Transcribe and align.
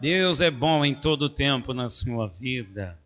Deus 0.00 0.40
é 0.40 0.50
bom 0.50 0.82
em 0.82 0.94
todo 0.94 1.28
tempo 1.28 1.74
na 1.74 1.86
sua 1.86 2.26
vida. 2.26 2.98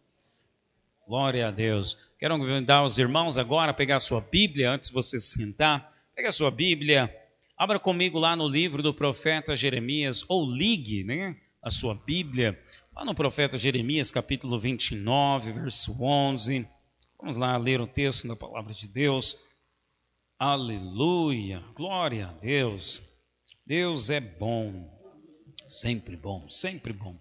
Glória 1.04 1.48
a 1.48 1.50
Deus. 1.50 1.98
Quero 2.16 2.38
convidar 2.38 2.84
os 2.84 2.96
irmãos 2.98 3.36
agora 3.36 3.72
a 3.72 3.74
pegar 3.74 3.96
a 3.96 4.00
sua 4.00 4.20
Bíblia 4.20 4.70
antes 4.70 4.90
de 4.90 4.94
você 4.94 5.18
se 5.18 5.36
sentar. 5.36 5.88
Pega 6.14 6.28
a 6.28 6.32
sua 6.32 6.52
Bíblia. 6.52 7.12
Abra 7.58 7.80
comigo 7.80 8.16
lá 8.16 8.36
no 8.36 8.46
livro 8.46 8.80
do 8.80 8.94
profeta 8.94 9.56
Jeremias, 9.56 10.24
ou 10.28 10.48
ligue 10.48 11.02
né, 11.02 11.36
a 11.60 11.68
sua 11.68 11.96
Bíblia, 11.96 12.56
lá 12.94 13.04
no 13.04 13.12
profeta 13.12 13.58
Jeremias, 13.58 14.12
capítulo 14.12 14.56
29, 14.56 15.50
verso 15.50 16.00
11. 16.00 16.64
Vamos 17.18 17.36
lá 17.36 17.56
ler 17.56 17.80
o 17.80 17.88
texto 17.88 18.28
da 18.28 18.36
palavra 18.36 18.72
de 18.72 18.86
Deus. 18.86 19.36
Aleluia, 20.38 21.60
glória 21.74 22.28
a 22.28 22.32
Deus. 22.34 23.02
Deus 23.66 24.10
é 24.10 24.20
bom, 24.20 24.93
sempre 25.74 26.16
bom, 26.16 26.48
sempre 26.48 26.92
bom. 26.92 27.18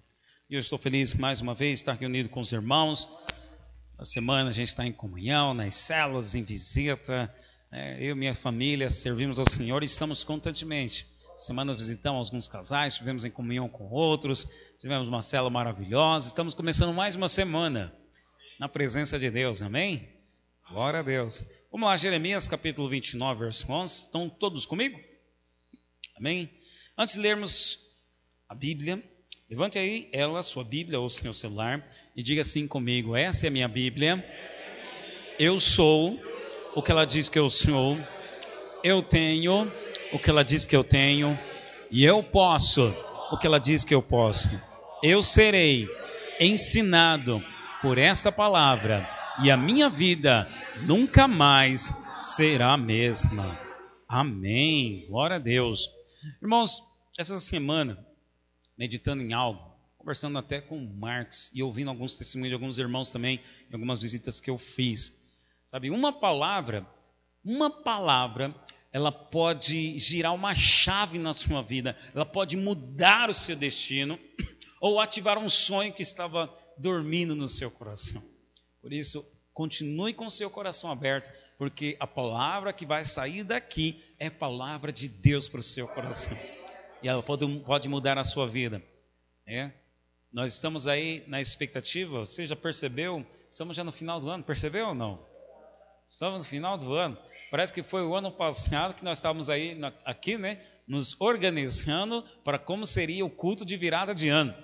E 0.48 0.54
eu 0.54 0.60
estou 0.60 0.78
feliz 0.78 1.16
mais 1.16 1.42
uma 1.42 1.56
vez 1.56 1.80
estar 1.80 1.94
reunido 1.94 2.30
com 2.30 2.40
os 2.40 2.54
irmãos. 2.54 3.10
Na 3.98 4.06
semana 4.06 4.50
a 4.50 4.54
gente 4.54 4.68
está 4.68 4.86
em 4.86 4.92
comunhão, 4.92 5.56
nas 5.56 5.74
células, 5.74 6.36
em 6.36 6.44
visita. 6.44 7.34
É, 7.72 7.98
eu 8.00 8.12
e 8.12 8.16
minha 8.16 8.36
família 8.36 8.92
servimos 8.92 9.40
ao 9.40 9.50
Senhor 9.50 9.82
e 9.82 9.88
estamos 9.88 10.24
constantemente. 10.24 11.08
Semana 11.36 11.74
visitamos 11.74 12.28
alguns 12.28 12.48
casais, 12.48 12.94
estivemos 12.94 13.26
em 13.26 13.32
comunhão 13.32 13.68
com 13.68 13.90
outros, 13.90 14.48
tivemos 14.78 15.08
uma 15.08 15.24
célula 15.24 15.50
maravilhosa. 15.50 16.28
Estamos 16.28 16.54
começando 16.54 16.94
mais 16.94 17.16
uma 17.16 17.28
semana 17.28 17.92
na 18.60 18.70
presença 18.70 19.18
de 19.18 19.32
Deus, 19.32 19.64
amém? 19.64 20.08
Glória 20.70 21.00
a 21.00 21.04
Deus. 21.04 21.44
Vamos 21.72 21.88
lá, 21.88 21.98
Jeremias 21.98 22.48
capítulo 22.48 22.88
29, 22.88 23.40
verso 23.40 23.72
11. 23.72 23.94
Estão 23.94 24.30
todos 24.30 24.68
comigo? 24.68 25.00
Amém? 26.16 26.52
Antes 26.96 27.16
de 27.16 27.22
lermos 27.22 27.93
a 28.54 28.56
Bíblia, 28.56 29.04
levante 29.50 29.80
aí 29.80 30.08
ela, 30.12 30.44
sua 30.44 30.64
Bíblia 30.64 31.00
ou 31.00 31.10
seu 31.10 31.34
celular, 31.34 31.84
e 32.16 32.22
diga 32.22 32.42
assim 32.42 32.68
comigo: 32.68 33.16
Essa 33.16 33.48
é 33.48 33.50
a 33.50 33.52
minha 33.52 33.68
Bíblia. 33.68 34.24
Eu 35.40 35.60
sou 35.60 36.22
o 36.76 36.82
que 36.84 36.92
ela 36.92 37.04
diz 37.04 37.30
que 37.30 37.40
eu 37.40 37.50
sou. 37.50 37.98
Eu 38.84 39.02
tenho 39.02 39.72
o 40.12 40.20
que 40.20 40.30
ela 40.30 40.44
diz 40.44 40.68
que 40.68 40.76
eu 40.76 40.84
tenho. 40.84 41.38
E 41.90 42.06
eu 42.06 42.22
posso 42.22 42.96
o 43.32 43.38
que 43.40 43.48
ela 43.48 43.60
diz 43.60 43.84
que 43.84 43.96
eu 43.96 44.04
posso. 44.04 44.50
Eu 45.02 45.24
serei 45.24 45.90
ensinado 46.40 47.44
por 47.82 47.98
esta 47.98 48.32
palavra, 48.32 49.10
e 49.42 49.50
a 49.50 49.58
minha 49.58 49.90
vida 49.90 50.48
nunca 50.86 51.28
mais 51.28 51.92
será 52.18 52.74
a 52.74 52.78
mesma. 52.78 53.60
Amém. 54.08 55.08
Glória 55.10 55.38
a 55.38 55.40
Deus. 55.40 55.90
Irmãos, 56.40 56.80
essa 57.18 57.40
semana, 57.40 58.13
meditando 58.78 59.22
em 59.22 59.34
algo, 59.34 59.74
conversando 59.98 60.38
até 60.38 60.60
com 60.60 60.78
Marx 60.80 61.52
e 61.54 61.64
ouvindo 61.64 61.90
alguns 61.90 62.16
testemunhos 62.16 62.50
de 62.50 62.54
alguns 62.54 62.78
irmãos 62.78 63.12
também, 63.12 63.40
em 63.70 63.74
algumas 63.74 64.02
visitas 64.02 64.40
que 64.40 64.50
eu 64.50 64.58
fiz. 64.58 65.22
Sabe, 65.66 65.90
uma 65.90 66.12
palavra, 66.12 66.86
uma 67.44 67.70
palavra, 67.70 68.54
ela 68.92 69.12
pode 69.12 69.98
girar 69.98 70.34
uma 70.34 70.54
chave 70.54 71.18
na 71.18 71.34
sua 71.34 71.62
vida, 71.62 71.96
ela 72.14 72.26
pode 72.26 72.58
mudar 72.58 73.30
o 73.30 73.34
seu 73.34 73.56
destino 73.56 74.20
ou 74.80 75.00
ativar 75.00 75.38
um 75.38 75.50
sonho 75.50 75.94
que 75.94 76.02
estava 76.02 76.54
dormindo 76.78 77.36
no 77.36 77.48
seu 77.48 77.72
coração. 77.72 78.24
Por 78.82 78.92
isso, 78.92 79.26
Continue 79.54 80.14
com 80.14 80.26
o 80.26 80.32
seu 80.32 80.50
coração 80.50 80.92
aberto, 80.92 81.32
porque 81.60 81.96
a 82.00 82.08
palavra 82.08 82.74
que 82.74 82.88
vai 82.88 83.06
sair 83.06 83.44
daqui 83.44 84.04
é 84.18 84.28
palavra 84.28 84.92
de 84.92 85.08
Deus 85.08 85.48
para 85.48 85.60
o 85.60 85.64
seu 85.64 85.88
coração. 85.88 86.36
E 87.04 87.08
ela 87.08 87.22
pode, 87.22 87.46
pode 87.60 87.90
mudar 87.90 88.18
a 88.18 88.24
sua 88.24 88.48
vida. 88.48 88.82
É? 89.46 89.72
Nós 90.32 90.54
estamos 90.54 90.88
aí 90.88 91.24
na 91.28 91.42
expectativa, 91.42 92.22
você 92.22 92.48
já 92.48 92.56
percebeu? 92.56 93.26
Estamos 93.50 93.76
já 93.76 93.84
no 93.84 93.92
final 93.92 94.20
do 94.20 94.30
ano, 94.30 94.44
percebeu 94.44 94.88
ou 94.88 94.96
não? 94.96 95.24
Estamos 96.10 96.40
no 96.40 96.46
final 96.46 96.78
do 96.78 96.94
ano. 96.94 97.18
Parece 97.52 97.74
que 97.74 97.84
foi 97.84 98.04
o 98.04 98.16
ano 98.16 98.32
passado 98.32 98.96
que 98.96 99.04
nós 99.04 99.18
estávamos 99.18 99.50
aí 99.50 99.78
aqui, 100.06 100.38
né, 100.38 100.60
nos 100.88 101.20
organizando 101.22 102.24
para 102.44 102.58
como 102.58 102.86
seria 102.86 103.26
o 103.26 103.30
culto 103.30 103.64
de 103.64 103.78
virada 103.78 104.16
de 104.16 104.30
ano. 104.30 104.56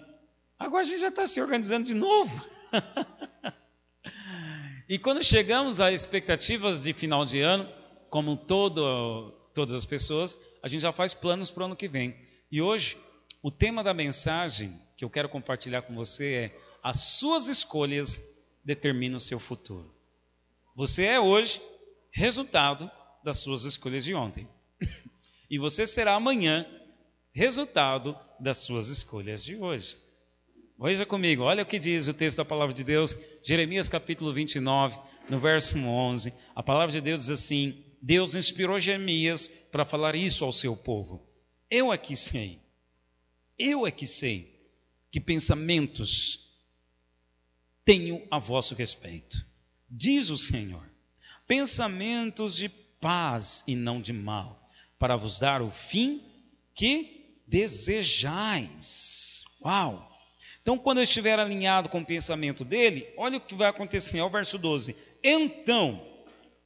Agora 0.57 0.81
a 0.81 0.87
gente 0.87 1.01
já 1.01 1.09
está 1.09 1.27
se 1.27 1.41
organizando 1.41 1.85
de 1.85 1.93
novo. 1.93 2.49
E 4.89 4.97
quando 4.97 5.23
chegamos 5.23 5.79
a 5.79 5.91
expectativas 5.91 6.81
de 6.81 6.93
final 6.93 7.23
de 7.23 7.39
ano, 7.41 7.69
como 8.09 8.35
todo, 8.35 9.31
todas 9.53 9.75
as 9.75 9.85
pessoas, 9.85 10.35
a 10.63 10.67
gente 10.67 10.81
já 10.81 10.91
faz 10.91 11.13
planos 11.13 11.51
para 11.51 11.61
o 11.61 11.65
ano 11.67 11.75
que 11.75 11.87
vem. 11.87 12.15
E 12.51 12.61
hoje, 12.61 12.97
o 13.41 13.51
tema 13.51 13.83
da 13.83 13.93
mensagem 13.93 14.79
que 14.97 15.05
eu 15.05 15.09
quero 15.09 15.29
compartilhar 15.29 15.83
com 15.83 15.93
você 15.95 16.33
é: 16.33 16.59
as 16.83 16.99
suas 16.99 17.47
escolhas 17.47 18.21
determinam 18.63 19.17
o 19.17 19.21
seu 19.21 19.39
futuro. 19.39 19.93
Você 20.75 21.05
é 21.05 21.19
hoje 21.19 21.61
resultado 22.11 22.89
das 23.23 23.37
suas 23.37 23.63
escolhas 23.65 24.03
de 24.03 24.13
ontem. 24.13 24.47
E 25.49 25.57
você 25.57 25.85
será 25.85 26.15
amanhã 26.15 26.65
resultado 27.31 28.17
das 28.39 28.57
suas 28.57 28.87
escolhas 28.87 29.43
de 29.43 29.55
hoje. 29.55 29.97
Veja 30.79 31.05
comigo, 31.05 31.43
olha 31.43 31.63
o 31.63 31.65
que 31.65 31.77
diz 31.77 32.07
o 32.07 32.13
texto 32.13 32.37
da 32.37 32.45
palavra 32.45 32.73
de 32.73 32.83
Deus, 32.83 33.15
Jeremias 33.43 33.89
capítulo 33.89 34.31
29, 34.31 34.99
no 35.29 35.37
verso 35.37 35.77
11. 35.77 36.33
A 36.55 36.63
palavra 36.63 36.91
de 36.91 37.01
Deus 37.01 37.21
diz 37.21 37.29
assim: 37.31 37.83
Deus 38.01 38.35
inspirou 38.35 38.79
Jeremias 38.79 39.47
para 39.71 39.83
falar 39.85 40.15
isso 40.15 40.45
ao 40.45 40.51
seu 40.51 40.75
povo. 40.75 41.28
Eu 41.69 41.91
aqui 41.91 42.15
sei, 42.15 42.59
eu 43.57 43.85
aqui 43.85 44.07
sei 44.07 44.57
que 45.11 45.19
pensamentos 45.19 46.49
tenho 47.85 48.25
a 48.31 48.39
vosso 48.39 48.73
respeito, 48.73 49.45
diz 49.89 50.29
o 50.29 50.37
Senhor, 50.37 50.83
pensamentos 51.47 52.55
de 52.55 52.69
paz 52.69 53.63
e 53.67 53.75
não 53.75 54.01
de 54.01 54.13
mal, 54.13 54.63
para 54.97 55.15
vos 55.15 55.39
dar 55.39 55.61
o 55.61 55.69
fim 55.69 56.23
que 56.73 57.41
desejais. 57.47 59.43
Uau! 59.61 60.09
Então, 60.61 60.77
quando 60.77 60.99
eu 60.99 61.03
estiver 61.03 61.39
alinhado 61.39 61.89
com 61.89 62.01
o 62.01 62.05
pensamento 62.05 62.63
dele, 62.63 63.11
olha 63.17 63.37
o 63.37 63.41
que 63.41 63.55
vai 63.55 63.69
acontecer, 63.69 64.19
é 64.19 64.23
o 64.23 64.29
verso 64.29 64.57
12. 64.57 64.95
Então 65.23 66.05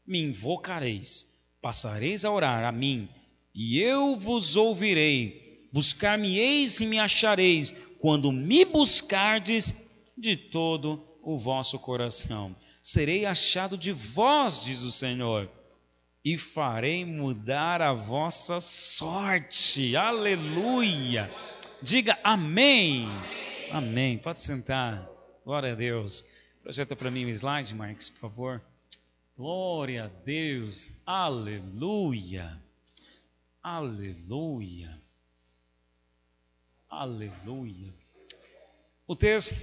me 0.05 0.19
invocareis, 0.19 1.39
passareis 1.61 2.25
a 2.25 2.31
orar 2.31 2.65
a 2.65 2.71
mim, 2.71 3.07
e 3.53 3.79
eu 3.79 4.15
vos 4.15 4.55
ouvirei. 4.55 5.67
Buscar-me-eis 5.71 6.79
e 6.81 6.85
me 6.85 6.99
achareis, 6.99 7.73
quando 7.99 8.31
me 8.31 8.63
buscardes 8.63 9.73
de 10.17 10.35
todo 10.35 11.03
o 11.21 11.37
vosso 11.37 11.79
coração. 11.79 12.55
Serei 12.81 13.25
achado 13.25 13.77
de 13.77 13.91
vós, 13.91 14.63
diz 14.63 14.81
o 14.81 14.91
Senhor, 14.91 15.49
e 16.23 16.37
farei 16.37 17.05
mudar 17.05 17.81
a 17.81 17.93
vossa 17.93 18.59
sorte. 18.59 19.95
Aleluia! 19.95 21.33
Diga 21.81 22.17
amém. 22.23 23.05
amém. 23.05 23.71
Amém. 23.71 24.17
Pode 24.17 24.39
sentar. 24.39 25.09
Glória 25.43 25.73
a 25.73 25.75
Deus. 25.75 26.25
Projeta 26.61 26.95
para 26.95 27.11
mim 27.11 27.25
o 27.25 27.29
slide, 27.29 27.75
Marcos, 27.75 28.09
por 28.09 28.19
favor. 28.19 28.63
Glória 29.35 30.05
a 30.05 30.07
Deus. 30.07 30.87
Aleluia. 31.05 32.62
Aleluia. 33.63 35.01
Aleluia. 36.89 37.93
O 39.07 39.15
texto 39.15 39.55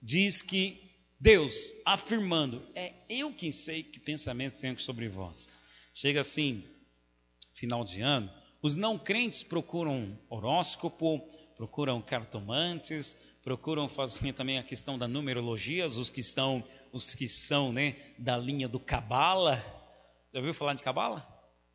diz 0.00 0.40
que 0.40 0.88
Deus 1.18 1.72
afirmando: 1.84 2.62
É 2.76 2.94
eu 3.08 3.34
quem 3.34 3.50
sei 3.50 3.82
que 3.82 3.98
pensamentos 3.98 4.60
tenho 4.60 4.78
sobre 4.78 5.08
vós. 5.08 5.48
Chega 5.92 6.20
assim, 6.20 6.62
final 7.52 7.82
de 7.84 8.00
ano, 8.00 8.32
os 8.62 8.76
não 8.76 8.96
crentes 8.96 9.42
procuram 9.42 10.16
horóscopo, 10.28 11.18
procuram 11.56 12.00
cartomantes, 12.00 13.14
procuram 13.42 13.88
fazer 13.88 14.32
também 14.32 14.58
a 14.58 14.62
questão 14.62 14.96
da 14.96 15.08
numerologia, 15.08 15.86
os 15.86 16.08
que 16.08 16.20
estão, 16.20 16.62
os 16.92 17.16
que 17.16 17.26
são, 17.26 17.72
né, 17.72 17.96
da 18.16 18.38
linha 18.38 18.68
do 18.68 18.78
cabala. 18.78 19.56
Já 20.32 20.38
ouviu 20.38 20.54
falar 20.54 20.74
de 20.74 20.84
cabala? 20.84 21.26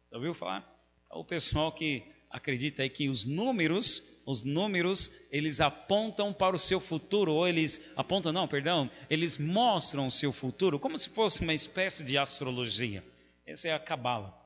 Já 0.10 0.16
ouviu 0.18 0.34
falar? 0.34 0.75
O 1.16 1.24
pessoal 1.24 1.72
que 1.72 2.04
acredita 2.30 2.84
aí 2.84 2.90
que 2.90 3.08
os 3.08 3.24
números, 3.24 4.20
os 4.26 4.44
números, 4.44 5.10
eles 5.32 5.62
apontam 5.62 6.34
para 6.34 6.54
o 6.54 6.60
seu 6.60 6.82
futuro, 6.82 7.34
ou 7.34 7.48
eles 7.48 7.94
apontam, 7.96 8.34
não, 8.34 8.46
perdão, 8.46 8.92
eles 9.10 9.38
mostram 9.38 10.08
o 10.08 10.12
seu 10.12 10.34
futuro, 10.34 10.78
como 10.78 11.00
se 11.00 11.10
fosse 11.10 11.40
uma 11.40 11.54
espécie 11.54 12.04
de 12.04 12.18
astrologia. 12.18 13.02
Essa 13.46 13.70
é 13.70 13.74
a 13.74 13.80
cabala. 13.80 14.38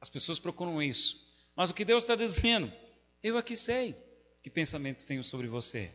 As 0.00 0.08
pessoas 0.08 0.38
procuram 0.38 0.82
isso. 0.82 1.28
Mas 1.54 1.68
o 1.68 1.74
que 1.74 1.84
Deus 1.84 2.04
está 2.04 2.14
dizendo? 2.14 2.72
Eu 3.22 3.36
aqui 3.36 3.54
sei 3.54 3.94
que 4.42 4.48
pensamentos 4.48 5.04
tenho 5.04 5.22
sobre 5.22 5.48
você. 5.48 5.94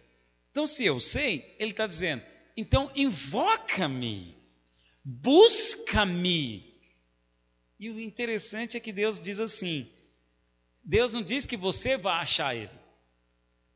Então, 0.52 0.68
se 0.68 0.86
eu 0.86 1.00
sei, 1.00 1.56
ele 1.58 1.72
está 1.72 1.88
dizendo, 1.88 2.22
então 2.56 2.92
invoca-me, 2.96 4.38
busca-me. 5.04 6.73
E 7.83 7.89
o 7.89 8.00
interessante 8.00 8.77
é 8.77 8.80
que 8.80 8.94
Deus 8.94 9.19
diz 9.19 9.41
assim: 9.41 9.89
Deus 10.81 11.12
não 11.12 11.21
diz 11.21 11.45
que 11.45 11.57
você 11.57 11.97
vai 11.97 12.21
achar 12.21 12.56
ele. 12.56 12.71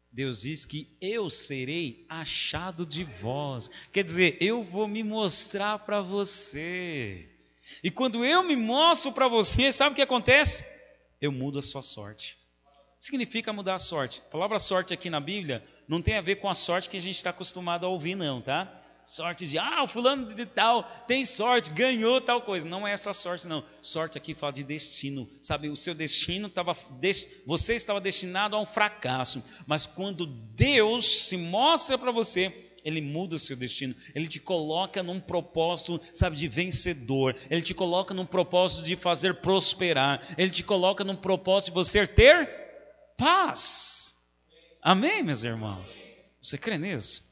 Deus 0.09 0.43
diz 0.43 0.63
que 0.63 0.95
eu 1.01 1.29
serei 1.29 2.05
achado 2.07 2.85
de 2.85 3.03
vós. 3.03 3.69
Quer 3.91 4.05
dizer, 4.05 4.37
eu 4.39 4.63
vou 4.63 4.87
me 4.87 5.03
mostrar 5.03 5.79
para 5.79 5.99
você. 5.99 7.29
E 7.83 7.91
quando 7.91 8.23
eu 8.23 8.43
me 8.43 8.55
mostro 8.55 9.11
para 9.11 9.27
você, 9.27 9.73
sabe 9.73 9.91
o 9.91 9.95
que 9.97 10.01
acontece? 10.01 10.65
Eu 11.19 11.33
mudo 11.33 11.59
a 11.59 11.61
sua 11.61 11.81
sorte. 11.81 12.37
Significa 12.97 13.51
mudar 13.51 13.75
a 13.75 13.77
sorte. 13.77 14.21
A 14.21 14.29
palavra 14.29 14.57
sorte 14.57 14.93
aqui 14.93 15.09
na 15.09 15.19
Bíblia 15.19 15.61
não 15.85 16.01
tem 16.01 16.15
a 16.15 16.21
ver 16.21 16.37
com 16.37 16.47
a 16.47 16.55
sorte 16.55 16.89
que 16.89 16.95
a 16.95 17.01
gente 17.01 17.17
está 17.17 17.31
acostumado 17.31 17.85
a 17.85 17.89
ouvir, 17.89 18.15
não, 18.15 18.41
tá? 18.41 18.86
Sorte 19.07 19.47
de, 19.47 19.57
ah, 19.57 19.83
o 19.83 19.87
fulano 19.87 20.27
de 20.27 20.45
tal 20.45 20.83
tem 21.07 21.23
sorte, 21.23 21.69
ganhou 21.69 22.19
tal 22.19 22.41
coisa. 22.41 22.67
Não 22.67 22.85
é 22.85 22.91
essa 22.91 23.13
sorte, 23.13 23.47
não. 23.47 23.63
Sorte 23.81 24.17
aqui 24.17 24.33
fala 24.33 24.51
de 24.51 24.65
destino. 24.65 25.25
Sabe, 25.41 25.69
o 25.69 25.77
seu 25.77 25.95
destino 25.95 26.47
estava. 26.47 26.75
Você 27.45 27.75
estava 27.75 28.01
destinado 28.01 28.57
a 28.57 28.59
um 28.59 28.65
fracasso. 28.65 29.41
Mas 29.65 29.85
quando 29.85 30.25
Deus 30.25 31.05
se 31.05 31.37
mostra 31.37 31.97
para 31.97 32.11
você, 32.11 32.53
ele 32.83 32.99
muda 32.99 33.37
o 33.37 33.39
seu 33.39 33.55
destino, 33.55 33.95
ele 34.13 34.27
te 34.27 34.41
coloca 34.41 35.01
num 35.01 35.21
propósito, 35.21 36.01
sabe, 36.13 36.35
de 36.35 36.49
vencedor, 36.49 37.33
ele 37.49 37.61
te 37.61 37.73
coloca 37.73 38.13
num 38.13 38.25
propósito 38.25 38.83
de 38.83 38.97
fazer 38.97 39.35
prosperar, 39.35 40.21
ele 40.37 40.51
te 40.51 40.63
coloca 40.63 41.05
num 41.05 41.15
propósito 41.15 41.69
de 41.69 41.75
você 41.75 42.05
ter 42.05 42.45
paz. 43.17 44.13
Amém, 44.81 45.23
meus 45.23 45.45
irmãos? 45.45 46.03
Você 46.41 46.57
crê 46.57 46.77
nisso? 46.77 47.23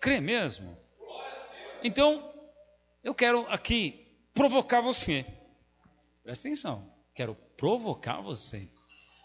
Crê 0.00 0.20
mesmo? 0.20 0.79
Então, 1.82 2.32
eu 3.02 3.14
quero 3.14 3.46
aqui 3.48 4.06
provocar 4.34 4.80
você. 4.80 5.24
Presta 6.22 6.48
atenção, 6.48 6.92
quero 7.14 7.34
provocar 7.56 8.20
você. 8.20 8.68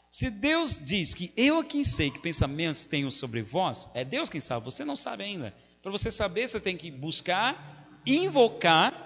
Se 0.09 0.29
Deus 0.29 0.79
diz 0.79 1.13
que 1.13 1.33
eu 1.35 1.63
quem 1.63 1.83
sei 1.83 2.09
que 2.09 2.19
pensamentos 2.19 2.85
tenho 2.85 3.11
sobre 3.11 3.41
vós, 3.41 3.89
é 3.93 4.05
Deus 4.05 4.29
quem 4.29 4.39
sabe, 4.39 4.63
você 4.63 4.85
não 4.85 4.95
sabe 4.95 5.23
ainda. 5.23 5.53
Para 5.81 5.91
você 5.91 6.09
saber, 6.09 6.47
você 6.47 6.59
tem 6.59 6.77
que 6.77 6.89
buscar, 6.89 8.01
invocar, 8.05 9.05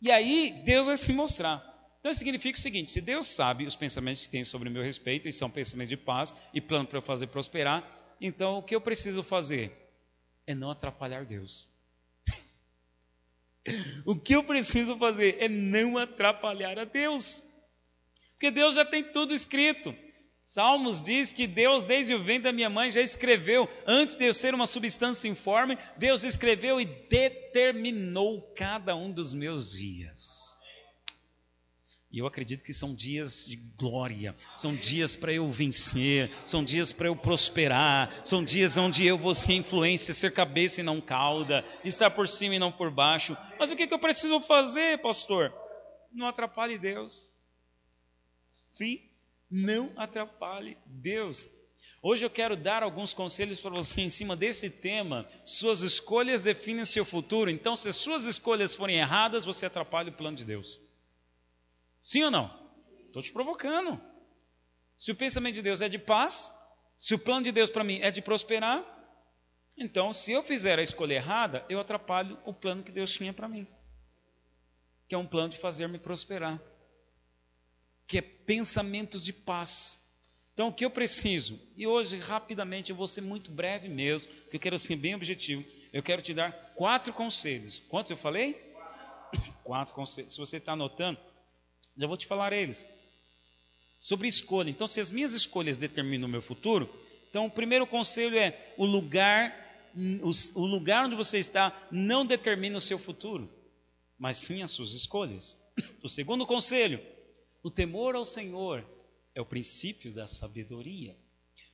e 0.00 0.10
aí 0.10 0.62
Deus 0.64 0.86
vai 0.86 0.96
se 0.96 1.12
mostrar. 1.12 1.64
Então 1.98 2.12
significa 2.12 2.58
o 2.58 2.60
seguinte: 2.60 2.90
se 2.90 3.00
Deus 3.00 3.26
sabe 3.26 3.66
os 3.66 3.74
pensamentos 3.74 4.22
que 4.22 4.30
tem 4.30 4.44
sobre 4.44 4.68
o 4.68 4.70
meu 4.70 4.82
respeito, 4.82 5.26
e 5.26 5.32
são 5.32 5.50
pensamentos 5.50 5.88
de 5.88 5.96
paz 5.96 6.34
e 6.52 6.60
plano 6.60 6.86
para 6.86 6.98
eu 6.98 7.02
fazer 7.02 7.26
prosperar, 7.28 7.82
então 8.20 8.58
o 8.58 8.62
que 8.62 8.74
eu 8.74 8.80
preciso 8.80 9.22
fazer 9.22 9.72
é 10.46 10.54
não 10.54 10.70
atrapalhar 10.70 11.24
Deus. 11.24 11.67
O 14.04 14.16
que 14.16 14.34
eu 14.34 14.44
preciso 14.44 14.96
fazer 14.96 15.36
é 15.38 15.48
não 15.48 15.98
atrapalhar 15.98 16.78
a 16.78 16.84
Deus. 16.84 17.42
Porque 18.32 18.50
Deus 18.50 18.74
já 18.74 18.84
tem 18.84 19.02
tudo 19.02 19.34
escrito. 19.34 19.94
Salmos 20.44 21.02
diz 21.02 21.32
que 21.32 21.46
Deus, 21.46 21.84
desde 21.84 22.14
o 22.14 22.18
ventre 22.18 22.44
da 22.44 22.52
minha 22.52 22.70
mãe, 22.70 22.90
já 22.90 23.02
escreveu, 23.02 23.68
antes 23.86 24.16
de 24.16 24.24
eu 24.24 24.32
ser 24.32 24.54
uma 24.54 24.66
substância 24.66 25.28
informe, 25.28 25.76
Deus 25.96 26.24
escreveu 26.24 26.80
e 26.80 26.86
determinou 26.86 28.54
cada 28.56 28.96
um 28.96 29.12
dos 29.12 29.34
meus 29.34 29.72
dias. 29.72 30.57
E 32.10 32.18
eu 32.18 32.26
acredito 32.26 32.64
que 32.64 32.72
são 32.72 32.94
dias 32.94 33.44
de 33.46 33.56
glória, 33.56 34.34
são 34.56 34.74
dias 34.74 35.14
para 35.14 35.30
eu 35.30 35.50
vencer, 35.50 36.30
são 36.44 36.64
dias 36.64 36.90
para 36.90 37.08
eu 37.08 37.14
prosperar, 37.14 38.10
são 38.24 38.42
dias 38.42 38.78
onde 38.78 39.04
eu 39.04 39.18
vou 39.18 39.34
ser 39.34 39.52
influência, 39.52 40.14
ser 40.14 40.32
cabeça 40.32 40.80
e 40.80 40.84
não 40.84 41.02
cauda, 41.02 41.62
estar 41.84 42.10
por 42.10 42.26
cima 42.26 42.54
e 42.54 42.58
não 42.58 42.72
por 42.72 42.90
baixo. 42.90 43.36
Mas 43.58 43.70
o 43.70 43.76
que, 43.76 43.86
que 43.86 43.92
eu 43.92 43.98
preciso 43.98 44.40
fazer, 44.40 44.98
pastor? 45.02 45.52
Não 46.10 46.26
atrapalhe 46.26 46.78
Deus. 46.78 47.34
Sim, 48.50 49.02
não 49.50 49.92
atrapalhe 49.94 50.78
Deus. 50.86 51.46
Hoje 52.00 52.24
eu 52.24 52.30
quero 52.30 52.56
dar 52.56 52.82
alguns 52.82 53.12
conselhos 53.12 53.60
para 53.60 53.70
você 53.70 54.00
em 54.00 54.08
cima 54.08 54.34
desse 54.34 54.70
tema. 54.70 55.28
Suas 55.44 55.82
escolhas 55.82 56.44
definem 56.44 56.82
o 56.82 56.86
seu 56.86 57.04
futuro. 57.04 57.50
Então, 57.50 57.76
se 57.76 57.92
suas 57.92 58.24
escolhas 58.24 58.74
forem 58.74 58.96
erradas, 58.96 59.44
você 59.44 59.66
atrapalha 59.66 60.10
o 60.10 60.14
plano 60.14 60.36
de 60.36 60.44
Deus. 60.44 60.80
Sim 62.08 62.24
ou 62.24 62.30
não? 62.30 62.50
Estou 63.06 63.20
te 63.20 63.30
provocando. 63.30 64.00
Se 64.96 65.12
o 65.12 65.14
pensamento 65.14 65.56
de 65.56 65.62
Deus 65.62 65.82
é 65.82 65.90
de 65.90 65.98
paz, 65.98 66.50
se 66.96 67.14
o 67.14 67.18
plano 67.18 67.42
de 67.42 67.52
Deus 67.52 67.70
para 67.70 67.84
mim 67.84 68.00
é 68.00 68.10
de 68.10 68.22
prosperar, 68.22 68.82
então, 69.76 70.10
se 70.10 70.32
eu 70.32 70.42
fizer 70.42 70.78
a 70.78 70.82
escolha 70.82 71.12
errada, 71.12 71.66
eu 71.68 71.78
atrapalho 71.78 72.38
o 72.46 72.54
plano 72.54 72.82
que 72.82 72.90
Deus 72.90 73.12
tinha 73.12 73.30
para 73.30 73.46
mim, 73.46 73.66
que 75.06 75.14
é 75.14 75.18
um 75.18 75.26
plano 75.26 75.50
de 75.50 75.58
fazer-me 75.58 75.98
prosperar 75.98 76.58
que 78.06 78.16
é 78.16 78.22
pensamentos 78.22 79.22
de 79.22 79.34
paz. 79.34 79.98
Então, 80.54 80.68
o 80.68 80.72
que 80.72 80.86
eu 80.86 80.90
preciso? 80.90 81.60
E 81.76 81.86
hoje, 81.86 82.16
rapidamente, 82.16 82.88
eu 82.88 82.96
vou 82.96 83.06
ser 83.06 83.20
muito 83.20 83.50
breve 83.50 83.86
mesmo, 83.86 84.32
porque 84.32 84.56
eu 84.56 84.60
quero 84.60 84.78
ser 84.78 84.96
bem 84.96 85.14
objetivo. 85.14 85.62
Eu 85.92 86.02
quero 86.02 86.22
te 86.22 86.32
dar 86.32 86.72
quatro 86.74 87.12
conselhos. 87.12 87.80
Quantos 87.80 88.10
eu 88.10 88.16
falei? 88.16 88.66
Quatro 89.62 89.92
conselhos. 89.92 90.32
Se 90.32 90.40
você 90.40 90.56
está 90.56 90.72
anotando, 90.72 91.20
já 91.98 92.06
vou 92.06 92.16
te 92.16 92.26
falar 92.26 92.52
eles. 92.52 92.86
Sobre 93.98 94.28
escolha. 94.28 94.70
Então, 94.70 94.86
se 94.86 95.00
as 95.00 95.10
minhas 95.10 95.34
escolhas 95.34 95.76
determinam 95.76 96.28
o 96.28 96.30
meu 96.30 96.40
futuro, 96.40 96.88
então 97.28 97.46
o 97.46 97.50
primeiro 97.50 97.86
conselho 97.86 98.38
é 98.38 98.72
o 98.78 98.86
lugar, 98.86 99.92
o 100.54 100.64
lugar 100.64 101.04
onde 101.04 101.16
você 101.16 101.38
está 101.38 101.76
não 101.90 102.24
determina 102.24 102.78
o 102.78 102.80
seu 102.80 102.98
futuro, 102.98 103.52
mas 104.16 104.36
sim 104.38 104.62
as 104.62 104.70
suas 104.70 104.92
escolhas. 104.92 105.56
O 106.02 106.08
segundo 106.08 106.46
conselho, 106.46 107.04
o 107.62 107.70
temor 107.70 108.14
ao 108.14 108.24
Senhor 108.24 108.86
é 109.34 109.40
o 109.40 109.46
princípio 109.46 110.12
da 110.12 110.26
sabedoria. 110.26 111.16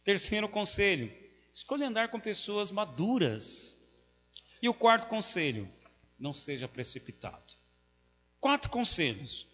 Terceiro 0.03 0.49
conselho: 0.49 1.13
escolha 1.53 1.87
andar 1.87 2.09
com 2.09 2.19
pessoas 2.19 2.71
maduras. 2.71 3.79
E 4.61 4.69
o 4.69 4.75
quarto 4.75 5.07
conselho: 5.07 5.71
não 6.19 6.33
seja 6.33 6.67
precipitado. 6.67 7.55
Quatro 8.41 8.71
conselhos, 8.71 9.47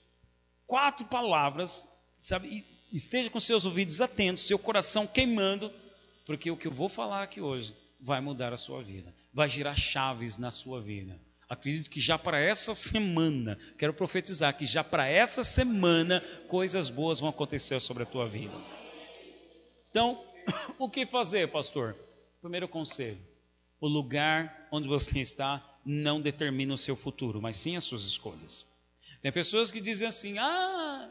quatro 0.70 1.05
palavras, 1.06 1.88
sabe? 2.22 2.46
E 2.49 2.96
esteja 2.96 3.28
com 3.28 3.40
seus 3.40 3.64
ouvidos 3.64 4.00
atentos, 4.00 4.46
seu 4.46 4.56
coração 4.56 5.05
queimando, 5.05 5.72
porque 6.25 6.49
o 6.49 6.56
que 6.56 6.69
eu 6.69 6.70
vou 6.70 6.88
falar 6.88 7.25
aqui 7.25 7.40
hoje 7.40 7.75
vai 8.00 8.20
mudar 8.20 8.52
a 8.52 8.56
sua 8.56 8.81
vida, 8.81 9.12
vai 9.34 9.49
girar 9.49 9.76
chaves 9.76 10.38
na 10.38 10.52
sua 10.52 10.81
vida. 10.81 11.20
Acredito 11.49 11.90
que 11.90 11.99
já 11.99 12.17
para 12.17 12.38
essa 12.38 12.72
semana, 12.72 13.58
quero 13.76 13.93
profetizar 13.93 14.56
que 14.56 14.64
já 14.64 14.84
para 14.84 15.08
essa 15.08 15.43
semana 15.43 16.20
coisas 16.46 16.88
boas 16.88 17.19
vão 17.19 17.31
acontecer 17.31 17.81
sobre 17.81 18.05
a 18.05 18.06
tua 18.06 18.28
vida. 18.28 18.55
Então, 19.90 20.25
o 20.78 20.88
que 20.88 21.05
fazer, 21.05 21.49
pastor? 21.49 21.96
Primeiro 22.40 22.69
conselho: 22.69 23.19
o 23.81 23.89
lugar 23.89 24.69
onde 24.70 24.86
você 24.86 25.19
está 25.19 25.81
não 25.84 26.20
determina 26.20 26.72
o 26.72 26.79
seu 26.79 26.94
futuro, 26.94 27.43
mas 27.43 27.56
sim 27.56 27.74
as 27.74 27.82
suas 27.82 28.05
escolhas. 28.05 28.70
Tem 29.20 29.31
pessoas 29.32 29.70
que 29.70 29.81
dizem 29.81 30.08
assim: 30.08 30.38
ah, 30.38 31.10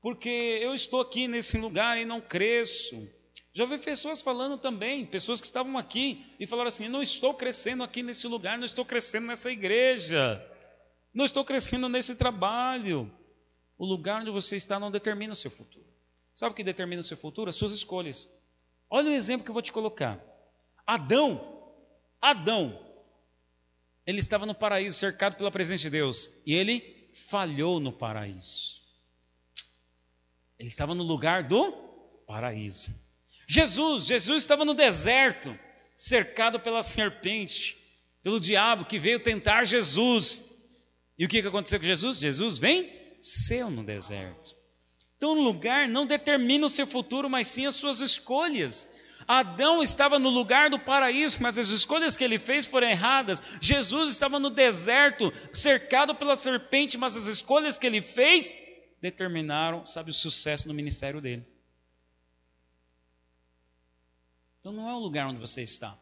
porque 0.00 0.28
eu 0.28 0.74
estou 0.74 1.00
aqui 1.00 1.26
nesse 1.26 1.58
lugar 1.58 1.98
e 1.98 2.04
não 2.04 2.20
cresço. 2.20 3.08
Já 3.52 3.64
ouvi 3.64 3.78
pessoas 3.78 4.20
falando 4.20 4.58
também, 4.58 5.06
pessoas 5.06 5.40
que 5.40 5.46
estavam 5.46 5.78
aqui 5.78 6.24
e 6.38 6.46
falaram 6.46 6.68
assim: 6.68 6.88
não 6.88 7.00
estou 7.02 7.32
crescendo 7.32 7.82
aqui 7.82 8.02
nesse 8.02 8.26
lugar, 8.26 8.58
não 8.58 8.64
estou 8.64 8.84
crescendo 8.84 9.26
nessa 9.26 9.50
igreja, 9.50 10.44
não 11.12 11.24
estou 11.24 11.44
crescendo 11.44 11.88
nesse 11.88 12.14
trabalho. 12.14 13.10
O 13.78 13.84
lugar 13.84 14.20
onde 14.20 14.30
você 14.30 14.56
está 14.56 14.78
não 14.78 14.90
determina 14.90 15.32
o 15.32 15.36
seu 15.36 15.50
futuro. 15.50 15.86
Sabe 16.34 16.52
o 16.52 16.54
que 16.54 16.62
determina 16.62 17.00
o 17.00 17.04
seu 17.04 17.16
futuro? 17.16 17.48
As 17.48 17.56
suas 17.56 17.72
escolhas. 17.72 18.30
Olha 18.90 19.10
o 19.10 19.14
exemplo 19.14 19.44
que 19.44 19.50
eu 19.50 19.54
vou 19.54 19.62
te 19.62 19.72
colocar. 19.72 20.22
Adão, 20.86 21.72
Adão, 22.20 22.78
ele 24.06 24.20
estava 24.20 24.46
no 24.46 24.54
paraíso, 24.54 24.98
cercado 24.98 25.36
pela 25.36 25.50
presença 25.50 25.82
de 25.82 25.90
Deus, 25.90 26.42
e 26.46 26.54
ele 26.54 26.95
falhou 27.16 27.80
no 27.80 27.90
paraíso. 27.90 28.82
Ele 30.58 30.68
estava 30.68 30.94
no 30.94 31.02
lugar 31.02 31.42
do 31.42 31.72
paraíso. 32.26 32.94
Jesus, 33.46 34.06
Jesus 34.06 34.42
estava 34.42 34.64
no 34.64 34.74
deserto, 34.74 35.58
cercado 35.96 36.60
pela 36.60 36.82
serpente, 36.82 37.78
pelo 38.22 38.38
diabo 38.38 38.84
que 38.84 38.98
veio 38.98 39.18
tentar 39.18 39.64
Jesus. 39.64 40.52
E 41.18 41.24
o 41.24 41.28
que 41.28 41.38
aconteceu 41.38 41.78
com 41.78 41.86
Jesus? 41.86 42.18
Jesus 42.18 42.58
venceu 42.58 43.70
no 43.70 43.82
deserto. 43.82 44.54
Então, 45.16 45.30
o 45.30 45.42
lugar 45.42 45.88
não 45.88 46.04
determina 46.04 46.66
o 46.66 46.70
seu 46.70 46.86
futuro, 46.86 47.30
mas 47.30 47.48
sim 47.48 47.64
as 47.64 47.76
suas 47.76 48.00
escolhas. 48.00 48.86
Adão 49.26 49.82
estava 49.82 50.18
no 50.18 50.28
lugar 50.28 50.70
do 50.70 50.78
paraíso, 50.78 51.38
mas 51.40 51.58
as 51.58 51.68
escolhas 51.68 52.16
que 52.16 52.22
ele 52.22 52.38
fez 52.38 52.66
foram 52.66 52.88
erradas. 52.88 53.42
Jesus 53.60 54.10
estava 54.10 54.38
no 54.38 54.50
deserto, 54.50 55.32
cercado 55.52 56.14
pela 56.14 56.36
serpente, 56.36 56.96
mas 56.96 57.16
as 57.16 57.26
escolhas 57.26 57.78
que 57.78 57.86
ele 57.86 58.00
fez 58.00 58.54
determinaram, 59.00 59.84
sabe, 59.84 60.10
o 60.10 60.14
sucesso 60.14 60.68
no 60.68 60.74
ministério 60.74 61.20
dele. 61.20 61.44
Então 64.60 64.72
não 64.72 64.88
é 64.88 64.94
o 64.94 64.98
lugar 64.98 65.26
onde 65.26 65.40
você 65.40 65.62
está. 65.62 65.96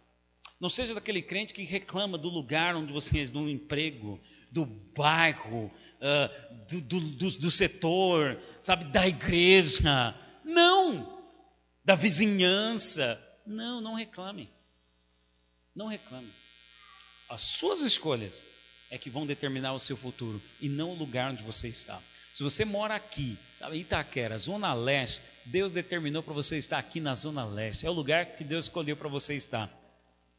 Não 0.60 0.70
seja 0.70 0.94
daquele 0.94 1.20
crente 1.20 1.52
que 1.52 1.62
reclama 1.64 2.16
do 2.16 2.28
lugar 2.28 2.74
onde 2.76 2.92
você 2.92 3.20
é, 3.20 3.26
do 3.26 3.48
emprego, 3.50 4.20
do 4.50 4.64
bairro, 4.64 5.70
uh, 6.00 6.54
do, 6.66 6.80
do, 6.80 7.00
do, 7.00 7.30
do 7.30 7.50
setor, 7.50 8.38
sabe, 8.62 8.86
da 8.86 9.06
igreja. 9.06 10.14
Não! 10.44 11.13
Da 11.84 11.94
vizinhança. 11.94 13.20
Não, 13.46 13.80
não 13.80 13.94
reclame. 13.94 14.50
Não 15.74 15.86
reclame. 15.86 16.32
As 17.28 17.42
suas 17.42 17.80
escolhas 17.80 18.46
é 18.90 18.96
que 18.96 19.10
vão 19.10 19.26
determinar 19.26 19.72
o 19.72 19.80
seu 19.80 19.96
futuro 19.96 20.40
e 20.60 20.68
não 20.68 20.90
o 20.90 20.94
lugar 20.94 21.30
onde 21.30 21.42
você 21.42 21.68
está. 21.68 22.00
Se 22.32 22.42
você 22.42 22.64
mora 22.64 22.94
aqui, 22.94 23.38
sabe, 23.56 23.78
Itaquera, 23.78 24.38
Zona 24.38 24.72
Leste, 24.72 25.22
Deus 25.44 25.72
determinou 25.72 26.22
para 26.22 26.32
você 26.32 26.56
estar 26.56 26.78
aqui 26.78 27.00
na 27.00 27.14
Zona 27.14 27.44
Leste. 27.44 27.86
É 27.86 27.90
o 27.90 27.92
lugar 27.92 28.34
que 28.34 28.44
Deus 28.44 28.64
escolheu 28.64 28.96
para 28.96 29.08
você 29.08 29.34
estar. 29.34 29.70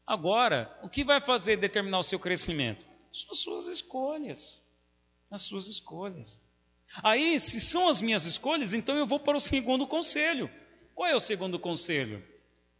Agora, 0.06 0.78
o 0.82 0.88
que 0.88 1.04
vai 1.04 1.20
fazer 1.20 1.56
determinar 1.56 1.98
o 1.98 2.02
seu 2.02 2.18
crescimento? 2.18 2.86
São 3.12 3.30
as 3.30 3.38
suas 3.38 3.66
escolhas. 3.66 4.62
As 5.30 5.42
suas 5.42 5.66
escolhas. 5.68 6.40
Aí, 7.02 7.40
se 7.40 7.60
são 7.60 7.88
as 7.88 8.00
minhas 8.00 8.24
escolhas, 8.24 8.74
então 8.74 8.96
eu 8.96 9.06
vou 9.06 9.18
para 9.18 9.36
o 9.36 9.40
segundo 9.40 9.86
conselho. 9.86 10.50
Qual 10.96 11.06
é 11.06 11.14
o 11.14 11.20
segundo 11.20 11.58
conselho? 11.58 12.24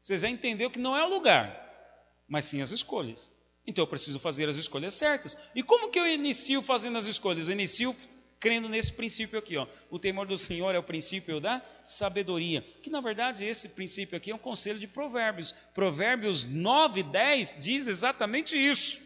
Você 0.01 0.17
já 0.17 0.29
entendeu 0.31 0.71
que 0.71 0.79
não 0.79 0.97
é 0.97 1.05
o 1.05 1.09
lugar, 1.11 2.25
mas 2.27 2.47
sim 2.47 2.63
as 2.63 2.71
escolhas. 2.71 3.31
Então 3.67 3.83
eu 3.83 3.87
preciso 3.87 4.19
fazer 4.19 4.49
as 4.49 4.57
escolhas 4.57 4.95
certas. 4.95 5.37
E 5.55 5.63
como 5.63 5.91
que 5.91 5.99
eu 5.99 6.09
inicio 6.09 6.63
fazendo 6.63 6.97
as 6.97 7.05
escolhas? 7.05 7.47
Eu 7.47 7.53
inicio 7.53 7.95
crendo 8.41 8.71
nesse 8.71 8.95
princípio 8.95 9.39
aqui, 9.39 9.59
ó. 9.59 9.67
O 9.91 9.99
temor 9.99 10.27
do 10.27 10.39
Senhor 10.39 10.75
é 10.75 10.79
o 10.79 10.83
princípio 10.83 11.41
da 11.41 11.61
sabedoria. 11.85 12.63
Que 12.83 12.89
na 12.89 13.03
verdade 13.03 13.45
esse 13.45 13.69
princípio 13.69 14.17
aqui 14.17 14.31
é 14.31 14.35
um 14.35 14.39
conselho 14.39 14.79
de 14.79 14.87
Provérbios. 14.87 15.53
Provérbios 15.75 16.47
9, 16.47 17.03
10 17.03 17.57
diz 17.61 17.87
exatamente 17.87 18.57
isso. 18.57 19.03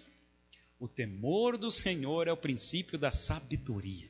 O 0.78 0.86
temor 0.86 1.58
do 1.58 1.68
Senhor 1.68 2.28
é 2.28 2.32
o 2.32 2.36
princípio 2.36 2.96
da 2.96 3.10
sabedoria. 3.10 4.09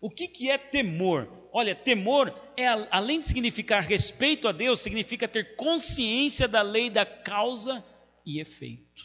O 0.00 0.10
que, 0.10 0.28
que 0.28 0.50
é 0.50 0.56
temor? 0.56 1.28
Olha, 1.52 1.74
temor 1.74 2.32
é 2.56 2.68
além 2.90 3.18
de 3.18 3.24
significar 3.24 3.82
respeito 3.82 4.46
a 4.46 4.52
Deus, 4.52 4.80
significa 4.80 5.26
ter 5.26 5.56
consciência 5.56 6.46
da 6.46 6.62
lei 6.62 6.88
da 6.88 7.04
causa 7.04 7.84
e 8.24 8.38
efeito. 8.38 9.04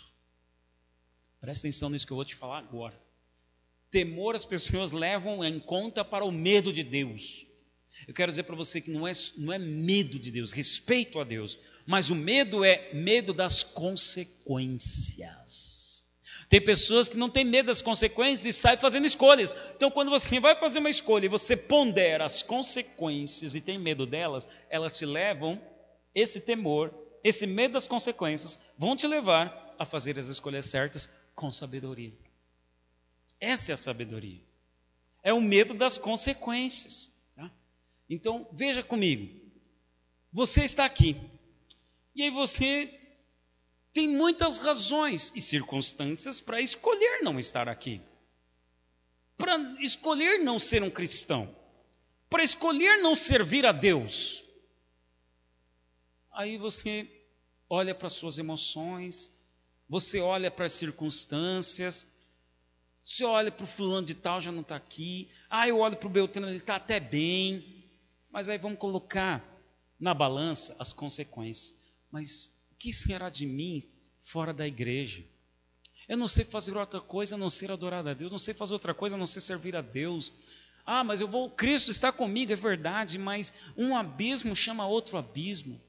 Presta 1.40 1.68
atenção 1.68 1.90
nisso 1.90 2.06
que 2.06 2.14
eu 2.14 2.18
vou 2.18 2.26
te 2.26 2.36
falar 2.36 2.60
agora. 2.60 3.02
Temor 3.90 4.36
as 4.36 4.46
pessoas 4.46 4.92
levam 4.92 5.44
em 5.44 5.60
conta 5.60 6.06
para 6.06 6.26
o 6.26 6.32
medo 6.32 6.72
de 6.72 6.84
Deus. 6.84 7.48
Eu 8.08 8.14
quero 8.14 8.32
dizer 8.32 8.44
para 8.44 8.56
você 8.56 8.80
que 8.82 8.92
não 8.92 9.08
é, 9.08 9.12
não 9.38 9.54
é 9.54 9.60
medo 9.60 10.20
de 10.20 10.32
Deus, 10.32 10.52
respeito 10.52 11.20
a 11.20 11.24
Deus, 11.24 11.58
mas 11.86 12.10
o 12.10 12.16
medo 12.16 12.64
é 12.64 12.92
medo 12.94 13.34
das 13.34 13.64
consequências. 13.64 15.93
Tem 16.54 16.62
pessoas 16.62 17.10
que 17.10 17.18
não 17.18 17.32
têm 17.32 17.44
medo 17.44 17.66
das 17.66 17.82
consequências 17.82 18.46
e 18.46 18.54
saem 18.54 18.78
fazendo 18.78 19.08
escolhas. 19.08 19.56
Então, 19.76 19.90
quando 19.90 20.12
você 20.12 20.40
vai 20.40 20.56
fazer 20.56 20.78
uma 20.78 20.90
escolha 20.92 21.26
e 21.26 21.28
você 21.28 21.58
pondera 21.58 22.26
as 22.26 22.44
consequências 22.44 23.56
e 23.56 23.60
tem 23.60 23.80
medo 23.80 24.06
delas, 24.06 24.48
elas 24.70 24.96
te 24.96 25.04
levam, 25.04 25.60
esse 26.14 26.40
temor, 26.40 26.94
esse 27.24 27.48
medo 27.48 27.72
das 27.72 27.88
consequências, 27.88 28.60
vão 28.78 28.96
te 28.96 29.08
levar 29.08 29.76
a 29.80 29.84
fazer 29.84 30.20
as 30.20 30.28
escolhas 30.28 30.68
certas 30.68 31.10
com 31.34 31.52
sabedoria. 31.52 32.14
Essa 33.40 33.72
é 33.72 33.74
a 33.74 33.76
sabedoria. 33.76 34.44
É 35.24 35.34
o 35.34 35.42
medo 35.42 35.74
das 35.74 35.98
consequências. 35.98 37.12
Tá? 37.36 37.50
Então, 38.08 38.48
veja 38.54 38.84
comigo. 38.84 39.42
Você 40.32 40.64
está 40.64 40.86
aqui. 40.86 41.20
E 42.16 42.22
aí 42.22 42.30
você 42.30 42.94
tem 43.94 44.08
muitas 44.08 44.58
razões 44.58 45.32
e 45.36 45.40
circunstâncias 45.40 46.42
para 46.42 46.60
escolher 46.60 47.22
não 47.22 47.40
estar 47.40 47.70
aqui. 47.70 48.02
Para 49.38 49.56
escolher 49.80 50.40
não 50.40 50.58
ser 50.58 50.82
um 50.82 50.90
cristão. 50.90 51.56
Para 52.28 52.44
escolher 52.44 53.04
não 53.04 53.16
servir 53.16 53.66
a 53.68 53.72
Deus. 53.72 54.44
Aí 56.32 56.58
você 56.58 57.08
olha 57.70 57.94
para 57.94 58.10
suas 58.10 58.40
emoções, 58.40 59.32
você 59.88 60.20
olha 60.20 60.50
para 60.50 60.66
as 60.66 60.74
circunstâncias, 60.74 62.08
você 63.00 63.24
olha 63.24 63.52
para 63.52 63.64
o 63.64 63.68
fulano 63.68 64.08
de 64.08 64.16
tal, 64.16 64.42
já 64.42 64.52
não 64.52 64.62
está 64.62 64.76
aqui. 64.76 65.30
Ah, 65.48 65.68
eu 65.68 65.78
olho 65.78 65.98
para 65.98 66.08
o 66.08 66.10
Beltrano, 66.10 66.48
ele 66.48 66.58
está 66.58 66.78
até 66.78 67.00
bem. 67.00 67.86
Mas 68.32 68.50
aí 68.50 68.58
vamos 68.58 68.80
colocar 68.80 69.46
na 70.00 70.16
balança 70.16 70.76
as 70.80 70.92
consequências. 70.92 71.76
Mas 72.10 72.52
que 72.84 72.92
será 72.92 73.30
de 73.30 73.46
mim 73.46 73.82
fora 74.20 74.54
da 74.54 74.68
igreja? 74.68 75.24
Eu 76.06 76.18
não 76.18 76.28
sei 76.28 76.44
fazer 76.44 76.76
outra 76.76 77.00
coisa 77.00 77.36
a 77.36 77.38
não 77.38 77.50
ser 77.50 77.72
adorar 77.72 78.06
a 78.06 78.14
Deus. 78.14 78.30
Não 78.30 78.38
sei 78.38 78.54
fazer 78.54 78.74
outra 78.74 78.94
coisa 78.94 79.16
a 79.16 79.18
não 79.18 79.26
ser 79.26 79.40
servir 79.40 79.74
a 79.74 79.80
Deus. 79.80 80.34
Ah, 80.86 81.02
mas 81.02 81.22
eu 81.22 81.28
vou. 81.30 81.50
Cristo 81.50 81.92
está 81.92 82.12
comigo, 82.12 82.52
é 82.52 82.58
verdade, 82.58 83.18
mas 83.18 83.54
um 83.78 83.96
abismo 83.96 84.54
chama 84.54 84.86
outro 84.86 85.18
abismo. 85.18 85.80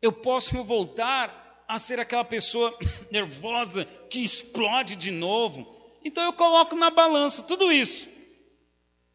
Eu 0.00 0.14
posso 0.14 0.64
voltar 0.64 1.62
a 1.68 1.78
ser 1.78 2.00
aquela 2.00 2.24
pessoa 2.24 2.74
nervosa 3.12 3.84
que 3.84 4.20
explode 4.20 4.96
de 4.96 5.10
novo. 5.10 5.68
Então 6.02 6.24
eu 6.24 6.32
coloco 6.32 6.74
na 6.74 6.88
balança 6.88 7.42
tudo 7.42 7.70
isso. 7.70 8.08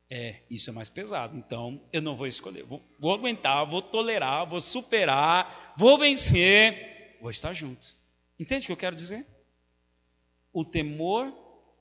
É, 0.10 0.38
isso 0.50 0.70
é 0.70 0.74
mais 0.74 0.90
pesado. 0.90 1.36
Então 1.36 1.82
eu 1.92 2.02
não 2.02 2.16
vou 2.16 2.28
escolher. 2.28 2.64
Vou, 2.64 2.82
vou 3.00 3.14
aguentar, 3.14 3.66
vou 3.66 3.82
tolerar, 3.82 4.48
vou 4.48 4.62
superar, 4.62 5.76
vou 5.78 5.98
vencer, 5.98 7.18
vou 7.22 7.30
estar 7.30 7.54
junto. 7.54 7.96
Entende 8.40 8.66
o 8.66 8.68
que 8.68 8.72
eu 8.72 8.78
quero 8.78 8.96
dizer? 8.96 9.26
O 10.54 10.64
temor 10.64 11.34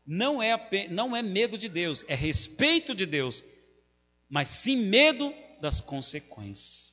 não 0.06 0.42
é, 0.42 0.58
não 0.90 1.16
é 1.16 1.22
medo 1.22 1.56
de 1.56 1.68
Deus, 1.68 2.04
é 2.08 2.14
respeito 2.14 2.94
de 2.94 3.06
Deus, 3.06 3.44
mas 4.28 4.48
sim 4.48 4.76
medo 4.76 5.32
das 5.60 5.80
consequências. 5.80 6.92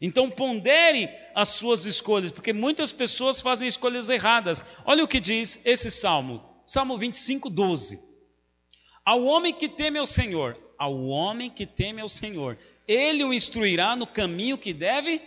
Então 0.00 0.30
pondere 0.30 1.10
as 1.34 1.48
suas 1.50 1.84
escolhas, 1.84 2.32
porque 2.32 2.52
muitas 2.52 2.92
pessoas 2.92 3.42
fazem 3.42 3.68
escolhas 3.68 4.08
erradas. 4.08 4.64
Olha 4.84 5.04
o 5.04 5.08
que 5.08 5.20
diz 5.20 5.60
esse 5.64 5.90
salmo, 5.90 6.42
Salmo 6.64 6.96
25, 6.96 7.50
12. 7.50 8.09
Ao 9.04 9.24
homem 9.24 9.52
que 9.52 9.68
teme 9.68 9.98
ao 9.98 10.06
Senhor, 10.06 10.58
ao 10.78 11.06
homem 11.06 11.50
que 11.50 11.66
teme 11.66 12.00
ao 12.00 12.08
Senhor, 12.08 12.56
ele 12.86 13.24
o 13.24 13.32
instruirá 13.32 13.94
no 13.96 14.06
caminho 14.06 14.58
que 14.58 14.72
deve 14.72 15.20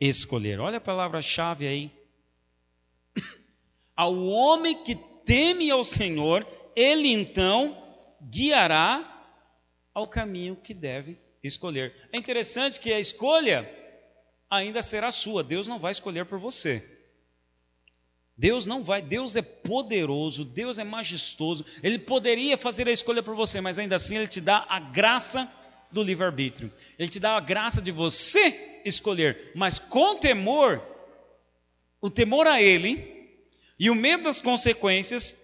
escolher. 0.00 0.60
Olha 0.60 0.78
a 0.78 0.80
palavra-chave 0.80 1.66
aí. 1.66 1.90
Ao 3.96 4.14
homem 4.26 4.82
que 4.82 4.96
teme 5.24 5.70
ao 5.70 5.84
Senhor, 5.84 6.46
ele 6.74 7.08
então 7.08 7.80
guiará 8.20 9.10
ao 9.94 10.06
caminho 10.08 10.56
que 10.56 10.74
deve 10.74 11.16
escolher. 11.42 11.94
É 12.12 12.18
interessante 12.18 12.80
que 12.80 12.92
a 12.92 12.98
escolha 12.98 13.70
ainda 14.50 14.82
será 14.82 15.10
sua, 15.10 15.42
Deus 15.42 15.66
não 15.66 15.78
vai 15.78 15.92
escolher 15.92 16.26
por 16.26 16.38
você. 16.38 16.93
Deus 18.36 18.66
não 18.66 18.82
vai, 18.82 19.00
Deus 19.00 19.36
é 19.36 19.42
poderoso, 19.42 20.44
Deus 20.44 20.78
é 20.78 20.84
majestoso, 20.84 21.64
Ele 21.82 21.98
poderia 21.98 22.56
fazer 22.56 22.88
a 22.88 22.92
escolha 22.92 23.22
por 23.22 23.34
você, 23.36 23.60
mas 23.60 23.78
ainda 23.78 23.96
assim 23.96 24.16
Ele 24.16 24.28
te 24.28 24.40
dá 24.40 24.66
a 24.68 24.80
graça 24.80 25.50
do 25.92 26.02
livre-arbítrio, 26.02 26.72
Ele 26.98 27.08
te 27.08 27.20
dá 27.20 27.36
a 27.36 27.40
graça 27.40 27.80
de 27.80 27.92
você 27.92 28.80
escolher, 28.84 29.52
mas 29.54 29.78
com 29.78 30.16
temor, 30.16 30.82
o 32.00 32.10
temor 32.10 32.46
a 32.46 32.60
Ele 32.60 33.38
e 33.78 33.88
o 33.88 33.94
medo 33.94 34.24
das 34.24 34.40
consequências, 34.40 35.40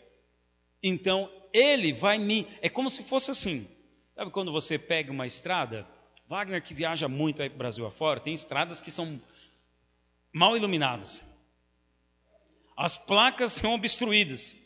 então 0.82 1.30
Ele 1.52 1.92
vai 1.92 2.18
me, 2.18 2.47
é 2.61 2.68
como 2.68 2.90
se 2.90 3.02
fosse 3.04 3.30
assim, 3.30 3.66
Sabe 4.20 4.30
quando 4.30 4.52
você 4.52 4.78
pega 4.78 5.11
uma 5.11 5.26
estrada? 5.26 5.88
Wagner, 6.28 6.62
que 6.62 6.75
viaja 6.75 7.09
muito 7.09 7.40
aí 7.40 7.49
Brasil 7.49 7.87
afora, 7.87 8.20
tem 8.20 8.35
estradas 8.35 8.78
que 8.78 8.90
são 8.90 9.18
mal 10.30 10.54
iluminadas. 10.54 11.25
As 12.81 12.97
placas 12.97 13.53
são 13.53 13.75
obstruídas. 13.75 14.57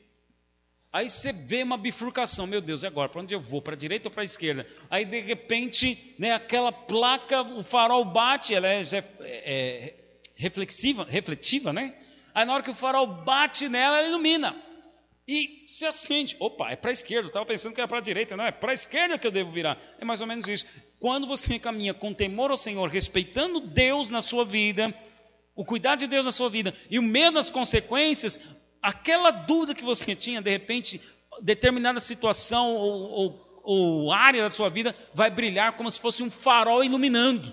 Aí 0.92 1.08
você 1.08 1.32
vê 1.32 1.64
uma 1.64 1.76
bifurcação, 1.76 2.46
meu 2.46 2.60
Deus, 2.60 2.84
e 2.84 2.86
agora? 2.86 3.08
Para 3.08 3.20
onde 3.20 3.34
eu 3.34 3.40
vou? 3.40 3.60
Para 3.60 3.74
a 3.74 3.76
direita 3.76 4.08
ou 4.08 4.12
para 4.12 4.22
a 4.22 4.24
esquerda? 4.24 4.64
Aí 4.88 5.04
de 5.04 5.18
repente, 5.18 6.14
né, 6.16 6.30
aquela 6.30 6.70
placa, 6.70 7.42
o 7.42 7.64
farol 7.64 8.04
bate, 8.04 8.54
ela 8.54 8.68
é, 8.68 8.82
é, 8.82 9.02
é 9.20 9.94
reflexiva, 10.36 11.04
refletiva, 11.10 11.72
né? 11.72 11.92
Aí 12.32 12.44
na 12.44 12.54
hora 12.54 12.62
que 12.62 12.70
o 12.70 12.74
farol 12.74 13.04
bate 13.04 13.68
nela, 13.68 13.98
ela 13.98 14.06
ilumina 14.06 14.54
e 15.26 15.64
se 15.66 15.84
acende. 15.84 16.36
Opa, 16.38 16.70
é 16.70 16.76
para 16.76 16.90
a 16.90 16.92
esquerda. 16.92 17.26
Estava 17.26 17.44
pensando 17.44 17.74
que 17.74 17.80
era 17.80 17.88
para 17.88 17.98
a 17.98 18.00
direita. 18.00 18.36
Não, 18.36 18.44
é 18.44 18.52
para 18.52 18.70
a 18.70 18.74
esquerda 18.74 19.18
que 19.18 19.26
eu 19.26 19.32
devo 19.32 19.50
virar. 19.50 19.76
É 19.98 20.04
mais 20.04 20.20
ou 20.20 20.26
menos 20.28 20.46
isso. 20.46 20.66
Quando 21.00 21.26
você 21.26 21.58
caminha 21.58 21.92
com 21.92 22.14
temor 22.14 22.52
ao 22.52 22.56
Senhor, 22.56 22.88
respeitando 22.88 23.58
Deus 23.58 24.08
na 24.08 24.20
sua 24.20 24.44
vida, 24.44 24.94
o 25.54 25.64
cuidado 25.64 26.00
de 26.00 26.06
Deus 26.06 26.24
na 26.24 26.32
sua 26.32 26.48
vida 26.48 26.74
e 26.90 26.98
o 26.98 27.02
medo 27.02 27.34
das 27.34 27.50
consequências, 27.50 28.40
aquela 28.82 29.30
dúvida 29.30 29.74
que 29.74 29.84
você 29.84 30.14
tinha, 30.14 30.42
de 30.42 30.50
repente, 30.50 31.00
determinada 31.40 32.00
situação 32.00 32.74
ou, 32.74 33.10
ou, 33.10 33.60
ou 33.62 34.12
área 34.12 34.42
da 34.42 34.50
sua 34.50 34.68
vida 34.68 34.94
vai 35.12 35.30
brilhar 35.30 35.76
como 35.76 35.90
se 35.90 36.00
fosse 36.00 36.22
um 36.22 36.30
farol 36.30 36.84
iluminando. 36.84 37.52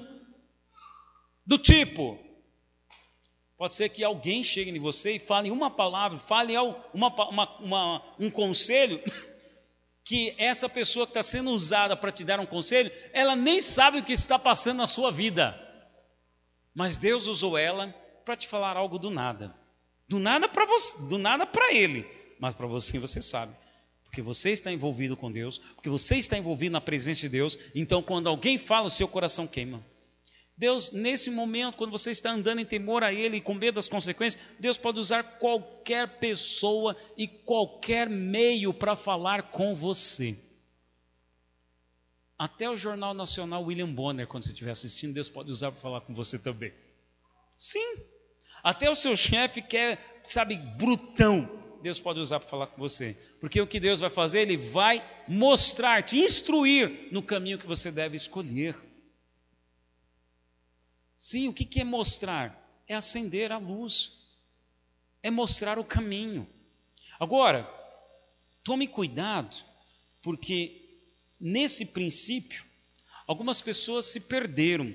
Do 1.46 1.58
tipo, 1.58 2.20
Pode 3.62 3.76
ser 3.76 3.90
que 3.90 4.04
alguém 4.04 4.44
chegue 4.44 4.72
em 4.72 4.80
você 4.80 5.18
e 5.18 5.20
fale 5.20 5.52
uma 5.52 5.70
palavra, 5.70 6.18
fale 6.18 6.58
uma, 6.58 7.10
uma, 7.30 7.58
uma, 7.60 8.02
um 8.20 8.28
conselho 8.28 9.00
que 10.04 10.34
essa 10.36 10.68
pessoa 10.68 11.06
que 11.06 11.12
está 11.12 11.22
sendo 11.22 11.52
usada 11.52 11.96
para 11.96 12.12
te 12.12 12.24
dar 12.24 12.40
um 12.40 12.46
conselho, 12.48 12.92
ela 13.14 13.36
nem 13.36 13.62
sabe 13.62 14.00
o 14.00 14.04
que 14.04 14.14
está 14.14 14.40
passando 14.40 14.78
na 14.78 14.88
sua 14.88 15.12
vida. 15.12 15.56
Mas 16.74 16.98
Deus 16.98 17.28
usou 17.28 17.58
ela 17.58 17.94
para 18.24 18.36
te 18.36 18.48
falar 18.48 18.78
algo 18.78 18.98
do 18.98 19.10
nada. 19.10 19.56
Do 20.08 20.20
nada 20.20 20.48
para 20.48 20.66
você, 20.66 21.02
do 21.04 21.18
nada 21.18 21.46
para 21.46 21.74
ele, 21.74 22.06
mas 22.40 22.56
para 22.56 22.68
você 22.68 23.00
você 23.00 23.22
sabe. 23.22 23.56
Porque 24.04 24.22
você 24.22 24.52
está 24.52 24.72
envolvido 24.72 25.16
com 25.16 25.32
Deus, 25.32 25.58
porque 25.58 25.90
você 25.90 26.18
está 26.18 26.38
envolvido 26.38 26.74
na 26.74 26.82
presença 26.82 27.22
de 27.22 27.30
Deus, 27.30 27.58
então 27.74 28.04
quando 28.04 28.28
alguém 28.28 28.58
fala, 28.58 28.88
o 28.88 28.90
seu 28.90 29.08
coração 29.08 29.48
queima. 29.48 29.82
Deus, 30.58 30.92
nesse 30.92 31.32
momento, 31.32 31.78
quando 31.78 31.92
você 31.92 32.12
está 32.12 32.32
andando 32.32 32.60
em 32.60 32.66
temor 32.66 33.04
a 33.04 33.12
Ele 33.12 33.38
e 33.38 33.42
com 33.42 33.54
medo 33.54 33.76
das 33.76 33.88
consequências, 33.88 34.44
Deus 34.60 34.78
pode 34.78 35.00
usar 35.00 35.24
qualquer 35.24 36.20
pessoa 36.20 36.96
e 37.18 37.28
qualquer 37.28 38.10
meio 38.10 38.74
para 38.74 38.96
falar 38.96 39.50
com 39.50 39.74
você. 39.74 40.38
Até 42.42 42.68
o 42.68 42.76
Jornal 42.76 43.14
Nacional 43.14 43.64
William 43.64 43.94
Bonner, 43.94 44.26
quando 44.26 44.42
você 44.42 44.50
estiver 44.50 44.72
assistindo, 44.72 45.14
Deus 45.14 45.30
pode 45.30 45.52
usar 45.52 45.72
para 45.72 45.80
falar 45.80 46.02
com 46.02 46.12
você 46.12 46.40
também. 46.40 46.74
Sim. 47.56 48.04
Até 48.64 48.90
o 48.90 48.96
seu 48.96 49.16
chefe 49.16 49.62
quer, 49.62 50.24
sabe, 50.24 50.58
brutão. 50.58 51.78
Deus 51.84 52.00
pode 52.00 52.20
usar 52.20 52.40
para 52.40 52.50
falar 52.50 52.66
com 52.66 52.82
você. 52.82 53.14
Porque 53.40 53.62
o 53.62 53.68
que 53.68 53.80
Deus 53.80 54.00
vai 54.00 54.10
fazer, 54.10 54.40
Ele 54.40 54.58
vai 54.58 55.08
mostrar, 55.28 56.02
te 56.02 56.18
instruir 56.18 57.10
no 57.12 57.22
caminho 57.22 57.60
que 57.60 57.68
você 57.68 57.92
deve 57.92 58.18
escolher. 58.18 58.76
Sim, 61.16 61.48
o 61.48 61.54
que 61.54 61.80
é 61.80 61.84
mostrar? 61.84 62.84
É 62.88 62.96
acender 62.96 63.52
a 63.52 63.60
luz, 63.60 64.32
é 65.22 65.30
mostrar 65.30 65.78
o 65.78 65.84
caminho. 65.84 66.50
Agora, 67.20 67.72
tome 68.64 68.88
cuidado, 68.88 69.64
porque 70.24 70.81
nesse 71.42 71.88
princípio, 71.88 72.64
algumas 73.26 73.62
pessoas 73.62 74.06
se 74.06 74.22
perderam. 74.22 74.94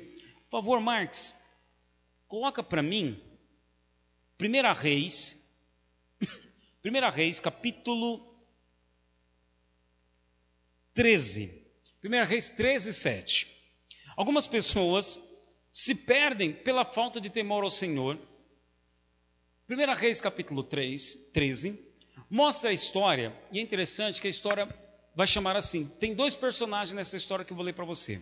Por 0.48 0.50
favor, 0.50 0.80
Marx, 0.80 1.34
coloca 2.28 2.62
para 2.62 2.82
mim, 2.82 3.20
1 4.40 4.72
Reis, 4.72 5.44
1 6.84 7.10
Reis, 7.10 7.40
capítulo 7.40 8.34
13. 10.94 11.66
1 12.02 12.24
Reis 12.24 12.48
13, 12.48 12.92
7. 12.92 13.48
Algumas 14.16 14.46
pessoas 14.46 15.20
se 15.72 15.94
perdem 15.94 16.52
pela 16.52 16.84
falta 16.84 17.20
de 17.20 17.28
temor 17.28 17.64
ao 17.64 17.70
Senhor. 17.70 18.16
1 19.68 19.94
Reis 19.94 20.20
capítulo 20.20 20.62
3, 20.62 21.30
13, 21.32 21.86
mostra 22.30 22.70
a 22.70 22.72
história, 22.72 23.36
e 23.50 23.58
é 23.58 23.62
interessante 23.62 24.20
que 24.20 24.28
a 24.28 24.30
história 24.30 24.85
vai 25.16 25.26
chamar 25.26 25.56
assim: 25.56 25.86
tem 25.98 26.14
dois 26.14 26.36
personagens 26.36 26.94
nessa 26.94 27.16
história 27.16 27.44
que 27.44 27.52
eu 27.52 27.56
vou 27.56 27.64
ler 27.64 27.72
para 27.72 27.86
você. 27.86 28.20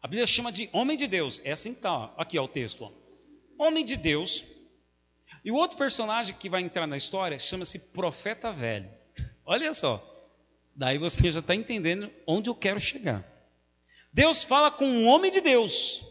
A 0.00 0.06
Bíblia 0.06 0.26
chama 0.26 0.52
de 0.52 0.70
homem 0.72 0.96
de 0.96 1.08
Deus, 1.08 1.42
é 1.44 1.50
assim 1.50 1.72
que 1.72 1.80
está, 1.80 2.14
aqui 2.16 2.38
é 2.38 2.40
o 2.40 2.46
texto. 2.46 2.84
Ó. 2.84 2.92
Homem 3.58 3.84
de 3.84 3.96
Deus, 3.96 4.44
e 5.44 5.50
o 5.50 5.56
outro 5.56 5.76
personagem 5.76 6.36
que 6.38 6.48
vai 6.48 6.62
entrar 6.62 6.86
na 6.86 6.96
história 6.96 7.38
chama-se 7.38 7.78
profeta 7.78 8.52
velho. 8.52 8.88
Olha 9.44 9.74
só, 9.74 10.02
daí 10.74 10.98
você 10.98 11.30
já 11.30 11.40
está 11.40 11.54
entendendo 11.54 12.10
onde 12.26 12.48
eu 12.48 12.54
quero 12.54 12.78
chegar. 12.78 13.24
Deus 14.12 14.44
fala 14.44 14.70
com 14.70 14.86
um 14.86 15.06
homem 15.06 15.30
de 15.30 15.40
Deus, 15.40 16.02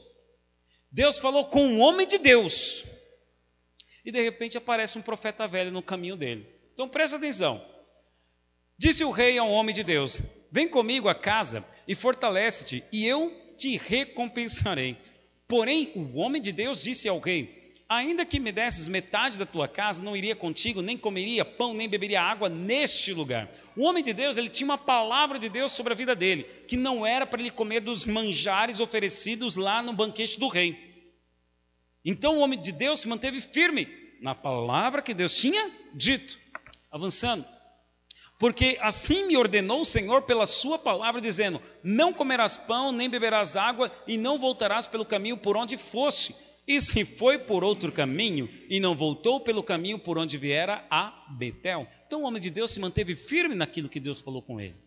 Deus 0.91 1.17
falou 1.17 1.45
com 1.45 1.65
um 1.65 1.79
homem 1.79 2.05
de 2.05 2.17
Deus. 2.17 2.83
E 4.05 4.11
de 4.11 4.21
repente 4.21 4.57
aparece 4.57 4.97
um 4.97 5.01
profeta 5.01 5.47
velho 5.47 5.71
no 5.71 5.81
caminho 5.81 6.17
dele. 6.17 6.45
Então 6.73 6.89
presta 6.89 7.15
atenção. 7.15 7.72
Disse 8.77 9.03
o 9.03 9.11
rei 9.11 9.37
ao 9.37 9.49
homem 9.49 9.73
de 9.73 9.83
Deus: 9.83 10.19
Vem 10.51 10.67
comigo 10.67 11.09
a 11.09 11.15
casa 11.15 11.65
e 11.87 11.95
fortalece-te, 11.95 12.83
e 12.91 13.05
eu 13.05 13.31
te 13.57 13.77
recompensarei. 13.77 14.97
Porém, 15.47 15.91
o 15.95 16.17
homem 16.17 16.41
de 16.41 16.51
Deus 16.51 16.81
disse 16.81 17.07
ao 17.07 17.19
rei: 17.19 17.73
Ainda 17.87 18.25
que 18.25 18.39
me 18.39 18.51
desses 18.51 18.87
metade 18.87 19.37
da 19.37 19.45
tua 19.45 19.67
casa, 19.67 20.01
não 20.01 20.17
iria 20.17 20.35
contigo, 20.35 20.81
nem 20.81 20.97
comeria 20.97 21.45
pão, 21.45 21.73
nem 21.73 21.87
beberia 21.87 22.21
água 22.21 22.49
neste 22.49 23.13
lugar. 23.13 23.51
O 23.75 23.83
homem 23.83 24.03
de 24.03 24.13
Deus, 24.13 24.37
ele 24.37 24.49
tinha 24.49 24.65
uma 24.65 24.77
palavra 24.77 25.37
de 25.37 25.47
Deus 25.47 25.71
sobre 25.71 25.93
a 25.93 25.95
vida 25.95 26.15
dele, 26.15 26.43
que 26.67 26.75
não 26.75 27.05
era 27.05 27.25
para 27.25 27.39
ele 27.39 27.51
comer 27.51 27.81
dos 27.81 28.05
manjares 28.05 28.79
oferecidos 28.79 29.55
lá 29.55 29.81
no 29.83 29.93
banquete 29.93 30.39
do 30.39 30.47
rei. 30.47 30.91
Então 32.03 32.37
o 32.37 32.39
homem 32.39 32.59
de 32.59 32.71
Deus 32.71 33.01
se 33.01 33.07
manteve 33.07 33.39
firme 33.39 33.87
na 34.21 34.33
palavra 34.33 35.01
que 35.01 35.13
Deus 35.13 35.35
tinha 35.35 35.71
dito. 35.93 36.39
Avançando. 36.91 37.52
Porque 38.37 38.77
assim 38.81 39.27
me 39.27 39.37
ordenou 39.37 39.81
o 39.81 39.85
Senhor 39.85 40.23
pela 40.23 40.45
sua 40.45 40.77
palavra, 40.77 41.21
dizendo: 41.21 41.61
Não 41.83 42.13
comerás 42.13 42.57
pão, 42.57 42.91
nem 42.91 43.09
beberás 43.09 43.55
água, 43.55 43.91
e 44.07 44.17
não 44.17 44.37
voltarás 44.37 44.87
pelo 44.87 45.05
caminho 45.05 45.37
por 45.37 45.55
onde 45.55 45.77
foste 45.77 46.35
e 46.67 46.79
se 46.79 47.03
foi 47.03 47.37
por 47.37 47.63
outro 47.63 47.91
caminho 47.91 48.49
e 48.69 48.79
não 48.79 48.95
voltou 48.95 49.39
pelo 49.39 49.61
caminho 49.61 49.99
por 49.99 50.17
onde 50.17 50.37
viera 50.37 50.85
a 50.89 51.25
Betel. 51.29 51.87
Então 52.07 52.23
o 52.23 52.25
homem 52.25 52.41
de 52.41 52.49
Deus 52.49 52.71
se 52.71 52.79
manteve 52.79 53.15
firme 53.15 53.55
naquilo 53.55 53.89
que 53.89 53.99
Deus 53.99 54.21
falou 54.21 54.41
com 54.41 54.59
ele. 54.59 54.82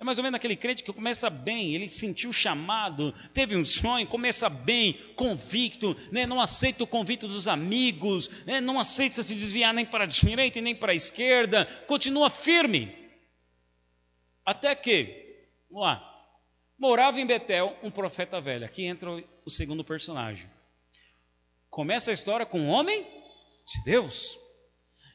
É 0.00 0.04
mais 0.04 0.16
ou 0.16 0.24
menos 0.24 0.36
aquele 0.36 0.56
crente 0.56 0.82
que 0.82 0.90
começa 0.94 1.28
bem, 1.28 1.74
ele 1.74 1.86
sentiu 1.86 2.32
chamado, 2.32 3.12
teve 3.34 3.54
um 3.54 3.66
sonho, 3.66 4.06
começa 4.06 4.48
bem, 4.48 4.94
convicto, 5.14 5.94
né? 6.10 6.24
não 6.24 6.40
aceita 6.40 6.82
o 6.82 6.86
convite 6.86 7.26
dos 7.26 7.46
amigos, 7.46 8.46
né? 8.46 8.62
não 8.62 8.80
aceita 8.80 9.22
se 9.22 9.34
desviar 9.34 9.74
nem 9.74 9.84
para 9.84 10.04
a 10.04 10.06
direita 10.08 10.58
e 10.58 10.62
nem 10.62 10.74
para 10.74 10.92
a 10.92 10.94
esquerda, 10.94 11.66
continua 11.86 12.30
firme. 12.30 12.96
Até 14.42 14.74
que, 14.74 15.46
vamos 15.70 15.86
lá, 15.86 16.30
morava 16.78 17.20
em 17.20 17.26
Betel 17.26 17.76
um 17.82 17.90
profeta 17.90 18.40
velho. 18.40 18.64
Aqui 18.64 18.84
entra 18.84 19.10
o 19.44 19.50
segundo 19.50 19.84
personagem. 19.84 20.50
Começa 21.68 22.10
a 22.10 22.14
história 22.14 22.46
com 22.46 22.58
um 22.58 22.70
homem 22.70 23.06
de 23.66 23.84
Deus. 23.84 24.38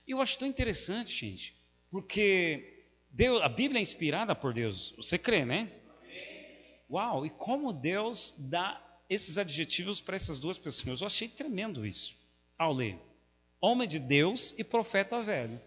E 0.07 0.11
eu 0.11 0.21
acho 0.21 0.37
tão 0.37 0.47
interessante, 0.47 1.11
gente, 1.11 1.55
porque 1.89 2.74
Deus, 3.15 3.41
a 3.41 3.47
Bíblia 3.47 3.79
é 3.79 3.81
inspirada 3.81 4.35
por 4.35 4.53
Deus. 4.53 4.93
Você 4.97 5.17
crê, 5.17 5.45
né? 5.45 5.71
Uau, 6.91 7.25
e 7.25 7.29
como 7.29 7.71
Deus 7.71 8.35
dá 8.37 8.81
esses 9.09 9.37
adjetivos 9.37 10.01
para 10.01 10.17
essas 10.17 10.37
duas 10.37 10.57
pessoas. 10.57 10.99
Eu 10.99 11.07
achei 11.07 11.29
tremendo 11.29 11.85
isso 11.85 12.17
ao 12.57 12.73
ler. 12.73 12.99
Homem 13.61 13.87
de 13.87 13.99
Deus 13.99 14.53
e 14.57 14.65
profeta 14.65 15.21
velho. 15.21 15.61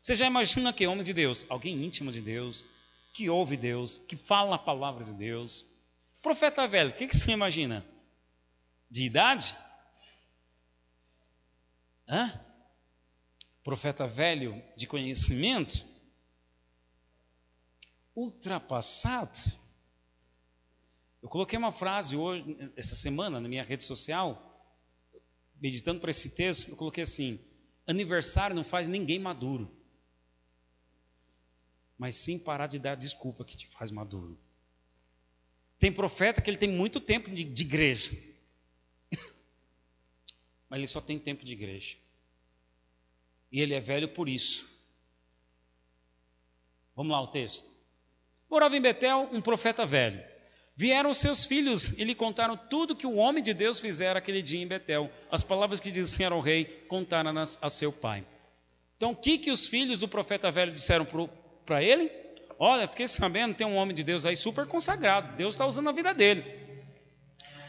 Você 0.00 0.14
já 0.14 0.26
imagina 0.26 0.72
que 0.72 0.86
homem 0.86 1.04
de 1.04 1.12
Deus? 1.12 1.44
Alguém 1.50 1.84
íntimo 1.84 2.10
de 2.10 2.22
Deus, 2.22 2.64
que 3.12 3.28
ouve 3.28 3.54
Deus, 3.54 3.98
que 4.08 4.16
fala 4.16 4.56
a 4.56 4.58
palavra 4.58 5.04
de 5.04 5.12
Deus. 5.12 5.66
Profeta 6.22 6.66
velho, 6.66 6.88
o 6.88 6.94
que, 6.94 7.06
que 7.06 7.14
você 7.14 7.30
imagina? 7.30 7.84
De 8.90 9.04
idade? 9.04 9.54
Hã? 12.08 12.40
Profeta 13.62 14.06
velho 14.06 14.62
de 14.74 14.86
conhecimento? 14.86 15.91
Ultrapassado? 18.14 19.38
Eu 21.22 21.28
coloquei 21.28 21.56
uma 21.58 21.70
frase 21.70 22.16
hoje, 22.16 22.44
essa 22.76 22.96
semana, 22.96 23.40
na 23.40 23.48
minha 23.48 23.62
rede 23.62 23.84
social, 23.84 24.60
meditando 25.60 26.00
para 26.00 26.10
esse 26.10 26.30
texto, 26.30 26.70
eu 26.70 26.76
coloquei 26.76 27.04
assim: 27.04 27.38
aniversário 27.86 28.56
não 28.56 28.64
faz 28.64 28.88
ninguém 28.88 29.20
maduro, 29.20 29.70
mas 31.96 32.16
sim 32.16 32.36
parar 32.38 32.66
de 32.66 32.80
dar 32.80 32.96
desculpa 32.96 33.44
que 33.44 33.56
te 33.56 33.68
faz 33.68 33.92
maduro. 33.92 34.36
Tem 35.78 35.92
profeta 35.92 36.42
que 36.42 36.50
ele 36.50 36.56
tem 36.56 36.68
muito 36.68 37.00
tempo 37.00 37.30
de, 37.30 37.44
de 37.44 37.62
igreja, 37.62 38.10
mas 40.68 40.78
ele 40.78 40.88
só 40.88 41.00
tem 41.00 41.20
tempo 41.20 41.44
de 41.44 41.52
igreja. 41.52 41.96
E 43.52 43.60
ele 43.60 43.74
é 43.74 43.80
velho 43.80 44.08
por 44.08 44.28
isso. 44.28 44.68
Vamos 46.96 47.12
lá 47.12 47.20
o 47.20 47.28
texto. 47.28 47.70
Morava 48.52 48.76
em 48.76 48.82
Betel 48.82 49.30
um 49.32 49.40
profeta 49.40 49.86
velho. 49.86 50.22
Vieram 50.76 51.14
seus 51.14 51.46
filhos 51.46 51.88
e 51.96 52.04
lhe 52.04 52.14
contaram 52.14 52.54
tudo 52.54 52.94
que 52.94 53.06
o 53.06 53.14
homem 53.14 53.42
de 53.42 53.54
Deus 53.54 53.80
fizera 53.80 54.18
aquele 54.18 54.42
dia 54.42 54.60
em 54.60 54.66
Betel. 54.66 55.10
As 55.30 55.42
palavras 55.42 55.80
que 55.80 55.90
disseram 55.90 56.36
ao 56.36 56.42
rei 56.42 56.66
contaram-nas 56.86 57.58
a 57.62 57.70
seu 57.70 57.90
pai. 57.90 58.22
Então, 58.94 59.12
o 59.12 59.16
que, 59.16 59.38
que 59.38 59.50
os 59.50 59.66
filhos 59.66 60.00
do 60.00 60.06
profeta 60.06 60.50
velho 60.50 60.70
disseram 60.70 61.06
para 61.64 61.82
ele? 61.82 62.12
Olha, 62.58 62.86
fiquei 62.86 63.08
sabendo, 63.08 63.54
tem 63.54 63.66
um 63.66 63.74
homem 63.74 63.96
de 63.96 64.04
Deus 64.04 64.26
aí 64.26 64.36
super 64.36 64.66
consagrado. 64.66 65.34
Deus 65.34 65.54
está 65.54 65.64
usando 65.64 65.88
a 65.88 65.92
vida 65.92 66.12
dele. 66.12 66.44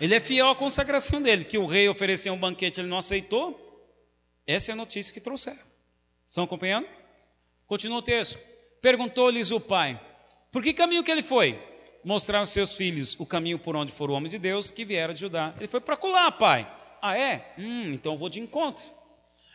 Ele 0.01 0.13
é 0.13 0.19
fiel 0.19 0.49
à 0.49 0.55
consagração 0.55 1.21
dele, 1.21 1.45
que 1.45 1.57
o 1.57 1.65
rei 1.65 1.87
ofereceu 1.87 2.33
um 2.33 2.37
banquete, 2.37 2.81
ele 2.81 2.89
não 2.89 2.97
aceitou. 2.97 3.87
Essa 4.45 4.71
é 4.71 4.73
a 4.73 4.75
notícia 4.75 5.13
que 5.13 5.21
trouxeram. 5.21 5.63
Estão 6.27 6.43
acompanhando? 6.43 6.89
Continua 7.67 7.99
o 7.99 8.01
texto. 8.01 8.37
Perguntou-lhes 8.81 9.49
o 9.49 9.61
pai: 9.61 9.97
Por 10.53 10.61
que 10.61 10.71
caminho 10.71 11.03
que 11.03 11.09
ele 11.09 11.23
foi? 11.23 11.59
Mostrar 12.03 12.37
aos 12.37 12.51
seus 12.51 12.77
filhos 12.77 13.19
o 13.19 13.25
caminho 13.25 13.57
por 13.57 13.75
onde 13.75 13.91
for 13.91 14.11
o 14.11 14.13
homem 14.13 14.29
de 14.29 14.37
Deus 14.37 14.69
que 14.69 14.85
viera 14.85 15.11
de 15.11 15.19
Judá. 15.19 15.51
Ele 15.57 15.67
foi 15.67 15.81
para 15.81 15.97
colar, 15.97 16.31
pai. 16.33 16.71
Ah, 17.01 17.17
é? 17.17 17.55
Hum, 17.57 17.91
então 17.91 18.13
eu 18.13 18.19
vou 18.19 18.29
de 18.29 18.39
encontro. 18.39 18.85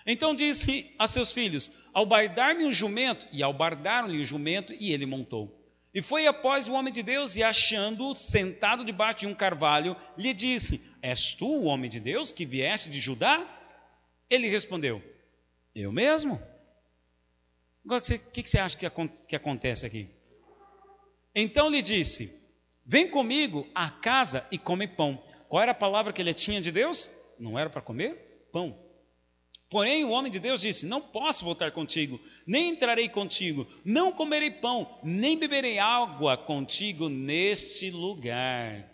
Então 0.04 0.34
disse 0.34 0.92
a 0.98 1.06
seus 1.06 1.32
filhos: 1.32 1.70
Albardar-me 1.94 2.64
um 2.64 2.72
jumento, 2.72 3.28
e 3.30 3.44
albardaram-lhe 3.44 4.20
o 4.20 4.24
jumento, 4.24 4.74
e 4.74 4.92
ele 4.92 5.06
montou. 5.06 5.54
E 5.94 6.02
foi 6.02 6.26
após 6.26 6.66
o 6.66 6.72
homem 6.72 6.92
de 6.92 7.04
Deus, 7.04 7.36
e 7.36 7.44
achando-o 7.44 8.12
sentado 8.12 8.84
debaixo 8.84 9.20
de 9.20 9.28
um 9.28 9.34
carvalho, 9.34 9.96
lhe 10.16 10.34
disse: 10.34 10.82
És 11.00 11.32
tu 11.32 11.46
o 11.46 11.64
homem 11.66 11.88
de 11.88 12.00
Deus 12.00 12.32
que 12.32 12.44
vieste 12.44 12.90
de 12.90 12.98
Judá? 12.98 13.46
Ele 14.28 14.48
respondeu: 14.48 15.00
Eu 15.72 15.92
mesmo. 15.92 16.42
Agora, 17.84 18.02
o 18.02 18.32
que 18.32 18.48
você 18.48 18.58
acha 18.58 18.76
que 18.76 19.36
acontece 19.36 19.86
aqui? 19.86 20.17
Então 21.40 21.70
lhe 21.70 21.80
disse: 21.80 22.36
Vem 22.84 23.08
comigo 23.08 23.64
à 23.72 23.88
casa 23.88 24.44
e 24.50 24.58
come 24.58 24.88
pão. 24.88 25.22
Qual 25.48 25.62
era 25.62 25.70
a 25.70 25.74
palavra 25.74 26.12
que 26.12 26.20
ele 26.20 26.34
tinha 26.34 26.60
de 26.60 26.72
Deus? 26.72 27.08
Não 27.38 27.56
era 27.56 27.70
para 27.70 27.80
comer 27.80 28.48
pão. 28.50 28.76
Porém, 29.70 30.04
o 30.04 30.10
homem 30.10 30.32
de 30.32 30.40
Deus 30.40 30.62
disse: 30.62 30.84
Não 30.84 31.00
posso 31.00 31.44
voltar 31.44 31.70
contigo, 31.70 32.20
nem 32.44 32.70
entrarei 32.70 33.08
contigo, 33.08 33.64
não 33.84 34.10
comerei 34.10 34.50
pão, 34.50 34.98
nem 35.04 35.38
beberei 35.38 35.78
água 35.78 36.36
contigo 36.36 37.08
neste 37.08 37.88
lugar. 37.88 38.84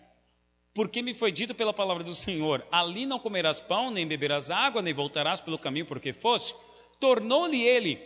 Porque 0.71 1.01
me 1.01 1.15
foi 1.15 1.31
dito 1.31 1.55
pela 1.55 1.73
palavra 1.73 2.03
do 2.03 2.13
Senhor: 2.13 2.63
Ali 2.71 3.07
não 3.07 3.17
comerás 3.17 3.59
pão, 3.59 3.89
nem 3.89 4.05
beberás 4.05 4.51
água, 4.51 4.83
nem 4.83 4.93
voltarás 4.93 5.41
pelo 5.41 5.57
caminho 5.57 5.87
porque 5.87 6.13
foste. 6.13 6.53
Tornou-lhe 6.99 7.63
ele: 7.63 7.99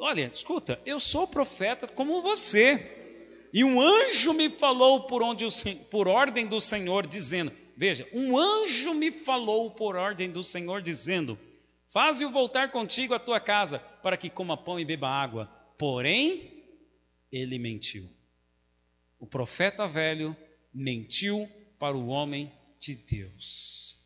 Olha, 0.00 0.28
escuta, 0.32 0.80
eu 0.84 0.98
sou 0.98 1.28
profeta 1.28 1.86
como 1.86 2.20
você. 2.20 2.95
E 3.56 3.64
um 3.64 3.80
anjo 3.80 4.34
me 4.34 4.50
falou 4.50 5.04
por, 5.04 5.22
onde 5.22 5.42
o, 5.42 5.48
por 5.90 6.06
ordem 6.06 6.46
do 6.46 6.60
Senhor, 6.60 7.06
dizendo: 7.06 7.50
Veja, 7.74 8.06
um 8.12 8.36
anjo 8.36 8.92
me 8.92 9.10
falou 9.10 9.70
por 9.70 9.96
ordem 9.96 10.30
do 10.30 10.42
Senhor, 10.42 10.82
dizendo: 10.82 11.38
Faze-o 11.86 12.30
voltar 12.30 12.70
contigo 12.70 13.14
à 13.14 13.18
tua 13.18 13.40
casa, 13.40 13.78
para 13.78 14.18
que 14.18 14.28
coma 14.28 14.58
pão 14.58 14.78
e 14.78 14.84
beba 14.84 15.08
água. 15.08 15.46
Porém, 15.78 16.52
ele 17.32 17.58
mentiu. 17.58 18.06
O 19.18 19.26
profeta 19.26 19.88
velho 19.88 20.36
mentiu 20.70 21.48
para 21.78 21.96
o 21.96 22.08
homem 22.08 22.52
de 22.78 22.94
Deus. 22.94 23.96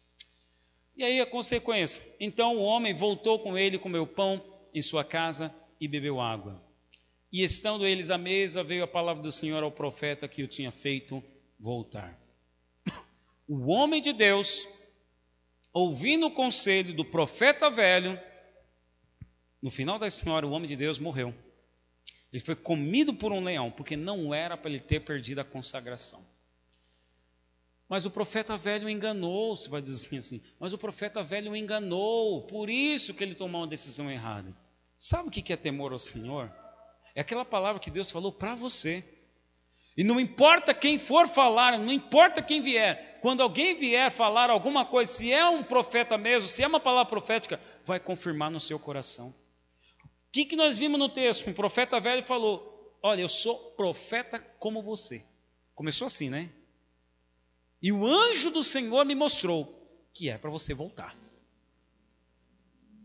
E 0.97 1.03
aí 1.03 1.19
a 1.19 1.27
consequência? 1.27 2.01
Então 2.21 2.57
o 2.57 2.63
homem 2.63 2.95
voltou 2.95 3.37
com 3.37 3.59
ele, 3.59 3.79
comeu 3.79 4.07
pão 4.07 4.41
em 4.73 4.81
sua 4.81 5.03
casa 5.03 5.53
e 5.81 5.89
bebeu 5.89 6.21
água. 6.21 6.70
E 7.33 7.45
estando 7.45 7.87
eles 7.87 8.11
à 8.11 8.19
mesa, 8.19 8.65
veio 8.65 8.83
a 8.83 8.89
palavra 8.89 9.23
do 9.23 9.31
Senhor 9.31 9.63
ao 9.63 9.71
profeta 9.71 10.27
que 10.27 10.43
o 10.43 10.49
tinha 10.49 10.71
feito 10.71 11.23
voltar. 11.59 12.19
O 13.47 13.69
homem 13.69 14.01
de 14.01 14.13
Deus, 14.13 14.67
ouvindo 15.73 16.27
o 16.27 16.31
conselho 16.31 16.95
do 16.95 17.05
profeta 17.05 17.71
velho, 17.71 18.19
no 19.63 19.71
final 19.71 19.99
da 19.99 20.07
história, 20.07 20.49
o 20.49 20.53
homem 20.53 20.69
de 20.69 20.77
Deus 20.77 20.99
morreu. 20.99 21.35
Ele 22.33 22.43
foi 22.43 22.55
comido 22.55 23.13
por 23.13 23.33
um 23.33 23.43
leão, 23.43 23.71
porque 23.71 23.97
não 23.97 24.33
era 24.33 24.57
para 24.57 24.71
ele 24.71 24.81
ter 24.81 25.01
perdido 25.01 25.41
a 25.41 25.45
consagração. 25.45 26.25
Mas 27.89 28.07
o 28.07 28.11
profeta 28.11 28.57
velho 28.57 28.89
enganou, 28.89 29.57
você 29.57 29.69
vai 29.69 29.83
dizer 29.83 30.17
assim, 30.17 30.41
mas 30.61 30.73
o 30.73 30.79
profeta 30.79 31.25
velho 31.25 31.57
enganou, 31.57 32.43
por 32.43 32.71
isso 32.71 33.13
que 33.13 33.25
ele 33.25 33.35
tomou 33.35 33.63
uma 33.63 33.67
decisão 33.67 34.09
errada. 34.09 34.57
Sabe 34.97 35.29
o 35.29 35.31
que 35.31 35.53
é 35.53 35.57
temor 35.57 35.91
ao 35.91 35.99
Senhor? 35.99 36.53
É 37.15 37.21
aquela 37.21 37.45
palavra 37.45 37.81
que 37.81 37.91
Deus 37.91 38.11
falou 38.11 38.33
para 38.33 38.55
você. 38.55 39.05
E 39.97 40.05
não 40.05 40.21
importa 40.21 40.73
quem 40.73 40.99
for 40.99 41.29
falar, 41.29 41.79
não 41.79 41.93
importa 41.93 42.41
quem 42.41 42.63
vier, 42.63 43.19
quando 43.21 43.43
alguém 43.43 43.77
vier 43.77 44.11
falar 44.11 44.49
alguma 44.49 44.85
coisa, 44.85 45.13
se 45.13 45.33
é 45.33 45.47
um 45.47 45.63
profeta 45.63 46.17
mesmo, 46.17 46.49
se 46.49 46.63
é 46.63 46.67
uma 46.67 46.81
palavra 46.81 47.07
profética, 47.07 47.61
vai 47.85 48.01
confirmar 48.01 48.51
no 48.51 48.61
seu 48.61 48.79
coração. 48.79 49.29
O 49.29 50.33
que, 50.33 50.45
que 50.45 50.57
nós 50.57 50.79
vimos 50.79 50.99
no 50.99 51.09
texto? 51.09 51.51
Um 51.51 51.53
profeta 51.53 51.99
velho 51.99 52.23
falou: 52.23 52.99
Olha, 53.03 53.21
eu 53.21 53.29
sou 53.29 53.57
profeta 53.73 54.39
como 54.59 54.81
você. 54.81 55.25
Começou 55.75 56.07
assim, 56.07 56.31
né? 56.31 56.51
E 57.83 57.91
o 57.91 58.07
anjo 58.07 58.51
do 58.51 58.63
Senhor 58.63 59.05
me 59.05 59.15
mostrou 59.15 59.81
que 60.13 60.29
é 60.29 60.39
para 60.39 60.51
você 60.51 60.73
voltar. 60.73 61.17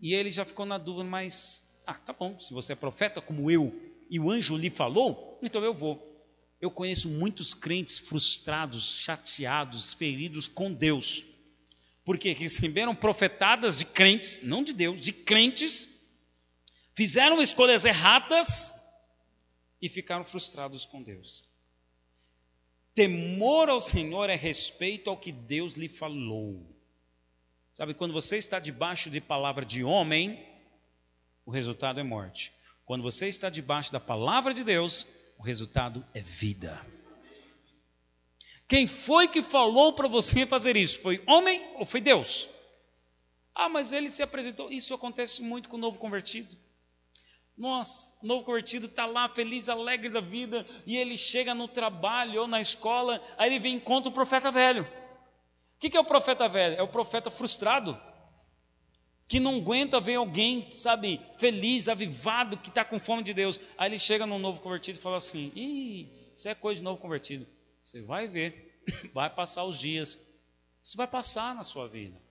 E 0.02 0.14
ele 0.14 0.30
já 0.30 0.46
ficou 0.46 0.66
na 0.66 0.78
dúvida, 0.78 1.10
mas, 1.10 1.68
ah, 1.86 1.94
tá 1.94 2.14
bom, 2.14 2.38
se 2.38 2.54
você 2.54 2.74
é 2.74 2.76
profeta 2.76 3.22
como 3.22 3.50
eu, 3.50 3.74
e 4.10 4.20
o 4.20 4.30
anjo 4.30 4.56
lhe 4.56 4.70
falou, 4.70 5.40
então 5.42 5.64
eu 5.64 5.74
vou. 5.74 6.16
Eu 6.62 6.72
conheço 6.72 7.10
muitos 7.10 7.54
crentes 7.54 8.00
frustrados, 8.00 8.96
chateados, 8.96 9.94
feridos 9.94 10.48
com 10.48 10.74
Deus, 10.74 11.24
porque 12.04 12.32
receberam 12.32 12.96
profetadas 12.96 13.78
de 13.78 13.86
crentes, 13.86 14.42
não 14.42 14.64
de 14.64 14.74
Deus, 14.74 15.02
de 15.02 15.12
crentes, 15.12 15.90
fizeram 16.94 17.42
escolhas 17.42 17.86
erradas 17.86 18.74
e 19.82 19.90
ficaram 19.90 20.24
frustrados 20.24 20.86
com 20.86 21.04
Deus. 21.04 21.44
Temor 22.96 23.70
ao 23.70 23.82
Senhor 23.82 24.30
é 24.30 24.36
respeito 24.36 25.10
ao 25.10 25.18
que 25.18 25.32
Deus 25.32 25.74
lhe 25.74 25.90
falou. 25.90 26.66
Sabe, 27.74 27.94
quando 27.94 28.14
você 28.14 28.38
está 28.38 28.58
debaixo 28.58 29.10
de 29.10 29.20
palavra 29.20 29.66
de 29.66 29.84
homem, 29.84 30.42
o 31.46 31.52
resultado 31.52 32.00
é 32.00 32.04
morte. 32.04 32.55
Quando 32.86 33.02
você 33.02 33.28
está 33.28 33.50
debaixo 33.50 33.92
da 33.92 34.00
palavra 34.00 34.54
de 34.54 34.64
Deus, 34.64 35.08
o 35.40 35.44
resultado 35.44 36.06
é 36.14 36.22
vida. 36.22 36.86
Quem 38.68 38.88
foi 38.88 39.28
que 39.28 39.42
falou 39.42 39.94
para 39.94 40.08
você 40.08 40.46
fazer 40.48 40.78
isso? 40.78 41.02
Foi 41.02 41.22
homem 41.26 41.66
ou 41.76 41.86
foi 41.86 42.00
Deus? 42.00 42.48
Ah, 43.54 43.70
mas 43.70 43.92
ele 43.92 44.10
se 44.10 44.22
apresentou. 44.22 44.72
Isso 44.72 44.94
acontece 44.94 45.42
muito 45.42 45.68
com 45.68 45.78
o 45.78 45.80
novo 45.80 45.98
convertido. 45.98 46.56
Nossa, 47.58 48.14
o 48.22 48.28
novo 48.28 48.44
convertido 48.44 48.86
está 48.86 49.06
lá 49.06 49.30
feliz, 49.30 49.70
alegre 49.70 50.10
da 50.10 50.20
vida, 50.20 50.66
e 50.86 50.98
ele 50.98 51.16
chega 51.16 51.56
no 51.56 51.70
trabalho 51.70 52.42
ou 52.42 52.48
na 52.48 52.60
escola, 52.60 53.22
aí 53.38 53.50
ele 53.50 53.60
vem 53.60 53.74
e 53.74 53.78
encontra 53.78 54.10
o 54.10 54.14
profeta 54.14 54.52
velho. 54.52 54.84
O 54.84 55.80
que 55.80 55.96
é 55.96 56.00
o 56.00 56.04
profeta 56.04 56.50
velho? 56.50 56.76
É 56.76 56.82
o 56.82 56.88
profeta 56.88 57.32
frustrado 57.32 58.00
que 59.28 59.40
não 59.40 59.58
aguenta 59.58 60.00
ver 60.00 60.16
alguém, 60.16 60.70
sabe, 60.70 61.20
feliz, 61.38 61.90
avivado, 61.90 62.58
que 62.58 62.70
está 62.70 62.86
com 62.86 63.00
fome 63.00 63.24
de 63.24 63.34
Deus. 63.34 63.60
Aí 63.78 63.90
ele 63.90 64.00
chega 64.00 64.26
num 64.26 64.40
novo 64.40 64.62
convertido 64.62 65.00
e 65.00 65.02
fala 65.02 65.18
assim: 65.18 65.52
Ih, 65.56 66.10
isso 66.36 66.48
é 66.48 66.54
coisa 66.54 66.80
de 66.80 66.84
novo 66.84 67.00
convertido. 67.00 67.48
Você 67.82 68.02
vai 68.02 68.28
ver, 68.28 68.82
vai 69.14 69.30
passar 69.30 69.64
os 69.64 69.80
dias, 69.80 70.20
isso 70.82 70.96
vai 70.96 71.08
passar 71.08 71.56
na 71.56 71.64
sua 71.64 71.88
vida. 71.88 72.24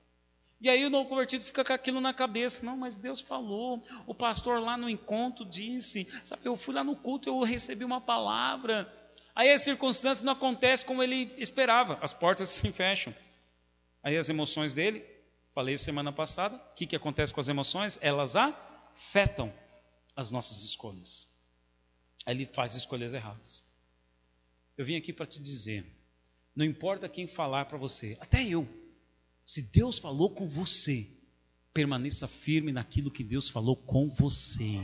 E 0.61 0.69
aí 0.69 0.85
o 0.87 0.91
novo 0.91 1.09
convertido 1.09 1.43
fica 1.43 1.65
com 1.65 1.73
aquilo 1.73 2.01
na 2.01 2.15
cabeça: 2.15 2.65
Não, 2.65 2.77
mas 2.77 2.97
Deus 2.97 3.21
falou, 3.21 3.83
o 4.07 4.15
pastor 4.15 4.61
lá 4.61 4.77
no 4.77 4.89
encontro 4.89 5.45
disse, 5.45 6.07
sabe, 6.23 6.43
eu 6.47 6.57
fui 6.57 6.75
lá 6.75 6.85
no 6.85 6.95
culto, 6.95 7.29
eu 7.29 7.41
recebi 7.43 7.85
uma 7.85 8.01
palavra. 8.01 8.91
Aí 9.35 9.51
a 9.51 9.59
circunstância 9.59 10.25
não 10.25 10.33
acontece 10.33 10.87
como 10.87 11.03
ele 11.03 11.33
esperava, 11.37 11.99
as 12.01 12.15
portas 12.15 12.49
se 12.51 12.71
fecham. 12.71 13.13
Aí 14.01 14.17
as 14.17 14.29
emoções 14.29 14.75
dele 14.75 15.14
Falei 15.55 15.79
semana 15.79 16.13
passada, 16.13 16.57
o 16.57 16.75
que, 16.75 16.85
que 16.85 16.97
acontece 16.97 17.33
com 17.33 17.39
as 17.39 17.49
emoções? 17.49 17.97
Elas 18.03 18.35
afetam 18.35 19.55
as 20.17 20.33
nossas 20.33 20.65
escolhas. 20.65 21.29
Aí 22.27 22.35
ele 22.35 22.45
faz 22.45 22.75
escolhas 22.75 23.15
erradas. 23.15 23.63
Eu 24.77 24.85
vim 24.85 24.97
aqui 24.97 25.13
para 25.13 25.25
te 25.25 25.41
dizer: 25.41 25.87
não 26.57 26.67
importa 26.67 27.09
quem 27.09 27.29
falar 27.29 27.67
para 27.67 27.79
você, 27.79 28.19
até 28.21 28.43
eu, 28.43 28.69
se 29.47 29.63
Deus 29.63 30.01
falou 30.01 30.31
com 30.31 30.49
você, 30.49 31.09
permaneça 31.73 32.27
firme 32.27 32.73
naquilo 32.73 33.09
que 33.11 33.23
Deus 33.23 33.49
falou 33.49 33.77
com 33.77 34.09
você. 34.09 34.81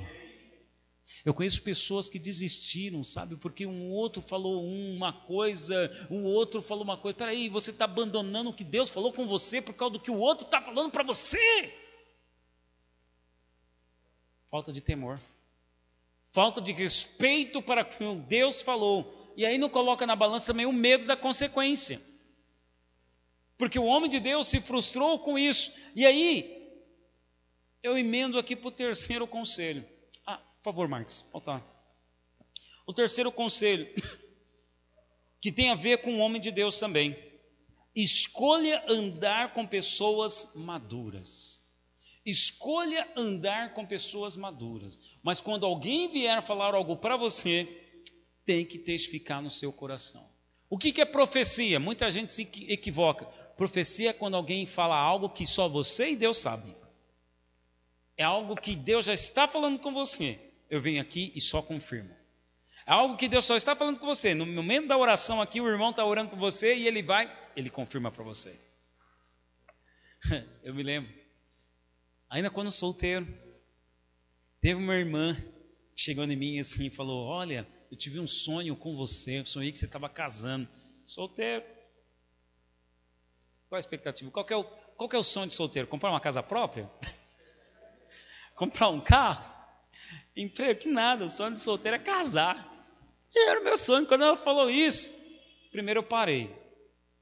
Eu 1.24 1.34
conheço 1.34 1.62
pessoas 1.62 2.08
que 2.08 2.18
desistiram, 2.18 3.04
sabe, 3.04 3.36
porque 3.36 3.66
um 3.66 3.90
outro 3.90 4.22
falou 4.22 4.64
uma 4.64 5.12
coisa, 5.12 5.90
um 6.10 6.24
outro 6.24 6.62
falou 6.62 6.82
uma 6.82 6.96
coisa. 6.96 7.16
Peraí, 7.16 7.48
você 7.48 7.70
está 7.70 7.84
abandonando 7.84 8.50
o 8.50 8.54
que 8.54 8.64
Deus 8.64 8.88
falou 8.88 9.12
com 9.12 9.26
você 9.26 9.60
por 9.60 9.74
causa 9.74 9.92
do 9.92 10.00
que 10.00 10.10
o 10.10 10.18
outro 10.18 10.46
está 10.46 10.62
falando 10.62 10.90
para 10.90 11.02
você? 11.02 11.74
Falta 14.46 14.72
de 14.72 14.80
temor, 14.80 15.20
falta 16.32 16.60
de 16.60 16.72
respeito 16.72 17.60
para 17.60 17.82
o 17.82 17.84
que 17.84 18.14
Deus 18.26 18.62
falou. 18.62 19.32
E 19.36 19.44
aí 19.44 19.58
não 19.58 19.68
coloca 19.68 20.06
na 20.06 20.16
balança 20.16 20.52
também 20.52 20.66
o 20.66 20.72
medo 20.72 21.04
da 21.04 21.16
consequência. 21.16 22.00
Porque 23.58 23.78
o 23.78 23.84
homem 23.84 24.08
de 24.08 24.18
Deus 24.18 24.48
se 24.48 24.58
frustrou 24.58 25.18
com 25.18 25.38
isso. 25.38 25.72
E 25.94 26.06
aí, 26.06 26.82
eu 27.82 27.96
emendo 27.96 28.38
aqui 28.38 28.56
para 28.56 28.68
o 28.68 28.72
terceiro 28.72 29.26
conselho. 29.26 29.86
Por 30.62 30.70
favor, 30.70 30.88
Marcos, 30.88 31.24
volta 31.32 31.52
lá. 31.52 31.66
O 32.86 32.92
terceiro 32.92 33.32
conselho, 33.32 33.88
que 35.40 35.50
tem 35.50 35.70
a 35.70 35.74
ver 35.74 35.98
com 35.98 36.14
o 36.14 36.18
homem 36.18 36.40
de 36.40 36.50
Deus 36.50 36.78
também. 36.78 37.16
Escolha 37.94 38.84
andar 38.86 39.52
com 39.52 39.66
pessoas 39.66 40.52
maduras. 40.54 41.62
Escolha 42.24 43.08
andar 43.16 43.72
com 43.72 43.86
pessoas 43.86 44.36
maduras. 44.36 45.18
Mas 45.22 45.40
quando 45.40 45.64
alguém 45.64 46.08
vier 46.08 46.42
falar 46.42 46.74
algo 46.74 46.96
para 46.96 47.16
você, 47.16 47.66
tem 48.44 48.64
que 48.64 48.78
testificar 48.78 49.40
no 49.40 49.50
seu 49.50 49.72
coração. 49.72 50.28
O 50.68 50.76
que 50.76 51.00
é 51.00 51.04
profecia? 51.04 51.80
Muita 51.80 52.10
gente 52.10 52.30
se 52.30 52.42
equivoca. 52.68 53.24
Profecia 53.56 54.10
é 54.10 54.12
quando 54.12 54.36
alguém 54.36 54.66
fala 54.66 54.96
algo 54.96 55.30
que 55.30 55.46
só 55.46 55.68
você 55.68 56.10
e 56.10 56.16
Deus 56.16 56.38
sabem. 56.38 56.76
É 58.16 58.22
algo 58.22 58.54
que 58.54 58.76
Deus 58.76 59.06
já 59.06 59.14
está 59.14 59.48
falando 59.48 59.78
com 59.78 59.92
você. 59.92 60.49
Eu 60.70 60.80
venho 60.80 61.02
aqui 61.02 61.32
e 61.34 61.40
só 61.40 61.60
confirmo. 61.60 62.16
É 62.86 62.92
algo 62.92 63.16
que 63.16 63.28
Deus 63.28 63.44
só 63.44 63.56
está 63.56 63.76
falando 63.76 63.98
com 63.98 64.06
você. 64.06 64.34
No 64.34 64.46
momento 64.46 64.88
da 64.88 64.96
oração 64.96 65.42
aqui, 65.42 65.60
o 65.60 65.68
irmão 65.68 65.90
está 65.90 66.04
orando 66.04 66.30
por 66.30 66.38
você 66.38 66.74
e 66.74 66.86
ele 66.86 67.02
vai, 67.02 67.30
ele 67.54 67.68
confirma 67.68 68.10
para 68.10 68.24
você. 68.24 68.58
Eu 70.62 70.74
me 70.74 70.82
lembro, 70.82 71.12
ainda 72.28 72.50
quando 72.50 72.70
solteiro, 72.70 73.26
teve 74.60 74.80
uma 74.80 74.94
irmã 74.94 75.36
chegou 76.00 76.24
em 76.24 76.36
mim 76.36 76.58
assim 76.58 76.86
e 76.86 76.90
falou: 76.90 77.26
Olha, 77.26 77.66
eu 77.90 77.96
tive 77.96 78.18
um 78.18 78.26
sonho 78.26 78.74
com 78.74 78.96
você, 78.96 79.44
sonhei 79.44 79.70
que 79.70 79.78
você 79.78 79.84
estava 79.84 80.08
casando. 80.08 80.68
Solteiro. 81.04 81.64
Qual 83.68 83.76
a 83.76 83.80
expectativa? 83.80 84.30
Qual 84.30 84.46
é 84.48 84.56
o, 84.56 84.64
qual 84.64 85.10
é 85.12 85.18
o 85.18 85.22
sonho 85.22 85.48
de 85.48 85.54
solteiro? 85.54 85.86
Comprar 85.86 86.10
uma 86.10 86.20
casa 86.20 86.42
própria? 86.42 86.90
Comprar 88.56 88.88
um 88.88 89.00
carro? 89.00 89.59
Emprego? 90.36 90.80
Que 90.80 90.88
nada, 90.88 91.24
o 91.24 91.30
sonho 91.30 91.54
de 91.54 91.60
solteiro 91.60 91.96
é 91.96 91.98
casar. 91.98 92.68
E 93.34 93.48
era 93.48 93.60
o 93.60 93.64
meu 93.64 93.76
sonho. 93.76 94.06
Quando 94.06 94.24
ela 94.24 94.36
falou 94.36 94.70
isso, 94.70 95.10
primeiro 95.70 96.00
eu 96.00 96.04
parei 96.04 96.54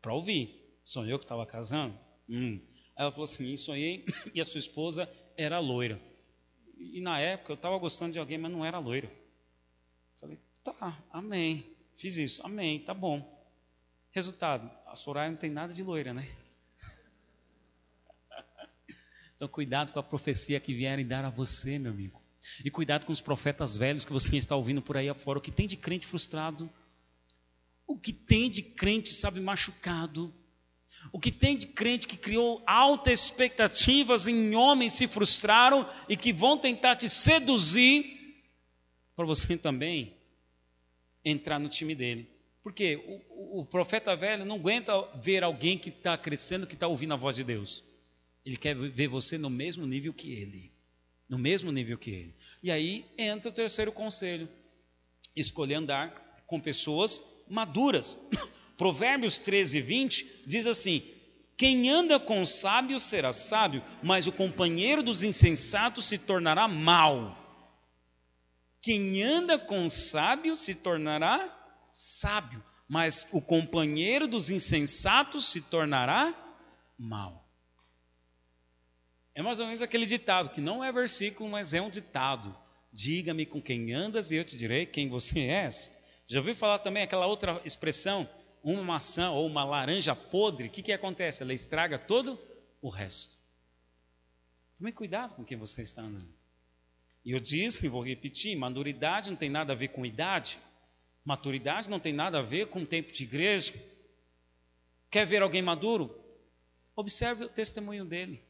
para 0.01 0.15
ouvir. 0.15 0.55
Sonhou 0.85 1.19
que 1.19 1.25
estava 1.25 1.45
casando? 1.45 1.99
Hum. 2.29 2.61
Aí 2.97 3.03
ela 3.03 3.11
falou 3.11 3.25
assim: 3.25 3.57
sonhei 3.57 4.05
e 4.35 4.41
a 4.41 4.45
sua 4.45 4.59
esposa 4.59 5.11
era 5.37 5.59
loira. 5.59 6.01
E 6.79 7.01
na 7.01 7.19
época 7.19 7.53
eu 7.53 7.57
estava 7.57 7.77
gostando 7.79 8.13
de 8.13 8.19
alguém, 8.19 8.39
mas 8.39 8.53
não 8.53 8.65
era 8.65 8.79
loira. 8.79 9.11
Falei, 10.15 10.39
tá, 10.63 10.97
amém. 11.11 11.77
Fiz 11.95 12.17
isso, 12.17 12.45
amém, 12.45 12.79
tá 12.81 12.95
bom. 12.95 13.37
Resultado, 14.11 14.71
a 14.87 14.97
Soraya 14.97 15.31
não 15.31 15.37
tem 15.37 15.51
nada 15.51 15.73
de 15.73 15.83
loira, 15.83 16.15
né? 16.15 16.29
Então, 19.35 19.47
cuidado 19.47 19.93
com 19.93 20.01
a 20.01 20.03
profecia 20.03 20.59
que 20.59 20.75
vierem 20.75 21.07
dar 21.07 21.25
a 21.25 21.31
você, 21.31 21.79
meu 21.79 21.93
amigo. 21.93 22.21
E 22.65 22.71
cuidado 22.71 23.05
com 23.05 23.13
os 23.13 23.21
profetas 23.21 23.77
velhos 23.77 24.05
que 24.05 24.13
você 24.13 24.37
está 24.37 24.55
ouvindo 24.57 24.83
por 24.83 24.97
aí 24.97 25.09
afora. 25.09 25.39
O 25.39 25.43
que 25.43 25.51
tem 25.51 25.67
de 25.67 25.77
crente 25.77 26.07
frustrado, 26.07 26.71
o 27.87 27.99
que 27.99 28.13
tem 28.13 28.51
de 28.51 28.63
crente, 28.63 29.15
sabe, 29.15 29.41
machucado, 29.41 30.33
o 31.13 31.19
que 31.19 31.31
tem 31.31 31.57
de 31.57 31.67
crente 31.67 32.07
que 32.07 32.17
criou 32.17 32.63
altas 32.67 33.25
expectativas 33.25 34.27
em 34.27 34.55
homens 34.55 34.93
se 34.93 35.07
frustraram 35.07 35.89
e 36.09 36.17
que 36.17 36.33
vão 36.33 36.59
tentar 36.59 36.97
te 36.97 37.09
seduzir 37.09 38.19
para 39.15 39.25
você 39.25 39.57
também 39.57 40.17
entrar 41.25 41.59
no 41.59 41.69
time 41.69 41.95
dele. 41.95 42.29
Porque 42.63 42.97
o, 43.31 43.61
o, 43.61 43.65
profeta 43.65 44.15
velho 44.15 44.45
não 44.45 44.57
aguenta 44.57 44.93
ver 45.17 45.43
alguém 45.43 45.79
que 45.79 45.89
está 45.89 46.19
crescendo, 46.19 46.67
que 46.67 46.75
está 46.75 46.87
ouvindo 46.87 47.15
a 47.15 47.17
voz 47.17 47.37
de 47.37 47.45
Deus. 47.45 47.83
Ele 48.45 48.57
quer 48.57 48.77
ver 48.77 49.09
você 49.09 49.39
no 49.39 49.49
mesmo 49.49 49.87
nível 49.87 50.13
que 50.13 50.33
ele 50.33 50.71
no 51.29 51.39
mesmo 51.39 51.71
nível 51.71 51.99
que 51.99 52.11
ele. 52.11 52.35
E 52.63 52.71
aí 52.71 53.05
entra 53.17 53.51
o 53.51 53.55
terceiro 53.55 53.93
conselho: 53.93 54.49
escolher 55.37 55.75
andar 55.75 56.43
com 56.47 56.61
pessoas 56.61 57.23
maduras. 57.49 58.19
Provérbios 58.77 59.39
13, 59.39 59.81
20 59.81 60.43
diz 60.47 60.67
assim: 60.67 61.03
Quem 61.57 61.91
anda 61.91 62.19
com 62.19 62.45
sábios 62.45 63.03
será 63.03 63.33
sábio, 63.33 63.83
mas 64.03 64.27
o 64.27 64.33
companheiro 64.33 65.03
dos 65.03 65.23
insensatos 65.23 66.05
se 66.05 66.19
tornará 66.19 66.69
mau. 66.69 67.37
Quem 68.81 69.23
anda 69.23 69.59
com 69.59 69.89
sábios 69.89 70.61
se 70.61 70.77
tornará 70.77 71.55
sábio, 71.91 72.63
mas 72.89 73.27
o 73.33 73.41
companheiro 73.41 74.29
dos 74.29 74.51
insensatos 74.51 75.47
se 75.47 75.63
tornará 75.63 76.33
mau. 76.97 77.48
É 79.39 79.43
mais 79.43 79.61
ou 79.61 79.67
menos 79.67 79.83
aquele 79.83 80.05
ditado, 80.05 80.51
que 80.51 80.61
não 80.61 80.83
é 80.83 80.91
versículo, 80.91 81.49
mas 81.49 81.73
é 81.73 81.81
um 81.81 81.89
ditado. 81.89 82.53
Diga-me 82.93 83.47
com 83.47 83.63
quem 83.63 83.93
andas 83.93 84.33
e 84.33 84.35
eu 84.35 84.45
te 84.45 84.57
direi 84.57 84.85
quem 84.85 85.09
você 85.09 85.39
és. 85.39 85.97
Já 86.27 86.41
ouviu 86.41 86.57
falar 86.57 86.81
também 86.81 87.05
aquela 87.05 87.25
outra 87.25 87.63
expressão? 87.65 88.29
Uma 88.65 88.83
maçã 88.83 89.31
ou 89.31 89.47
uma 89.47 89.63
laranja 89.63 90.13
podre, 90.17 90.67
o 90.67 90.71
que, 90.73 90.83
que 90.83 90.91
acontece? 90.91 91.45
Ela 91.45 91.55
estraga 91.55 92.01
todo 92.01 92.37
o 92.83 92.89
resto. 92.89 93.37
Tome 94.77 94.91
cuidado 94.91 95.37
com 95.37 95.45
quem 95.45 95.57
você 95.57 95.83
está 95.83 96.03
andando. 96.03 96.35
E 97.25 97.31
eu 97.31 97.39
disse, 97.39 97.87
e 97.87 97.89
vou 97.89 98.05
repetir: 98.05 98.57
maturidade 98.57 99.31
não 99.31 99.37
tem 99.37 99.49
nada 99.49 99.73
a 99.73 99.77
ver 99.77 99.91
com 99.91 100.05
idade, 100.05 100.59
maturidade 101.25 101.89
não 101.89 102.01
tem 102.01 102.13
nada 102.13 102.41
a 102.41 102.43
ver 102.43 102.67
com 102.67 102.85
tempo 102.85 103.13
de 103.13 103.23
igreja. 103.23 103.73
Quer 105.09 105.25
ver 105.25 105.43
alguém 105.43 105.63
maduro? 105.63 106.13
Observe 106.97 107.45
o 107.45 107.49
testemunho 107.49 108.05
dele. 108.05 108.48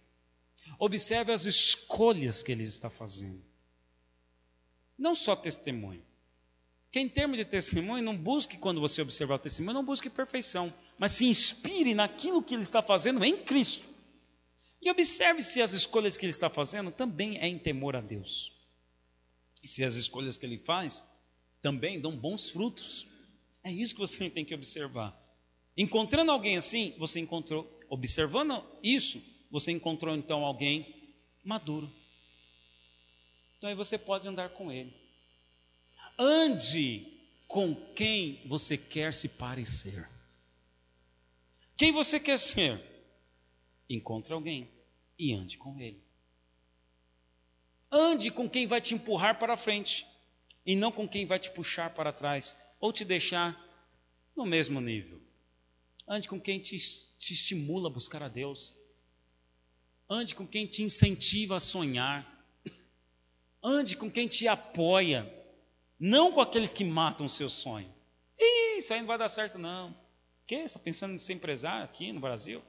Observe 0.79 1.33
as 1.33 1.45
escolhas 1.45 2.43
que 2.43 2.53
ele 2.53 2.63
está 2.63 2.89
fazendo. 2.89 3.43
Não 4.97 5.15
só 5.15 5.35
testemunho. 5.37 6.05
Que 6.91 6.99
em 6.99 7.09
termos 7.09 7.37
de 7.37 7.45
testemunho, 7.45 8.03
não 8.03 8.17
busque, 8.17 8.57
quando 8.57 8.81
você 8.81 9.03
observar 9.03 9.35
o 9.35 9.39
testemunho, 9.39 9.75
não 9.75 9.85
busque 9.85 10.09
perfeição, 10.09 10.73
mas 10.99 11.13
se 11.13 11.27
inspire 11.27 11.95
naquilo 11.95 12.43
que 12.43 12.55
ele 12.55 12.63
está 12.63 12.81
fazendo 12.81 13.23
em 13.25 13.37
Cristo. 13.37 13.93
E 14.81 14.91
observe 14.91 15.43
se 15.43 15.61
as 15.61 15.73
escolhas 15.73 16.17
que 16.17 16.25
ele 16.25 16.31
está 16.31 16.49
fazendo 16.49 16.91
também 16.91 17.39
é 17.39 17.47
em 17.47 17.59
temor 17.59 17.95
a 17.97 18.01
Deus. 18.01 18.53
E 19.63 19.69
se 19.69 19.85
as 19.85 19.97
escolhas 19.97 20.39
que 20.39 20.47
ele 20.47 20.59
faz 20.59 21.05
também 21.61 22.01
dão 22.01 22.17
bons 22.17 22.51
frutos. 22.51 23.07
É 23.65 23.71
isso 23.71 23.95
que 23.95 24.01
você 24.01 24.29
tem 24.31 24.45
que 24.45 24.55
observar. 24.55 25.17
Encontrando 25.77 26.33
alguém 26.33 26.57
assim, 26.57 26.95
você 26.99 27.21
encontrou, 27.21 27.79
observando 27.89 28.65
isso, 28.83 29.23
você 29.51 29.73
encontrou 29.73 30.15
então 30.15 30.45
alguém 30.45 31.15
maduro. 31.45 31.91
Então 33.57 33.71
aí 33.71 33.77
você 33.77 33.99
pode 33.99 34.29
andar 34.29 34.51
com 34.51 34.71
ele. 34.71 34.95
Ande 36.19 37.07
com 37.47 37.75
quem 37.95 38.41
você 38.47 38.77
quer 38.77 39.13
se 39.13 39.29
parecer. 39.29 40.09
Quem 41.77 41.93
você 41.93 42.21
quer 42.21 42.39
ser? 42.39 42.83
Encontre 43.89 44.33
alguém 44.33 44.69
e 45.19 45.33
ande 45.33 45.57
com 45.57 45.79
ele. 45.81 46.03
Ande 47.91 48.31
com 48.31 48.49
quem 48.49 48.67
vai 48.67 48.81
te 48.81 48.95
empurrar 48.95 49.39
para 49.39 49.57
frente 49.57 50.07
e 50.67 50.77
não 50.77 50.93
com 50.93 51.09
quem 51.09 51.25
vai 51.25 51.39
te 51.39 51.51
puxar 51.51 51.91
para 51.95 52.13
trás 52.13 52.55
ou 52.79 52.93
te 52.93 53.05
deixar 53.05 53.59
no 54.37 54.45
mesmo 54.45 54.81
nível. 54.81 55.21
Ande 56.07 56.29
com 56.29 56.41
quem 56.41 56.61
te, 56.61 56.77
te 56.77 57.33
estimula 57.33 57.89
a 57.89 57.93
buscar 57.93 58.23
a 58.23 58.29
Deus. 58.29 58.75
Ande 60.09 60.35
com 60.35 60.47
quem 60.47 60.67
te 60.67 60.83
incentiva 60.83 61.57
a 61.57 61.61
sonhar. 61.61 62.27
Ande 63.63 63.97
com 63.97 64.11
quem 64.11 64.27
te 64.27 64.49
apoia. 64.49 65.31
Não 65.99 66.33
com 66.33 66.41
aqueles 66.41 66.73
que 66.73 66.85
matam 66.85 67.27
o 67.27 67.29
seu 67.29 67.51
sonho. 67.51 67.93
Ih, 68.39 68.79
isso 68.79 68.95
aí 68.95 69.01
não 69.01 69.07
vai 69.07 69.19
dar 69.19 69.29
certo, 69.29 69.59
não. 69.59 69.95
Que? 70.47 70.55
Está 70.55 70.79
pensando 70.79 71.13
em 71.13 71.19
ser 71.19 71.35
empresário 71.35 71.85
aqui 71.85 72.13
no 72.13 72.21
Brasil? 72.21 72.63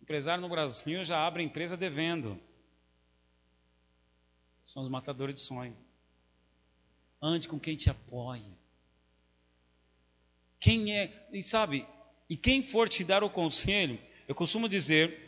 Empresário 0.00 0.40
no 0.40 0.48
Brasil 0.48 1.04
já 1.04 1.26
abre 1.26 1.42
empresa 1.42 1.76
devendo. 1.76 2.40
São 4.64 4.82
os 4.82 4.88
matadores 4.88 5.34
de 5.34 5.40
sonho. 5.40 5.76
Ande 7.20 7.46
com 7.48 7.58
quem 7.58 7.76
te 7.76 7.90
apoia. 7.90 8.56
Quem 10.58 10.96
é, 10.96 11.28
e 11.32 11.42
sabe, 11.42 11.86
e 12.28 12.36
quem 12.36 12.62
for 12.62 12.88
te 12.88 13.04
dar 13.04 13.22
o 13.22 13.30
conselho, 13.30 14.00
eu 14.26 14.34
costumo 14.34 14.68
dizer 14.68 15.25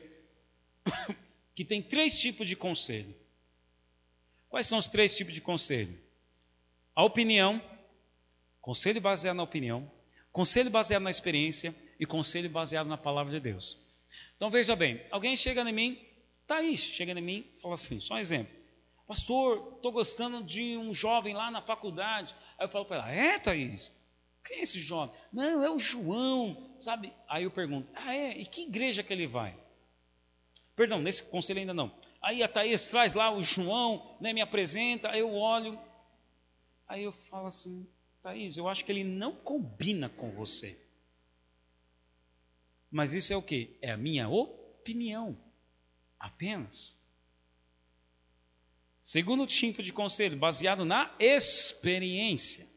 que 1.55 1.65
tem 1.65 1.83
três 1.83 2.19
tipos 2.19 2.47
de 2.47 2.57
conselho. 2.57 3.15
Quais 4.49 4.67
são 4.67 4.79
os 4.79 4.87
três 4.87 5.17
tipos 5.17 5.35
de 5.35 5.41
conselho? 5.41 5.99
A 6.95 7.05
opinião, 7.05 7.63
conselho 8.61 9.01
baseado 9.01 9.37
na 9.37 9.43
opinião, 9.43 9.91
conselho 10.33 10.71
baseado 10.71 11.03
na 11.03 11.11
experiência 11.11 11.75
e 11.99 12.07
conselho 12.07 12.49
baseado 12.49 12.87
na 12.87 12.97
palavra 12.97 13.33
de 13.33 13.41
Deus. 13.41 13.77
Então 14.37 14.51
veja 14.51 14.75
bem, 14.75 15.03
alguém 15.11 15.37
chega 15.37 15.69
em 15.69 15.73
mim, 15.73 16.07
Thaís, 16.47 16.81
chega 16.81 17.13
em 17.13 17.21
mim 17.21 17.51
fala 17.61 17.75
assim, 17.75 18.01
só 18.01 18.15
um 18.15 18.19
exemplo. 18.19 18.57
Pastor, 19.07 19.75
estou 19.77 19.91
gostando 19.91 20.43
de 20.43 20.77
um 20.77 20.93
jovem 20.93 21.35
lá 21.35 21.51
na 21.51 21.63
faculdade. 21.63 22.35
Aí 22.59 22.67
eu 22.67 22.69
falo 22.69 22.85
para 22.85 22.99
ela, 22.99 23.11
é 23.11 23.39
Thaís? 23.39 23.91
Quem 24.45 24.59
é 24.59 24.63
esse 24.63 24.81
jovem? 24.81 25.15
Não, 25.33 25.65
é 25.65 25.71
o 25.71 25.79
João, 25.79 26.75
sabe? 26.79 27.13
Aí 27.29 27.45
eu 27.45 27.51
pergunto, 27.51 27.91
ah 27.95 28.15
é? 28.15 28.37
E 28.39 28.47
que 28.47 28.63
igreja 28.63 29.03
que 29.03 29.13
ele 29.13 29.27
vai? 29.27 29.59
Perdão, 30.79 31.03
nesse 31.03 31.25
conselho 31.25 31.59
ainda 31.59 31.75
não. 31.75 31.93
Aí 32.23 32.41
a 32.41 32.47
Thaís 32.47 32.89
traz 32.89 33.15
lá 33.15 33.33
o 33.35 33.43
João, 33.43 34.17
né, 34.21 34.33
me 34.33 34.41
apresenta, 34.41 35.11
aí 35.11 35.19
eu 35.19 35.35
olho, 35.35 35.77
aí 36.87 37.03
eu 37.03 37.11
falo 37.11 37.49
assim, 37.49 37.85
Thaís, 38.23 38.57
eu 38.57 38.69
acho 38.69 38.85
que 38.85 38.93
ele 38.93 39.03
não 39.03 39.35
combina 39.35 40.09
com 40.09 40.31
você. 40.31 40.79
Mas 42.89 43.13
isso 43.13 43.33
é 43.33 43.37
o 43.37 43.43
que? 43.43 43.77
É 43.83 43.91
a 43.91 43.97
minha 43.97 44.29
opinião, 44.29 45.37
apenas. 46.17 46.97
Segundo 49.03 49.49
tipo 49.49 49.83
de 49.83 49.93
conselho, 49.93 50.37
baseado 50.37 50.85
na 50.85 51.13
experiência. 51.19 52.69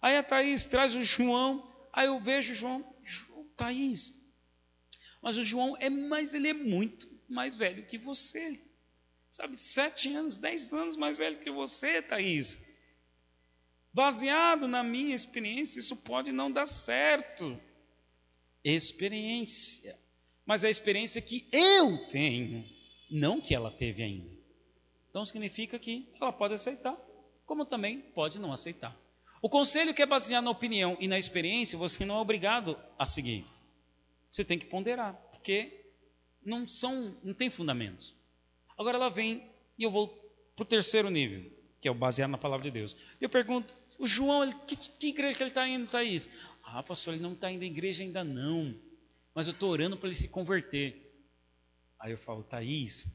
Aí 0.00 0.16
a 0.16 0.22
Thaís 0.22 0.66
traz 0.66 0.94
o 0.94 1.02
João, 1.02 1.68
aí 1.92 2.06
eu 2.06 2.20
vejo 2.20 2.52
o 2.52 2.54
João, 2.54 2.94
Thaís, 3.56 4.14
mas 5.20 5.36
o 5.36 5.44
João 5.44 5.76
é, 5.78 5.90
mas 5.90 6.32
ele 6.32 6.46
é 6.46 6.52
muito 6.52 7.15
mais 7.28 7.54
velho 7.54 7.84
que 7.84 7.98
você. 7.98 8.60
Sabe, 9.30 9.56
sete 9.56 10.08
anos, 10.14 10.38
dez 10.38 10.72
anos 10.72 10.96
mais 10.96 11.16
velho 11.16 11.38
que 11.38 11.50
você, 11.50 12.00
Thaís. 12.00 12.56
Baseado 13.92 14.68
na 14.68 14.82
minha 14.82 15.14
experiência, 15.14 15.80
isso 15.80 15.96
pode 15.96 16.32
não 16.32 16.50
dar 16.50 16.66
certo. 16.66 17.60
Experiência. 18.62 19.98
Mas 20.44 20.64
é 20.64 20.68
a 20.68 20.70
experiência 20.70 21.20
que 21.20 21.48
eu 21.52 22.06
tenho, 22.08 22.64
não 23.10 23.40
que 23.40 23.54
ela 23.54 23.70
teve 23.70 24.02
ainda. 24.02 24.30
Então 25.10 25.24
significa 25.24 25.78
que 25.78 26.08
ela 26.20 26.32
pode 26.32 26.54
aceitar, 26.54 26.96
como 27.44 27.64
também 27.64 28.00
pode 28.00 28.38
não 28.38 28.52
aceitar. 28.52 28.94
O 29.40 29.48
conselho 29.48 29.94
que 29.94 30.02
é 30.02 30.06
baseado 30.06 30.44
na 30.44 30.50
opinião 30.50 30.96
e 31.00 31.08
na 31.08 31.18
experiência, 31.18 31.78
você 31.78 32.04
não 32.04 32.16
é 32.16 32.20
obrigado 32.20 32.78
a 32.98 33.06
seguir. 33.06 33.46
Você 34.30 34.44
tem 34.44 34.58
que 34.58 34.66
ponderar, 34.66 35.14
porque 35.30 35.85
não 36.46 36.66
são, 36.66 37.16
não 37.22 37.34
tem 37.34 37.50
fundamentos. 37.50 38.14
Agora 38.78 38.96
ela 38.96 39.10
vem 39.10 39.50
e 39.76 39.82
eu 39.82 39.90
vou 39.90 40.08
para 40.54 40.62
o 40.62 40.66
terceiro 40.66 41.10
nível, 41.10 41.50
que 41.80 41.88
é 41.88 41.90
o 41.90 41.94
baseado 41.94 42.30
na 42.30 42.38
palavra 42.38 42.64
de 42.64 42.70
Deus. 42.70 42.96
Eu 43.20 43.28
pergunto, 43.28 43.74
o 43.98 44.06
João, 44.06 44.44
ele, 44.44 44.54
que, 44.66 44.76
que 44.76 45.08
igreja 45.08 45.36
que 45.36 45.42
ele 45.42 45.50
está 45.50 45.68
indo, 45.68 45.86
Thaís? 45.88 46.30
Ah, 46.62 46.82
pastor, 46.82 47.14
ele 47.14 47.22
não 47.22 47.32
está 47.32 47.50
indo 47.50 47.62
à 47.62 47.66
igreja 47.66 48.02
ainda 48.02 48.24
não, 48.24 48.74
mas 49.34 49.46
eu 49.46 49.52
estou 49.52 49.70
orando 49.70 49.96
para 49.96 50.08
ele 50.08 50.16
se 50.16 50.28
converter. 50.28 51.02
Aí 51.98 52.12
eu 52.12 52.18
falo, 52.18 52.42
Thaís, 52.42 53.06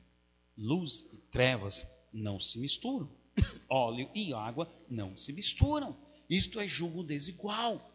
luz 0.57 1.09
e 1.13 1.17
trevas 1.31 1.87
não 2.11 2.39
se 2.39 2.59
misturam. 2.59 3.09
Óleo 3.69 4.09
e 4.13 4.33
água 4.33 4.69
não 4.89 5.15
se 5.15 5.31
misturam. 5.31 5.97
Isto 6.29 6.59
é 6.59 6.67
julgo 6.67 7.03
desigual. 7.03 7.90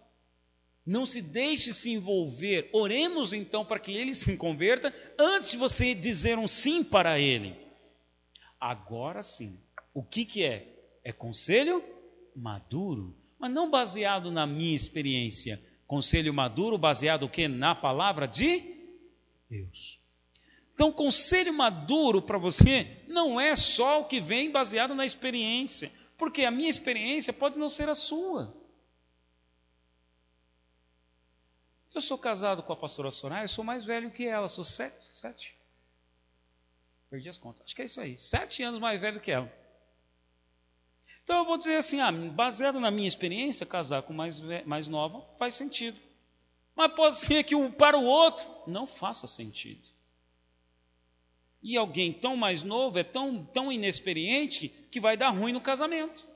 Não 0.87 1.05
se 1.05 1.21
deixe 1.21 1.73
se 1.73 1.91
envolver. 1.91 2.71
Oremos 2.73 3.33
então 3.33 3.65
para 3.65 3.81
que 3.81 3.91
ele 3.93 4.15
se 4.15 4.37
converta 4.37 4.95
antes 5.19 5.51
de 5.51 5.57
você 5.57 5.95
dizer 5.95 6.39
um 6.39 6.47
sim 6.47 6.85
para 6.85 7.19
ele. 7.19 7.57
Agora 8.61 9.23
sim. 9.23 9.59
O 9.93 10.03
que, 10.03 10.25
que 10.25 10.45
é? 10.45 10.75
É 11.03 11.13
conselho 11.13 11.83
maduro, 12.35 13.17
mas 13.39 13.51
não 13.51 13.71
baseado 13.71 14.31
na 14.31 14.47
minha 14.47 14.75
experiência. 14.75 15.61
Conselho 15.87 16.33
maduro 16.33 16.79
baseado 16.79 17.25
o 17.25 17.29
que? 17.29 17.49
Na 17.49 17.75
palavra 17.75 18.27
de 18.27 18.63
Deus. 19.49 20.01
Então, 20.75 20.93
conselho 20.93 21.55
maduro 21.55 22.21
para 22.21 22.37
você 22.37 23.03
não 23.09 23.41
é 23.41 23.57
só 23.57 24.01
o 24.01 24.05
que 24.05 24.21
vem 24.21 24.51
baseado 24.51 24.95
na 24.95 25.07
experiência, 25.07 25.91
porque 26.19 26.45
a 26.45 26.51
minha 26.51 26.69
experiência 26.69 27.33
pode 27.33 27.59
não 27.59 27.69
ser 27.69 27.89
a 27.89 27.95
sua. 27.95 28.55
Eu 31.97 32.03
sou 32.03 32.19
casado 32.19 32.63
com 32.63 32.75
a 32.75 32.77
pastora 32.77 33.11
Soraya, 33.11 33.45
eu 33.45 33.49
sou 33.49 33.65
mais 33.65 33.83
velho 33.83 34.11
que 34.11 34.27
ela, 34.27 34.47
sou 34.49 34.63
sete, 34.63 35.03
sete. 35.03 35.57
Perdi 37.09 37.27
as 37.27 37.39
contas. 37.39 37.65
Acho 37.65 37.75
que 37.75 37.81
é 37.81 37.87
isso 37.87 37.99
aí. 37.99 38.19
Sete 38.19 38.63
anos 38.63 38.79
mais 38.79 39.01
velho 39.01 39.19
que 39.19 39.31
ela. 39.31 39.51
Então 41.25 41.39
eu 41.39 41.47
vou 41.47 41.57
dizer 41.57 41.77
assim, 41.77 41.99
ah, 42.03 42.13
baseado 42.13 42.79
na 42.79 42.91
minha 42.91 43.09
experiência, 43.09 43.65
casar 43.65 44.03
com 44.03 44.13
mais, 44.13 44.41
mais 44.67 44.89
nova 44.89 45.27
faz 45.39 45.55
sentido. 45.55 45.99
Mas 46.75 46.93
pode 46.93 47.17
ser 47.17 47.43
que 47.45 47.55
para 47.71 47.97
o 47.97 48.05
outro 48.05 48.47
não 48.67 48.87
faça 48.87 49.27
sentido. 49.27 49.89
E 51.63 51.79
alguém 51.79 52.13
tão 52.13 52.37
mais 52.37 52.63
novo 52.63 52.99
é 52.99 53.05
tão, 53.05 53.43
tão 53.43 53.73
inexperiente 53.73 54.69
que 54.91 55.01
vai 55.01 55.17
dar 55.17 55.31
ruim 55.31 55.53
no 55.53 55.63
casamento. 55.63 56.29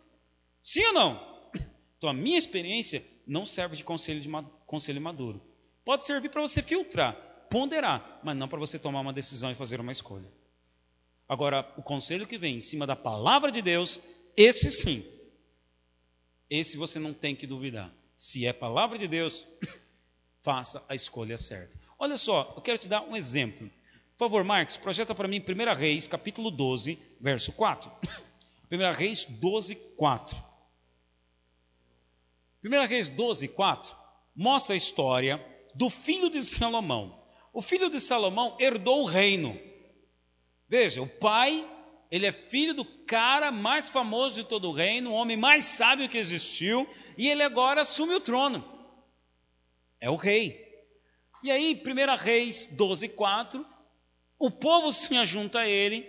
Sim 0.62 0.86
ou 0.86 0.92
não? 0.94 1.50
Então 1.98 2.08
a 2.08 2.14
minha 2.14 2.38
experiência 2.38 3.04
não 3.26 3.44
serve 3.44 3.76
de 3.76 3.84
conselho, 3.84 4.22
de 4.22 4.30
conselho 4.64 5.02
maduro. 5.02 5.49
Pode 5.84 6.04
servir 6.04 6.28
para 6.28 6.40
você 6.40 6.62
filtrar, 6.62 7.14
ponderar, 7.50 8.20
mas 8.22 8.36
não 8.36 8.48
para 8.48 8.58
você 8.58 8.78
tomar 8.78 9.00
uma 9.00 9.12
decisão 9.12 9.50
e 9.50 9.54
fazer 9.54 9.80
uma 9.80 9.92
escolha. 9.92 10.30
Agora, 11.28 11.72
o 11.76 11.82
conselho 11.82 12.26
que 12.26 12.36
vem 12.36 12.56
em 12.56 12.60
cima 12.60 12.86
da 12.86 12.96
palavra 12.96 13.50
de 13.50 13.62
Deus, 13.62 14.00
esse 14.36 14.70
sim. 14.70 15.04
Esse 16.48 16.76
você 16.76 16.98
não 16.98 17.14
tem 17.14 17.36
que 17.36 17.46
duvidar. 17.46 17.92
Se 18.14 18.46
é 18.46 18.52
palavra 18.52 18.98
de 18.98 19.06
Deus, 19.06 19.46
faça 20.42 20.84
a 20.88 20.94
escolha 20.94 21.38
certa. 21.38 21.78
Olha 21.98 22.18
só, 22.18 22.52
eu 22.56 22.62
quero 22.62 22.78
te 22.78 22.88
dar 22.88 23.02
um 23.02 23.16
exemplo. 23.16 23.68
Por 24.16 24.24
favor, 24.26 24.44
Marcos, 24.44 24.76
projeta 24.76 25.14
para 25.14 25.28
mim 25.28 25.40
1 25.40 25.78
Reis, 25.78 26.06
capítulo 26.06 26.50
12, 26.50 26.98
verso 27.20 27.52
4. 27.52 27.90
1 28.70 28.76
Reis 28.92 29.24
12, 29.24 29.76
4. 29.96 30.44
1 32.64 32.86
Reis 32.86 33.08
12, 33.08 33.48
4 33.48 34.00
mostra 34.34 34.74
a 34.74 34.76
história 34.76 35.44
do 35.74 35.90
filho 35.90 36.30
de 36.30 36.42
Salomão. 36.42 37.18
O 37.52 37.60
filho 37.60 37.90
de 37.90 38.00
Salomão 38.00 38.56
herdou 38.58 39.02
o 39.02 39.06
reino. 39.06 39.58
Veja, 40.68 41.02
o 41.02 41.08
pai, 41.08 41.68
ele 42.10 42.26
é 42.26 42.32
filho 42.32 42.74
do 42.74 42.84
cara 42.84 43.50
mais 43.50 43.90
famoso 43.90 44.36
de 44.36 44.44
todo 44.44 44.68
o 44.68 44.72
reino, 44.72 45.10
o 45.10 45.14
homem 45.14 45.36
mais 45.36 45.64
sábio 45.64 46.08
que 46.08 46.18
existiu, 46.18 46.88
e 47.18 47.28
ele 47.28 47.42
agora 47.42 47.80
assume 47.80 48.14
o 48.14 48.20
trono. 48.20 48.64
É 50.00 50.08
o 50.08 50.16
rei. 50.16 50.68
E 51.42 51.50
aí, 51.50 51.82
1 51.84 52.16
Reis 52.16 52.68
12, 52.68 53.08
4, 53.08 53.66
o 54.38 54.50
povo 54.50 54.92
se 54.92 55.14
ajunta 55.16 55.60
a 55.60 55.68
ele 55.68 56.06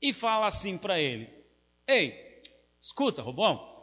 e 0.00 0.12
fala 0.12 0.46
assim 0.46 0.76
para 0.76 1.00
ele: 1.00 1.28
Ei, 1.86 2.42
escuta, 2.78 3.22
Robão, 3.22 3.76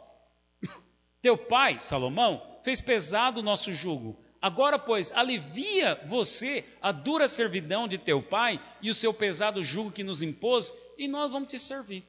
teu 1.20 1.36
pai, 1.36 1.80
Salomão, 1.80 2.60
fez 2.62 2.80
pesado 2.80 3.40
o 3.40 3.42
nosso 3.42 3.72
jugo. 3.72 4.23
Agora, 4.44 4.78
pois, 4.78 5.10
alivia 5.12 5.98
você 6.04 6.66
a 6.82 6.92
dura 6.92 7.26
servidão 7.26 7.88
de 7.88 7.96
teu 7.96 8.22
pai 8.22 8.62
e 8.82 8.90
o 8.90 8.94
seu 8.94 9.14
pesado 9.14 9.62
jugo 9.62 9.90
que 9.90 10.04
nos 10.04 10.20
impôs, 10.20 10.70
e 10.98 11.08
nós 11.08 11.32
vamos 11.32 11.48
te 11.48 11.58
servir. 11.58 12.04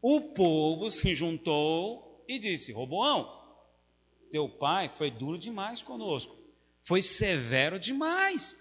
O 0.00 0.22
povo 0.32 0.90
se 0.90 1.12
juntou 1.14 2.24
e 2.26 2.38
disse: 2.38 2.72
Roboão, 2.72 3.30
teu 4.30 4.48
pai 4.48 4.88
foi 4.88 5.10
duro 5.10 5.36
demais 5.36 5.82
conosco, 5.82 6.34
foi 6.80 7.02
severo 7.02 7.78
demais. 7.78 8.56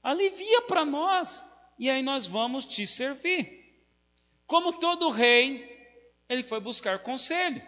Alivia 0.00 0.62
para 0.62 0.84
nós, 0.84 1.44
e 1.80 1.90
aí 1.90 2.00
nós 2.00 2.28
vamos 2.28 2.64
te 2.64 2.86
servir. 2.86 3.82
Como 4.46 4.74
todo 4.74 5.08
rei, 5.08 5.68
ele 6.28 6.44
foi 6.44 6.60
buscar 6.60 7.00
conselho. 7.00 7.60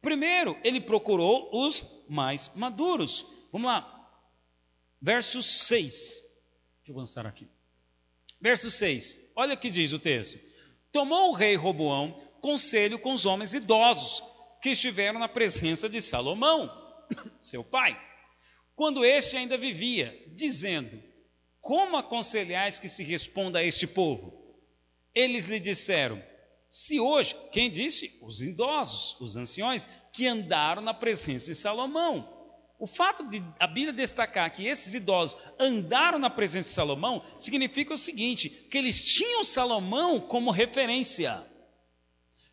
Primeiro, 0.00 0.56
ele 0.62 0.80
procurou 0.80 1.50
os 1.52 1.82
mais 2.08 2.52
maduros. 2.54 3.36
Vamos 3.52 3.68
lá. 3.68 3.94
Verso 5.00 5.42
6. 5.42 5.92
Deixa 5.92 6.22
eu 6.88 6.94
avançar 6.94 7.26
aqui. 7.26 7.48
Verso 8.40 8.70
6. 8.70 9.30
Olha 9.34 9.54
o 9.54 9.58
que 9.58 9.70
diz 9.70 9.92
o 9.92 9.98
texto. 9.98 10.38
Tomou 10.92 11.30
o 11.30 11.34
rei 11.34 11.54
Roboão 11.54 12.12
conselho 12.40 12.98
com 12.98 13.12
os 13.12 13.26
homens 13.26 13.54
idosos 13.54 14.22
que 14.62 14.70
estiveram 14.70 15.18
na 15.18 15.28
presença 15.28 15.88
de 15.88 16.00
Salomão, 16.00 16.70
seu 17.40 17.62
pai, 17.62 18.00
quando 18.74 19.04
este 19.04 19.36
ainda 19.36 19.56
vivia, 19.56 20.16
dizendo: 20.34 21.02
Como 21.60 21.96
aconselhais 21.96 22.78
que 22.78 22.88
se 22.88 23.02
responda 23.02 23.58
a 23.58 23.64
este 23.64 23.86
povo? 23.86 24.56
Eles 25.14 25.48
lhe 25.48 25.60
disseram: 25.60 26.22
se 26.68 27.00
hoje, 27.00 27.34
quem 27.50 27.70
disse? 27.70 28.18
Os 28.20 28.42
idosos, 28.42 29.18
os 29.20 29.36
anciões, 29.36 29.88
que 30.12 30.26
andaram 30.26 30.82
na 30.82 30.92
presença 30.92 31.46
de 31.46 31.54
Salomão. 31.54 32.37
O 32.78 32.86
fato 32.86 33.28
de 33.28 33.42
a 33.58 33.66
Bíblia 33.66 33.92
destacar 33.92 34.50
que 34.52 34.66
esses 34.66 34.94
idosos 34.94 35.36
andaram 35.58 36.18
na 36.18 36.30
presença 36.30 36.68
de 36.68 36.74
Salomão 36.74 37.22
significa 37.36 37.92
o 37.92 37.98
seguinte: 37.98 38.48
que 38.48 38.78
eles 38.78 39.02
tinham 39.02 39.42
Salomão 39.42 40.20
como 40.20 40.50
referência. 40.50 41.44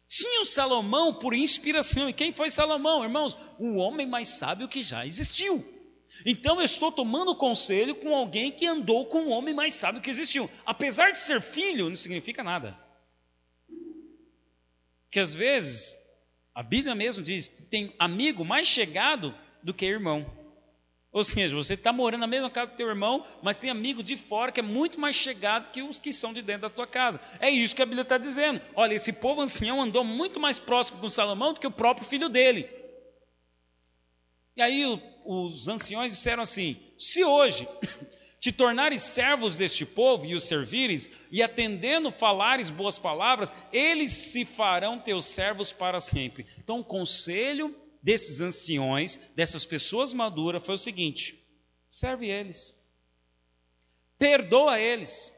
Tinham 0.08 0.46
Salomão 0.46 1.14
por 1.14 1.34
inspiração. 1.34 2.10
E 2.10 2.14
quem 2.14 2.34
foi 2.34 2.50
Salomão, 2.50 3.04
irmãos? 3.04 3.38
O 3.60 3.76
homem 3.76 4.08
mais 4.08 4.30
sábio 4.30 4.68
que 4.68 4.82
já 4.82 5.06
existiu. 5.06 5.64
Então 6.26 6.60
eu 6.60 6.66
estou 6.66 6.92
tomando 6.92 7.36
conselho 7.36 7.96
com 7.96 8.16
alguém 8.16 8.52
que 8.52 8.66
andou 8.66 9.06
com 9.06 9.24
o 9.24 9.30
homem 9.30 9.54
mais 9.54 9.74
sábio 9.74 10.02
que 10.02 10.10
existiu. 10.10 10.50
Apesar 10.66 11.12
de 11.12 11.18
ser 11.20 11.42
filho, 11.42 11.90
não 11.90 11.96
significa 11.96 12.44
nada 12.44 12.86
que 15.16 15.20
às 15.22 15.34
vezes 15.34 15.98
a 16.54 16.62
Bíblia 16.62 16.94
mesmo 16.94 17.24
diz 17.24 17.48
que 17.48 17.62
tem 17.62 17.96
amigo 17.98 18.44
mais 18.44 18.68
chegado 18.68 19.34
do 19.66 19.74
que 19.74 19.84
irmão. 19.84 20.24
Ou 21.12 21.24
seja, 21.24 21.56
você 21.56 21.74
está 21.74 21.92
morando 21.92 22.22
na 22.22 22.28
mesma 22.28 22.52
casa 22.52 22.70
do 22.70 22.78
teu 22.78 22.88
irmão, 22.88 23.26
mas 23.42 23.58
tem 23.58 23.72
amigo 23.72 24.04
de 24.04 24.16
fora 24.16 24.52
que 24.52 24.60
é 24.60 24.64
muito 24.64 25.00
mais 25.00 25.16
chegado 25.16 25.72
que 25.72 25.82
os 25.82 25.98
que 25.98 26.14
são 26.14 26.32
de 26.32 26.42
dentro 26.44 26.64
da 26.64 26.70
tua 26.70 26.86
casa. 26.86 27.20
É 27.40 27.50
isso 27.50 27.76
que 27.76 27.82
a 27.82 27.86
Bíblia 27.86 28.04
está 28.04 28.18
dizendo. 28.20 28.62
Olha, 28.76 28.94
esse 28.94 29.12
povo 29.12 29.42
ancião 29.42 29.82
andou 29.82 30.04
muito 30.04 30.40
mais 30.40 30.60
próximo 30.60 31.00
com 31.00 31.10
Salomão 31.10 31.52
do 31.54 31.60
que 31.60 31.66
o 31.66 31.72
próprio 31.72 32.08
filho 32.08 32.30
dele. 32.30 32.70
E 34.56 34.62
aí 34.62 35.02
os 35.26 35.68
anciões 35.68 36.12
disseram 36.12 36.44
assim: 36.44 36.78
se 37.00 37.24
hoje 37.24 37.68
te 38.40 38.52
tornares 38.52 39.02
servos 39.02 39.58
deste 39.58 39.84
povo 39.84 40.28
e 40.28 40.36
os 40.36 40.44
servires, 40.44 41.10
e 41.32 41.42
atendendo 41.42 42.12
falares 42.12 42.70
boas 42.70 43.00
palavras, 43.00 43.52
eles 43.74 44.12
se 44.12 44.46
farão 44.46 45.00
teus 45.00 45.26
servos 45.26 45.72
para 45.72 46.00
sempre. 46.00 46.46
Então, 46.60 46.82
o 46.82 46.86
conselho 46.86 47.74
desses 48.06 48.40
anciões, 48.40 49.18
dessas 49.34 49.66
pessoas 49.66 50.14
maduras, 50.14 50.64
foi 50.64 50.76
o 50.76 50.78
seguinte: 50.78 51.44
serve 51.90 52.28
eles, 52.28 52.80
perdoa 54.16 54.80
eles, 54.80 55.34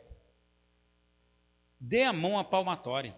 dê 1.80 2.03
a 2.03 2.11
mão 2.11 2.38
à 2.38 2.43
palmatória. 2.43 3.18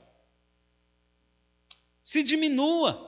Se 1.99 2.21
diminua. 2.21 3.07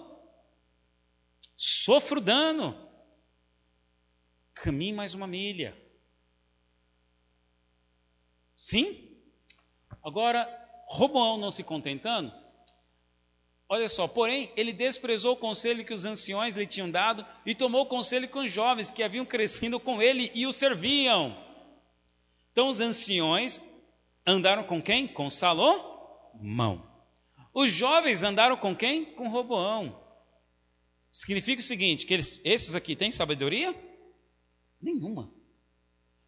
Sofra 1.55 2.17
o 2.17 2.21
dano. 2.21 2.89
Caminhe 4.55 4.93
mais 4.93 5.13
uma 5.13 5.27
milha. 5.27 5.79
Sim? 8.57 9.15
Agora, 10.03 10.49
Roboão 10.87 11.37
não 11.37 11.51
se 11.51 11.63
contentando, 11.63 12.33
olha 13.71 13.87
só, 13.87 14.05
porém, 14.05 14.51
ele 14.57 14.73
desprezou 14.73 15.31
o 15.33 15.37
conselho 15.37 15.85
que 15.85 15.93
os 15.93 16.03
anciões 16.03 16.55
lhe 16.55 16.67
tinham 16.67 16.91
dado 16.91 17.25
e 17.45 17.55
tomou 17.55 17.85
conselho 17.85 18.27
com 18.27 18.39
os 18.39 18.51
jovens 18.51 18.91
que 18.91 19.01
haviam 19.01 19.25
crescido 19.25 19.79
com 19.79 20.01
ele 20.01 20.29
e 20.35 20.45
o 20.45 20.51
serviam. 20.51 21.41
Então, 22.51 22.67
os 22.67 22.81
anciões 22.81 23.61
andaram 24.27 24.65
com 24.65 24.81
quem? 24.81 25.07
Com 25.07 25.29
Salomão. 25.29 26.85
Os 27.53 27.71
jovens 27.71 28.23
andaram 28.23 28.57
com 28.57 28.75
quem? 28.75 29.05
Com 29.05 29.29
Roboão. 29.29 30.05
Significa 31.09 31.61
o 31.61 31.65
seguinte: 31.65 32.05
que 32.05 32.13
eles, 32.13 32.41
esses 32.43 32.75
aqui 32.75 32.93
têm 32.93 33.09
sabedoria? 33.09 33.73
Nenhuma. 34.81 35.33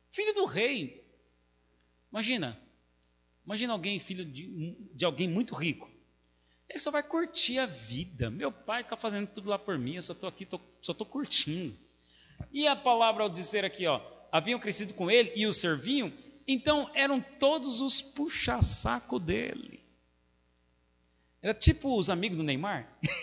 Filho 0.09 0.33
do 0.33 0.45
rei. 0.45 1.03
Imagina, 2.09 2.57
imagina 3.43 3.73
alguém, 3.73 3.99
filho 3.99 4.23
de, 4.23 4.77
de 4.93 5.03
alguém 5.03 5.27
muito 5.27 5.53
rico. 5.53 5.92
Ele 6.73 6.79
só 6.79 6.89
vai 6.89 7.03
curtir 7.03 7.59
a 7.59 7.67
vida. 7.67 8.31
Meu 8.31 8.51
pai 8.51 8.81
está 8.81 8.97
fazendo 8.97 9.27
tudo 9.27 9.47
lá 9.47 9.59
por 9.59 9.77
mim, 9.77 9.93
eu 9.93 10.01
só 10.01 10.13
estou 10.13 10.27
aqui, 10.27 10.43
tô, 10.43 10.59
só 10.81 10.91
estou 10.91 11.05
curtindo. 11.05 11.77
E 12.51 12.65
a 12.65 12.75
palavra 12.75 13.21
ao 13.21 13.29
dizer 13.29 13.63
aqui, 13.63 13.85
ó, 13.85 14.01
haviam 14.31 14.59
crescido 14.59 14.91
com 14.95 15.11
ele 15.11 15.31
e 15.35 15.45
o 15.45 15.53
serviam, 15.53 16.11
então 16.47 16.89
eram 16.95 17.21
todos 17.21 17.79
os 17.79 18.01
puxa-saco 18.01 19.19
dele. 19.19 19.85
Era 21.43 21.53
tipo 21.53 21.95
os 21.95 22.09
amigos 22.09 22.37
do 22.37 22.43
Neymar. 22.43 22.91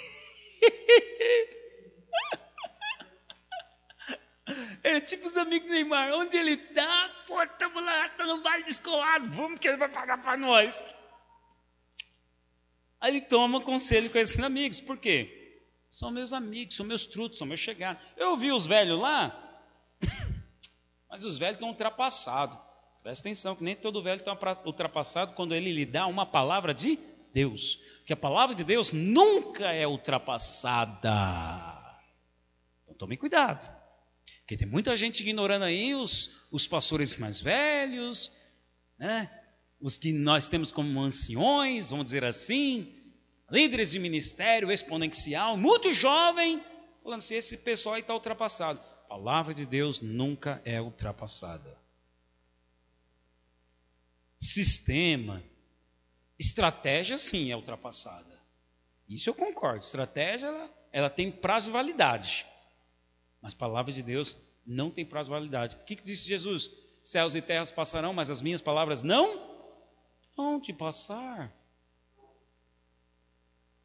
Era 4.82 5.00
tipo 5.00 5.26
os 5.26 5.36
amigos 5.36 5.66
do 5.66 5.74
Neymar, 5.74 6.12
onde 6.12 6.36
ele 6.36 6.52
está, 6.52 7.10
lá, 7.74 8.06
está 8.06 8.26
no 8.26 8.40
baile 8.42 8.64
descolado, 8.64 9.28
vamos 9.32 9.58
que 9.58 9.66
ele 9.66 9.76
vai 9.76 9.88
pagar 9.88 10.22
para 10.22 10.36
nós. 10.36 10.82
Aí 13.00 13.10
ele 13.10 13.20
toma 13.22 13.60
conselho 13.60 14.10
com 14.10 14.18
esses 14.18 14.38
amigos, 14.38 14.80
por 14.80 14.98
quê? 14.98 15.62
São 15.90 16.10
meus 16.10 16.32
amigos, 16.32 16.76
são 16.76 16.84
meus 16.84 17.06
trutos, 17.06 17.38
são 17.38 17.46
meus 17.46 17.60
chegados. 17.60 18.04
Eu 18.16 18.36
vi 18.36 18.52
os 18.52 18.66
velhos 18.66 19.00
lá, 19.00 19.64
mas 21.08 21.24
os 21.24 21.38
velhos 21.38 21.56
estão 21.56 21.68
ultrapassados. 21.68 22.58
Presta 23.02 23.26
atenção, 23.26 23.56
que 23.56 23.64
nem 23.64 23.74
todo 23.74 24.02
velho 24.02 24.20
está 24.20 24.36
ultrapassado 24.64 25.32
quando 25.32 25.54
ele 25.54 25.72
lhe 25.72 25.86
dá 25.86 26.06
uma 26.06 26.26
palavra 26.26 26.74
de 26.74 26.98
Deus. 27.32 27.76
Porque 27.98 28.12
a 28.12 28.16
palavra 28.16 28.54
de 28.54 28.62
Deus 28.62 28.92
nunca 28.92 29.72
é 29.72 29.86
ultrapassada. 29.86 31.10
Então 32.84 32.94
tome 32.94 33.16
cuidado. 33.16 33.74
Porque 34.40 34.56
tem 34.56 34.66
muita 34.66 34.96
gente 34.96 35.20
ignorando 35.20 35.64
aí 35.64 35.94
os, 35.94 36.42
os 36.50 36.66
pastores 36.66 37.16
mais 37.16 37.40
velhos, 37.40 38.36
né? 38.98 39.39
Os 39.80 39.96
que 39.96 40.12
nós 40.12 40.48
temos 40.48 40.70
como 40.70 41.00
anciões, 41.00 41.90
vamos 41.90 42.04
dizer 42.04 42.24
assim, 42.24 42.92
líderes 43.50 43.90
de 43.90 43.98
ministério 43.98 44.70
exponencial, 44.70 45.56
muito 45.56 45.92
jovem, 45.92 46.62
falando 47.02 47.18
assim: 47.18 47.34
esse 47.34 47.58
pessoal 47.58 47.94
aí 47.94 48.00
está 48.00 48.14
ultrapassado. 48.14 48.80
A 49.04 49.08
palavra 49.08 49.52
de 49.52 49.66
Deus 49.66 50.00
nunca 50.00 50.60
é 50.64 50.80
ultrapassada 50.80 51.80
sistema, 54.40 55.44
estratégia 56.38 57.18
sim 57.18 57.52
é 57.52 57.56
ultrapassada. 57.56 58.40
Isso 59.06 59.28
eu 59.28 59.34
concordo. 59.34 59.84
Estratégia 59.84 60.46
ela, 60.46 60.70
ela 60.92 61.10
tem 61.10 61.30
prazo 61.30 61.66
de 61.66 61.72
validade. 61.72 62.46
Mas 63.42 63.52
palavra 63.52 63.92
de 63.92 64.02
Deus 64.02 64.36
não 64.64 64.90
tem 64.90 65.04
prazo 65.04 65.28
de 65.28 65.32
validade. 65.32 65.76
O 65.76 65.84
que, 65.84 65.96
que 65.96 66.02
disse 66.02 66.26
Jesus? 66.26 66.70
Céus 67.02 67.34
e 67.34 67.42
terras 67.42 67.70
passarão, 67.70 68.12
mas 68.12 68.30
as 68.30 68.40
minhas 68.40 68.60
palavras 68.60 69.02
não 69.02 69.49
te 70.60 70.72
passar. 70.72 71.52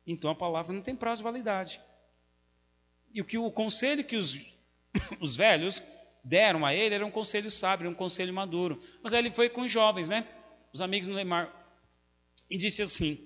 Então 0.05 0.29
a 0.29 0.35
palavra 0.35 0.71
não 0.71 0.81
tem 0.81 0.95
prazo 0.95 1.19
de 1.19 1.23
validade. 1.23 1.81
E 3.13 3.21
o 3.21 3.25
que 3.25 3.37
o 3.37 3.51
conselho 3.51 4.03
que 4.03 4.15
os, 4.15 4.39
os 5.19 5.35
velhos 5.35 5.81
deram 6.23 6.65
a 6.65 6.73
ele 6.73 6.95
era 6.95 7.05
um 7.05 7.11
conselho 7.11 7.51
sábio, 7.51 7.89
um 7.89 7.93
conselho 7.93 8.33
maduro. 8.33 8.79
Mas 9.01 9.13
aí 9.13 9.19
ele 9.19 9.31
foi 9.31 9.49
com 9.49 9.61
os 9.61 9.71
jovens, 9.71 10.09
né? 10.09 10.27
os 10.75 10.81
amigos 10.81 11.07
do 11.07 11.15
Neymar, 11.15 11.49
e 12.49 12.57
disse 12.57 12.81
assim: 12.81 13.17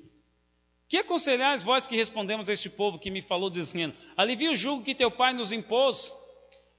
Que 0.88 0.98
aconselhais 0.98 1.64
vós 1.64 1.88
que 1.88 1.96
respondemos 1.96 2.48
a 2.48 2.54
este 2.54 2.70
povo 2.70 3.00
que 3.00 3.10
me 3.10 3.22
falou, 3.22 3.50
dizendo: 3.50 3.96
Alivia 4.16 4.52
o 4.52 4.56
jugo 4.56 4.84
que 4.84 4.94
teu 4.94 5.10
pai 5.10 5.34
nos 5.34 5.52
impôs. 5.52 6.14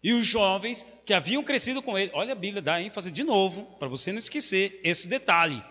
E 0.03 0.15
os 0.15 0.25
jovens 0.25 0.87
que 1.05 1.13
haviam 1.13 1.43
crescido 1.43 1.83
com 1.83 1.99
ele, 1.99 2.11
olha 2.15 2.33
a 2.33 2.35
Bíblia 2.35 2.63
dá 2.63 2.81
ênfase 2.81 3.11
de 3.11 3.23
novo, 3.23 3.65
para 3.79 3.87
você 3.87 4.11
não 4.11 4.19
esquecer 4.19 4.81
esse 4.83 5.07
detalhe. 5.07 5.63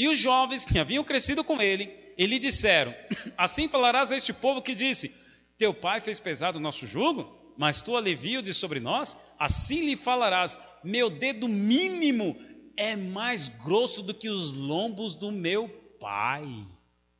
E 0.00 0.08
os 0.08 0.18
jovens 0.18 0.64
que 0.64 0.78
haviam 0.78 1.04
crescido 1.04 1.44
com 1.44 1.60
ele, 1.60 1.94
ele 2.16 2.38
disseram: 2.38 2.94
Assim 3.36 3.68
falarás 3.68 4.10
a 4.10 4.16
este 4.16 4.32
povo 4.32 4.62
que 4.62 4.74
disse: 4.74 5.14
Teu 5.58 5.74
pai 5.74 6.00
fez 6.00 6.18
pesado 6.18 6.56
o 6.56 6.62
nosso 6.62 6.86
jugo, 6.86 7.52
mas 7.54 7.82
tu 7.82 7.94
alivio 7.94 8.40
de 8.40 8.54
sobre 8.54 8.80
nós, 8.80 9.14
assim 9.38 9.84
lhe 9.84 9.96
falarás: 9.96 10.58
Meu 10.82 11.10
dedo 11.10 11.46
mínimo 11.46 12.34
é 12.78 12.96
mais 12.96 13.48
grosso 13.48 14.02
do 14.02 14.14
que 14.14 14.30
os 14.30 14.54
lombos 14.54 15.16
do 15.16 15.30
meu 15.30 15.68
pai. 16.00 16.48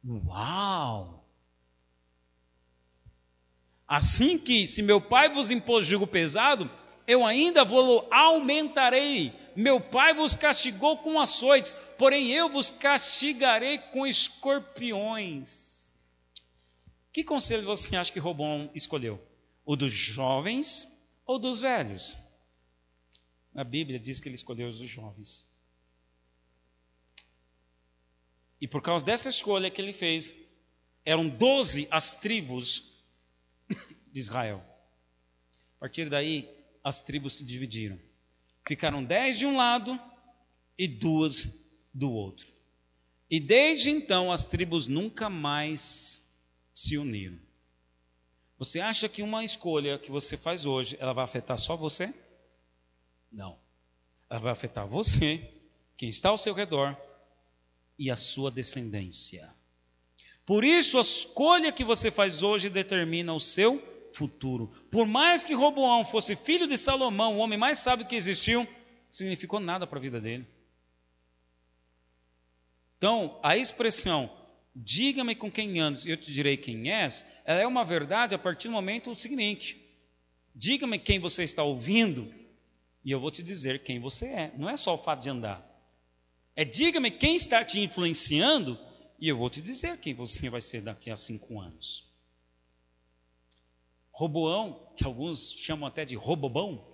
Uau! 0.02 1.22
Assim 3.86 4.38
que, 4.38 4.66
se 4.66 4.80
meu 4.80 5.02
pai 5.02 5.28
vos 5.28 5.50
impôs 5.50 5.84
jugo 5.84 6.06
pesado, 6.06 6.70
eu 7.06 7.24
ainda 7.24 7.64
vou 7.64 8.06
aumentarei. 8.12 9.32
Meu 9.56 9.80
pai 9.80 10.14
vos 10.14 10.34
castigou 10.34 10.98
com 10.98 11.20
açoites, 11.20 11.74
porém 11.98 12.30
eu 12.30 12.48
vos 12.48 12.70
castigarei 12.70 13.78
com 13.78 14.06
escorpiões. 14.06 15.94
Que 17.12 17.24
conselho 17.24 17.64
você 17.64 17.96
acha 17.96 18.12
que 18.12 18.18
Robão 18.18 18.70
escolheu? 18.74 19.20
O 19.64 19.76
dos 19.76 19.92
jovens 19.92 20.88
ou 21.26 21.38
dos 21.38 21.60
velhos? 21.60 22.16
A 23.54 23.64
Bíblia 23.64 23.98
diz 23.98 24.20
que 24.20 24.28
ele 24.28 24.36
escolheu 24.36 24.68
os 24.68 24.78
dos 24.78 24.88
jovens. 24.88 25.44
E 28.60 28.68
por 28.68 28.82
causa 28.82 29.04
dessa 29.04 29.28
escolha 29.28 29.70
que 29.70 29.80
ele 29.80 29.92
fez, 29.92 30.34
eram 31.04 31.28
doze 31.28 31.88
as 31.90 32.16
tribos 32.16 33.00
de 34.12 34.20
Israel. 34.20 34.64
A 35.76 35.80
partir 35.80 36.08
daí, 36.08 36.48
as 36.82 37.00
tribos 37.00 37.36
se 37.36 37.44
dividiram. 37.44 37.98
Ficaram 38.66 39.04
dez 39.04 39.38
de 39.38 39.46
um 39.46 39.56
lado 39.56 39.98
e 40.78 40.86
duas 40.86 41.66
do 41.92 42.10
outro. 42.10 42.52
E 43.30 43.38
desde 43.38 43.90
então 43.90 44.32
as 44.32 44.44
tribos 44.44 44.86
nunca 44.86 45.28
mais 45.30 46.26
se 46.72 46.96
uniram. 46.98 47.38
Você 48.58 48.80
acha 48.80 49.08
que 49.08 49.22
uma 49.22 49.44
escolha 49.44 49.98
que 49.98 50.10
você 50.10 50.36
faz 50.36 50.66
hoje, 50.66 50.96
ela 51.00 51.12
vai 51.12 51.24
afetar 51.24 51.58
só 51.58 51.76
você? 51.76 52.12
Não. 53.30 53.58
Ela 54.28 54.40
vai 54.40 54.52
afetar 54.52 54.86
você, 54.86 55.50
quem 55.96 56.08
está 56.08 56.28
ao 56.28 56.38
seu 56.38 56.52
redor 56.52 56.96
e 57.98 58.10
a 58.10 58.16
sua 58.16 58.50
descendência. 58.50 59.54
Por 60.44 60.64
isso, 60.64 60.98
a 60.98 61.02
escolha 61.02 61.72
que 61.72 61.84
você 61.84 62.10
faz 62.10 62.42
hoje 62.42 62.68
determina 62.68 63.32
o 63.32 63.40
seu 63.40 63.80
futuro. 64.12 64.68
Por 64.90 65.06
mais 65.06 65.44
que 65.44 65.54
Roboão 65.54 66.04
fosse 66.04 66.36
filho 66.36 66.66
de 66.66 66.76
Salomão, 66.76 67.36
o 67.36 67.38
homem 67.38 67.58
mais 67.58 67.78
sábio 67.78 68.06
que 68.06 68.16
existiu, 68.16 68.66
significou 69.08 69.60
nada 69.60 69.86
para 69.86 69.98
a 69.98 70.02
vida 70.02 70.20
dele. 70.20 70.46
Então, 72.98 73.38
a 73.42 73.56
expressão 73.56 74.30
diga-me 74.74 75.34
com 75.34 75.50
quem 75.50 75.80
andas, 75.80 76.06
eu 76.06 76.16
te 76.16 76.32
direi 76.32 76.56
quem 76.56 76.90
és, 76.90 77.26
ela 77.44 77.60
é 77.60 77.66
uma 77.66 77.84
verdade 77.84 78.34
a 78.34 78.38
partir 78.38 78.68
do 78.68 78.72
momento 78.72 79.18
seguinte: 79.18 79.80
diga-me 80.54 80.98
quem 80.98 81.18
você 81.18 81.42
está 81.42 81.62
ouvindo, 81.62 82.32
e 83.04 83.10
eu 83.10 83.18
vou 83.18 83.30
te 83.30 83.42
dizer 83.42 83.82
quem 83.82 83.98
você 83.98 84.26
é. 84.26 84.52
Não 84.56 84.68
é 84.68 84.76
só 84.76 84.94
o 84.94 84.98
fato 84.98 85.22
de 85.22 85.30
andar. 85.30 85.66
É 86.54 86.64
diga-me 86.64 87.10
quem 87.10 87.36
está 87.36 87.64
te 87.64 87.80
influenciando 87.80 88.78
e 89.18 89.28
eu 89.28 89.36
vou 89.36 89.48
te 89.48 89.60
dizer 89.60 89.98
quem 89.98 90.14
você 90.14 90.50
vai 90.50 90.60
ser 90.60 90.82
daqui 90.82 91.10
a 91.10 91.16
cinco 91.16 91.60
anos. 91.60 92.09
Roboão, 94.12 94.92
que 94.96 95.04
alguns 95.04 95.52
chamam 95.52 95.86
até 95.86 96.04
de 96.04 96.14
robobão, 96.14 96.84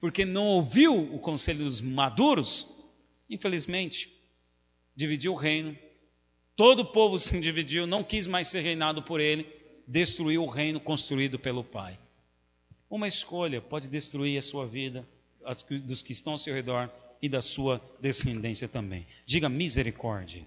porque 0.00 0.24
não 0.24 0.46
ouviu 0.46 1.14
o 1.14 1.18
conselho 1.18 1.64
dos 1.64 1.80
maduros, 1.80 2.66
infelizmente, 3.28 4.12
dividiu 4.94 5.32
o 5.32 5.36
reino, 5.36 5.76
todo 6.56 6.80
o 6.80 6.92
povo 6.92 7.18
se 7.18 7.38
dividiu, 7.40 7.86
não 7.86 8.04
quis 8.04 8.26
mais 8.26 8.48
ser 8.48 8.60
reinado 8.60 9.02
por 9.02 9.20
ele, 9.20 9.46
destruiu 9.86 10.44
o 10.44 10.48
reino 10.48 10.80
construído 10.80 11.38
pelo 11.38 11.64
pai. 11.64 11.98
Uma 12.88 13.08
escolha 13.08 13.60
pode 13.60 13.88
destruir 13.88 14.38
a 14.38 14.42
sua 14.42 14.66
vida, 14.66 15.08
dos 15.84 16.02
que 16.02 16.12
estão 16.12 16.34
ao 16.34 16.38
seu 16.38 16.54
redor, 16.54 16.90
e 17.22 17.28
da 17.28 17.42
sua 17.42 17.80
descendência 18.00 18.68
também. 18.68 19.06
Diga 19.26 19.48
misericórdia. 19.48 20.44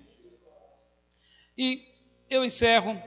E 1.57 1.83
eu 2.29 2.43
encerro 2.43 3.01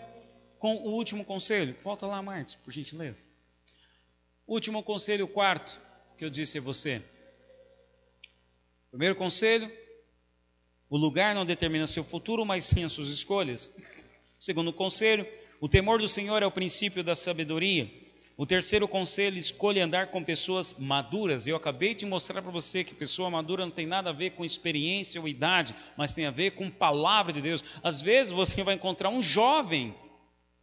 com 0.58 0.76
o 0.76 0.92
último 0.92 1.24
conselho. 1.24 1.76
Volta 1.82 2.06
lá, 2.06 2.22
Marcos, 2.22 2.54
por 2.56 2.72
gentileza. 2.72 3.22
Último 4.46 4.82
conselho, 4.82 5.26
quarto, 5.26 5.80
que 6.16 6.24
eu 6.24 6.30
disse 6.30 6.58
a 6.58 6.60
você. 6.60 7.02
Primeiro 8.90 9.16
conselho: 9.16 9.70
o 10.88 10.96
lugar 10.96 11.34
não 11.34 11.44
determina 11.44 11.86
seu 11.86 12.04
futuro, 12.04 12.44
mas 12.44 12.64
sim 12.64 12.84
as 12.84 12.92
suas 12.92 13.08
escolhas. 13.08 13.74
Segundo 14.38 14.72
conselho: 14.72 15.26
o 15.60 15.68
temor 15.68 15.98
do 15.98 16.08
Senhor 16.08 16.42
é 16.42 16.46
o 16.46 16.50
princípio 16.50 17.02
da 17.02 17.14
sabedoria. 17.14 17.90
O 18.38 18.44
terceiro 18.44 18.86
conselho, 18.86 19.38
escolha 19.38 19.84
andar 19.84 20.08
com 20.08 20.22
pessoas 20.22 20.74
maduras. 20.78 21.46
Eu 21.46 21.56
acabei 21.56 21.94
de 21.94 22.04
mostrar 22.04 22.42
para 22.42 22.50
você 22.50 22.84
que 22.84 22.94
pessoa 22.94 23.30
madura 23.30 23.64
não 23.64 23.72
tem 23.72 23.86
nada 23.86 24.10
a 24.10 24.12
ver 24.12 24.30
com 24.30 24.44
experiência 24.44 25.18
ou 25.18 25.26
idade, 25.26 25.74
mas 25.96 26.12
tem 26.12 26.26
a 26.26 26.30
ver 26.30 26.50
com 26.50 26.70
palavra 26.70 27.32
de 27.32 27.40
Deus. 27.40 27.64
Às 27.82 28.02
vezes 28.02 28.32
você 28.32 28.62
vai 28.62 28.74
encontrar 28.74 29.08
um 29.08 29.22
jovem 29.22 29.94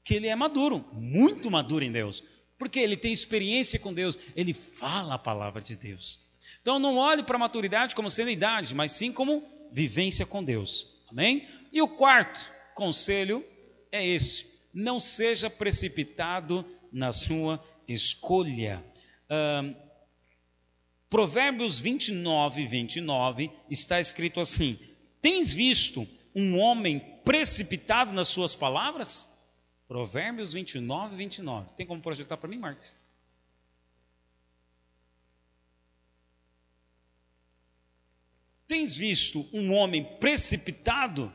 que 0.04 0.16
ele 0.16 0.28
é 0.28 0.36
maduro, 0.36 0.86
muito 0.92 1.50
maduro 1.50 1.84
em 1.84 1.92
Deus, 1.92 2.24
porque 2.58 2.80
ele 2.80 2.98
tem 2.98 3.12
experiência 3.12 3.80
com 3.80 3.94
Deus, 3.94 4.18
ele 4.36 4.54
fala 4.54 5.16
a 5.16 5.20
palavra 5.20 5.62
de 5.62 5.76
Deus. 5.76 6.20
Então 6.62 6.80
não 6.80 6.98
olhe 6.98 7.24
para 7.24 7.36
a 7.36 7.40
maturidade 7.40 7.96
como 7.96 8.10
sendo 8.10 8.30
idade, 8.30 8.76
mas 8.76 8.92
sim 8.92 9.12
como 9.12 9.44
vivência 9.72 10.26
com 10.26 10.44
Deus. 10.44 10.88
Amém? 11.10 11.48
E 11.72 11.82
o 11.82 11.88
quarto 11.88 12.54
conselho 12.76 13.46
é 13.92 14.06
esse: 14.06 14.48
não 14.74 15.00
seja 15.00 15.50
precipitado 15.50 16.66
na 16.92 17.12
sua 17.12 17.64
escolha. 17.88 18.84
Provérbios 21.10 21.80
29, 21.80 22.66
29 22.66 23.52
está 23.70 24.00
escrito 24.00 24.40
assim: 24.40 24.80
Tens 25.22 25.54
visto 25.54 26.08
um 26.36 26.60
homem 26.60 27.00
precipitado 27.24 28.14
nas 28.14 28.30
suas 28.30 28.56
palavras? 28.56 29.33
Provérbios 29.88 30.54
29, 30.54 31.16
29. 31.16 31.74
Tem 31.74 31.86
como 31.86 32.02
projetar 32.02 32.38
para 32.38 32.50
mim, 32.50 32.58
Marcos? 32.58 32.96
Tens 38.68 38.96
visto 38.98 39.48
um 39.54 39.74
homem 39.74 40.04
precipitado 40.20 41.32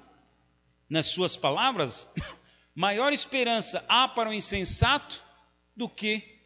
nas 0.89 1.07
suas 1.07 1.37
palavras? 1.37 2.11
Maior 2.75 3.13
esperança 3.13 3.85
há 3.89 4.09
para 4.09 4.31
o 4.31 4.33
insensato 4.33 5.25
do 5.77 5.89
que 5.89 6.41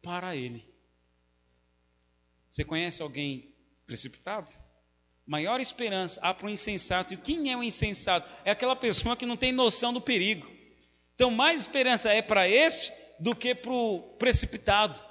para 0.00 0.34
ele. 0.36 0.66
Você 2.48 2.64
conhece 2.64 3.02
alguém 3.02 3.54
precipitado? 3.84 4.52
Maior 5.26 5.60
esperança 5.60 6.18
há 6.22 6.32
para 6.32 6.46
o 6.46 6.50
insensato. 6.50 7.12
E 7.12 7.16
quem 7.18 7.52
é 7.52 7.56
o 7.56 7.62
insensato? 7.62 8.30
É 8.44 8.50
aquela 8.50 8.74
pessoa 8.74 9.16
que 9.16 9.26
não 9.26 9.36
tem 9.36 9.52
noção 9.52 9.92
do 9.92 10.00
perigo. 10.00 10.57
Então, 11.18 11.32
mais 11.32 11.58
esperança 11.58 12.12
é 12.12 12.22
para 12.22 12.48
esse 12.48 12.92
do 13.18 13.34
que 13.34 13.52
para 13.52 13.72
o 13.72 14.00
precipitado. 14.20 15.04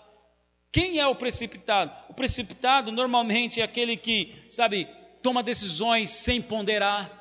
Quem 0.71 0.99
é 0.99 1.05
o 1.05 1.13
precipitado? 1.13 1.91
O 2.07 2.13
precipitado 2.13 2.93
normalmente 2.93 3.59
é 3.59 3.63
aquele 3.65 3.97
que, 3.97 4.33
sabe, 4.49 4.87
toma 5.21 5.43
decisões 5.43 6.09
sem 6.09 6.41
ponderar, 6.41 7.11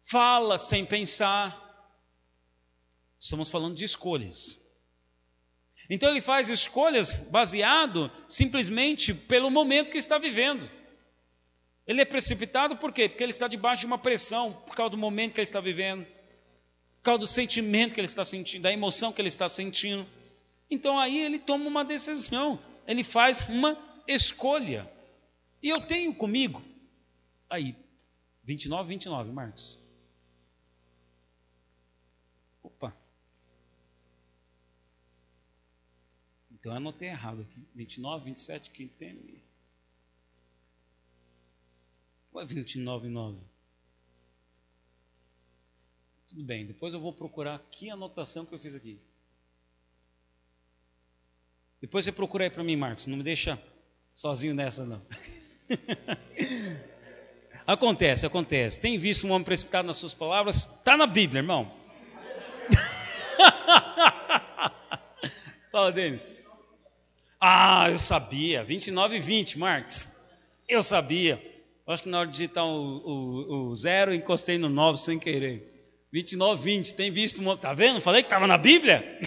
fala 0.00 0.56
sem 0.56 0.86
pensar. 0.86 1.60
Estamos 3.20 3.50
falando 3.50 3.76
de 3.76 3.84
escolhas. 3.84 4.58
Então 5.90 6.08
ele 6.08 6.22
faz 6.22 6.48
escolhas 6.48 7.12
baseado 7.12 8.10
simplesmente 8.26 9.12
pelo 9.12 9.50
momento 9.50 9.90
que 9.90 9.98
está 9.98 10.16
vivendo. 10.16 10.66
Ele 11.86 12.00
é 12.00 12.06
precipitado 12.06 12.78
por 12.78 12.90
quê? 12.90 13.06
Porque 13.06 13.22
ele 13.22 13.32
está 13.32 13.46
debaixo 13.46 13.80
de 13.80 13.86
uma 13.86 13.98
pressão, 13.98 14.50
por 14.66 14.74
causa 14.74 14.92
do 14.92 14.96
momento 14.96 15.34
que 15.34 15.40
ele 15.40 15.46
está 15.46 15.60
vivendo, 15.60 16.13
causa 17.04 17.20
do 17.20 17.26
sentimento 17.26 17.94
que 17.94 18.00
ele 18.00 18.06
está 18.06 18.24
sentindo, 18.24 18.62
da 18.62 18.72
emoção 18.72 19.12
que 19.12 19.20
ele 19.20 19.28
está 19.28 19.48
sentindo. 19.48 20.06
Então 20.70 20.98
aí 20.98 21.18
ele 21.18 21.38
toma 21.38 21.66
uma 21.66 21.84
decisão, 21.84 22.58
ele 22.86 23.04
faz 23.04 23.48
uma 23.48 23.78
escolha. 24.08 24.90
E 25.62 25.68
eu 25.68 25.80
tenho 25.86 26.14
comigo, 26.14 26.62
aí, 27.48 27.76
29, 28.42 28.88
29, 28.88 29.32
Marcos. 29.32 29.78
Então 36.64 36.72
eu 36.72 36.78
anotei 36.78 37.08
errado 37.08 37.42
aqui. 37.42 37.62
29, 37.74 38.24
27, 38.24 38.70
quem 38.70 38.88
tem? 38.88 39.42
Ou 42.32 42.40
é 42.40 42.44
29, 42.46 43.10
9? 43.10 43.38
Tudo 46.34 46.46
bem, 46.46 46.66
depois 46.66 46.92
eu 46.92 46.98
vou 46.98 47.12
procurar 47.12 47.62
a 47.62 47.92
anotação 47.92 48.44
que 48.44 48.52
eu 48.52 48.58
fiz 48.58 48.74
aqui. 48.74 48.98
Depois 51.80 52.04
você 52.04 52.10
procura 52.10 52.42
aí 52.42 52.50
para 52.50 52.64
mim, 52.64 52.74
Marcos. 52.74 53.06
Não 53.06 53.16
me 53.16 53.22
deixa 53.22 53.56
sozinho 54.12 54.52
nessa, 54.52 54.84
não. 54.84 55.00
acontece, 57.64 58.26
acontece. 58.26 58.80
Tem 58.80 58.98
visto 58.98 59.28
um 59.28 59.30
homem 59.30 59.44
precipitado 59.44 59.86
nas 59.86 59.96
suas 59.96 60.12
palavras? 60.12 60.56
Está 60.56 60.96
na 60.96 61.06
Bíblia, 61.06 61.38
irmão. 61.38 61.72
Fala, 65.70 65.92
Denis. 65.92 66.26
Ah, 67.40 67.92
eu 67.92 67.98
sabia. 68.00 68.64
29 68.64 69.18
e 69.18 69.20
20, 69.20 69.56
Marx. 69.56 70.12
Eu 70.68 70.82
sabia. 70.82 71.40
Acho 71.86 72.02
que 72.02 72.08
na 72.08 72.18
hora 72.18 72.26
de 72.26 72.32
digitar 72.32 72.64
o, 72.64 72.70
o, 72.70 73.68
o 73.68 73.76
zero, 73.76 74.12
encostei 74.12 74.58
no 74.58 74.68
9 74.68 74.98
sem 74.98 75.16
querer. 75.16 75.73
29, 76.14 76.62
20. 76.62 76.94
Tem 76.94 77.10
visto 77.10 77.40
um 77.40 77.44
homem. 77.46 77.56
Está 77.56 77.74
vendo? 77.74 78.00
Falei 78.00 78.22
que 78.22 78.26
estava 78.26 78.46
na 78.46 78.56
Bíblia. 78.56 79.18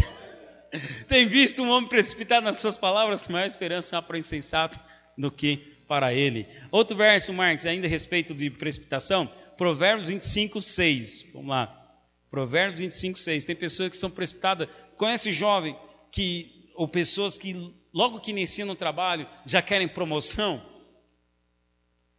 Tem 1.06 1.26
visto 1.28 1.62
um 1.62 1.70
homem 1.70 1.90
precipitado 1.90 2.46
nas 2.46 2.60
suas 2.60 2.78
palavras 2.78 3.24
com 3.24 3.34
maior 3.34 3.46
esperança 3.46 4.02
para 4.02 4.16
o 4.16 4.18
insensato 4.18 4.80
do 5.18 5.30
que 5.30 5.58
para 5.86 6.14
ele. 6.14 6.48
Outro 6.72 6.96
verso, 6.96 7.34
Marx, 7.34 7.66
ainda 7.66 7.88
a 7.88 7.90
respeito 7.90 8.34
de 8.34 8.50
precipitação. 8.50 9.30
Provérbios 9.58 10.08
25, 10.08 10.62
6. 10.62 11.26
Vamos 11.34 11.50
lá. 11.50 12.00
Provérbios 12.30 12.80
25, 12.80 13.20
6. 13.20 13.44
Tem 13.44 13.56
pessoas 13.56 13.90
que 13.90 13.98
são 13.98 14.10
precipitadas. 14.10 14.70
Conhece 14.96 15.34
jovem 15.34 15.78
que, 16.10 16.72
ou 16.74 16.88
pessoas 16.88 17.38
que 17.38 17.54
logo 17.94 18.22
que 18.22 18.32
iniciam 18.32 18.66
no 18.66 18.78
trabalho, 18.78 19.28
já 19.46 19.62
querem 19.62 19.90
promoção, 19.90 20.66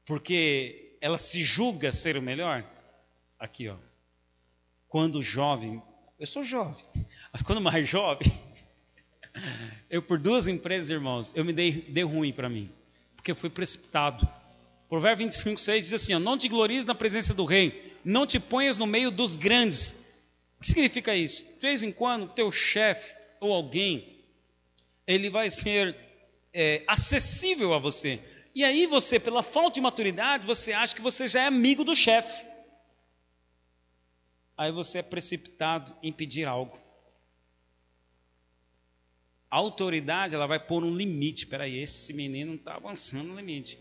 porque 0.05 0.99
ela 1.01 1.16
se 1.16 1.43
julga 1.43 1.91
ser 1.91 2.19
o 2.19 2.23
melhor. 2.23 2.62
Aqui, 3.39 3.66
ó. 3.69 3.89
Quando 4.89 5.22
jovem, 5.22 5.82
eu 6.18 6.26
sou 6.26 6.43
jovem, 6.43 6.84
mas 7.32 7.43
quando 7.43 7.61
mais 7.61 7.89
jovem, 7.89 8.32
eu 9.91 10.03
por 10.03 10.18
duas 10.18 10.49
empresas, 10.49 10.91
irmãos, 10.91 11.32
eu 11.36 11.45
me 11.45 11.53
dei, 11.53 11.72
dei 11.72 12.05
ruim 12.05 12.32
para 12.32 12.49
mim, 12.49 12.70
porque 13.14 13.30
eu 13.30 13.36
fui 13.36 13.51
precipitado. 13.51 14.26
Provérbio 14.89 15.26
25, 15.26 15.61
6 15.61 15.84
diz 15.84 15.93
assim: 15.93 16.14
ó, 16.14 16.18
Não 16.18 16.39
te 16.39 16.49
glories 16.49 16.86
na 16.86 16.95
presença 16.95 17.34
do 17.34 17.45
rei, 17.45 17.99
não 18.05 18.26
te 18.26 18.41
ponhas 18.41 18.78
no 18.78 18.86
meio 18.86 19.11
dos 19.11 19.36
grandes. 19.36 19.91
O 20.57 20.61
que 20.61 20.66
significa 20.66 21.14
isso? 21.14 21.45
De 21.45 21.61
vez 21.61 21.82
em 21.82 21.93
quando, 21.93 22.32
teu 22.32 22.51
chefe 22.51 23.14
ou 23.41 23.53
alguém 23.53 24.18
ele 25.07 25.30
vai 25.30 25.49
ser 25.49 25.97
é, 26.53 26.82
acessível 26.86 27.72
a 27.72 27.78
você. 27.78 28.22
E 28.55 28.64
aí 28.64 28.86
você, 28.86 29.18
pela 29.18 29.43
falta 29.43 29.74
de 29.74 29.80
maturidade, 29.80 30.47
você 30.47 30.72
acha 30.72 30.95
que 30.95 31.01
você 31.01 31.26
já 31.26 31.43
é 31.43 31.47
amigo 31.47 31.84
do 31.84 31.95
chefe. 31.95 32.45
Aí 34.59 34.73
você 34.73 34.99
é 34.99 35.03
precipitado 35.03 35.97
em 36.03 36.13
pedir 36.13 36.49
algo. 36.49 36.77
A 39.49 39.57
autoridade, 39.57 40.35
ela 40.35 40.49
vai 40.49 40.59
pôr 40.59 40.83
um 40.83 40.93
limite. 40.93 41.45
Espera 41.45 41.63
aí, 41.63 41.79
esse 41.79 42.13
menino 42.13 42.51
não 42.51 42.59
está 42.59 42.75
avançando 42.75 43.29
no 43.29 43.37
limite. 43.37 43.79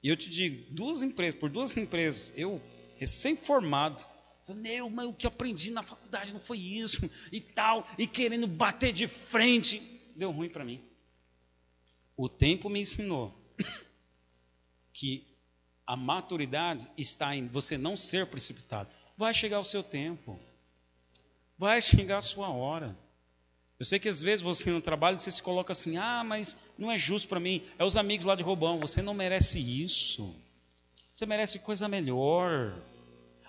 E 0.00 0.08
eu 0.08 0.16
te 0.16 0.30
digo, 0.30 0.64
duas 0.70 1.02
empresas, 1.02 1.40
por 1.40 1.50
duas 1.50 1.76
empresas, 1.76 2.32
eu, 2.36 2.62
recém-formado, 2.96 4.06
meu, 4.54 4.88
mas 4.88 5.06
o 5.06 5.12
que 5.14 5.26
aprendi 5.26 5.70
na 5.70 5.82
faculdade 5.82 6.32
não 6.32 6.40
foi 6.40 6.58
isso, 6.58 7.10
e 7.32 7.40
tal, 7.40 7.86
e 7.98 8.06
querendo 8.06 8.46
bater 8.46 8.92
de 8.92 9.08
frente 9.08 9.80
deu 10.14 10.30
ruim 10.30 10.50
para 10.50 10.64
mim. 10.64 10.80
O 12.14 12.28
tempo 12.28 12.68
me 12.68 12.80
ensinou 12.80 13.34
que 14.92 15.26
a 15.86 15.96
maturidade 15.96 16.88
está 16.96 17.34
em 17.34 17.48
você 17.48 17.78
não 17.78 17.96
ser 17.96 18.26
precipitado. 18.26 18.90
Vai 19.16 19.32
chegar 19.32 19.60
o 19.60 19.64
seu 19.64 19.82
tempo. 19.82 20.38
Vai 21.56 21.80
chegar 21.80 22.18
a 22.18 22.22
sua 22.22 22.48
hora. 22.48 22.96
Eu 23.78 23.84
sei 23.84 23.98
que 23.98 24.08
às 24.08 24.22
vezes 24.22 24.42
você 24.42 24.70
no 24.70 24.80
trabalho 24.80 25.18
você 25.18 25.30
se 25.30 25.42
coloca 25.42 25.72
assim: 25.72 25.96
"Ah, 25.96 26.22
mas 26.24 26.56
não 26.78 26.90
é 26.90 26.98
justo 26.98 27.28
para 27.28 27.40
mim. 27.40 27.62
É 27.78 27.84
os 27.84 27.96
amigos 27.96 28.26
lá 28.26 28.34
de 28.34 28.42
Robão, 28.42 28.78
você 28.78 29.02
não 29.02 29.14
merece 29.14 29.60
isso. 29.60 30.34
Você 31.12 31.26
merece 31.26 31.58
coisa 31.58 31.88
melhor." 31.88 32.76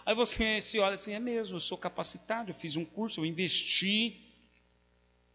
Aí 0.05 0.13
você 0.13 0.61
se 0.61 0.79
olha 0.79 0.95
assim: 0.95 1.13
"É 1.13 1.19
mesmo, 1.19 1.55
eu 1.55 1.59
sou 1.59 1.77
capacitado, 1.77 2.51
eu 2.51 2.55
fiz 2.55 2.75
um 2.75 2.85
curso, 2.85 3.21
eu 3.21 3.25
investi, 3.25 4.21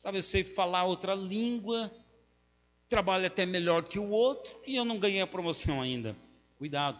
Sabe, 0.00 0.16
eu 0.16 0.22
sei 0.22 0.42
falar 0.42 0.84
outra 0.84 1.14
língua. 1.14 1.92
trabalha 2.88 3.26
até 3.26 3.44
melhor 3.44 3.84
que 3.84 3.98
o 3.98 4.08
outro 4.08 4.58
e 4.66 4.74
eu 4.74 4.84
não 4.84 4.98
ganhei 4.98 5.20
a 5.20 5.26
promoção 5.26 5.82
ainda. 5.82 6.16
Cuidado. 6.56 6.98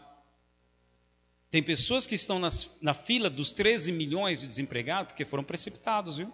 Tem 1.51 1.63
pessoas 1.63 2.07
que 2.07 2.15
estão 2.15 2.39
nas, 2.39 2.79
na 2.81 2.95
fila 2.95 3.29
dos 3.29 3.51
13 3.53 3.91
milhões 3.91 4.41
de 4.41 4.47
desempregados 4.47 5.09
porque 5.09 5.25
foram 5.25 5.43
precipitados, 5.43 6.17
viu? 6.17 6.33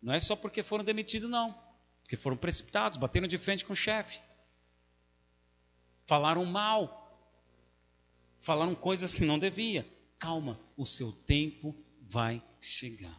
Não 0.00 0.12
é 0.12 0.20
só 0.20 0.36
porque 0.36 0.62
foram 0.62 0.84
demitidos, 0.84 1.28
não. 1.28 1.58
Porque 2.02 2.16
foram 2.16 2.36
precipitados, 2.36 2.96
bateram 2.96 3.26
de 3.26 3.38
frente 3.38 3.64
com 3.64 3.72
o 3.72 3.76
chefe. 3.76 4.20
Falaram 6.06 6.44
mal. 6.44 7.00
Falaram 8.38 8.74
coisas 8.74 9.14
que 9.14 9.24
não 9.24 9.38
devia. 9.38 9.86
Calma, 10.18 10.60
o 10.76 10.86
seu 10.86 11.10
tempo 11.10 11.74
vai 12.00 12.42
chegar. 12.60 13.18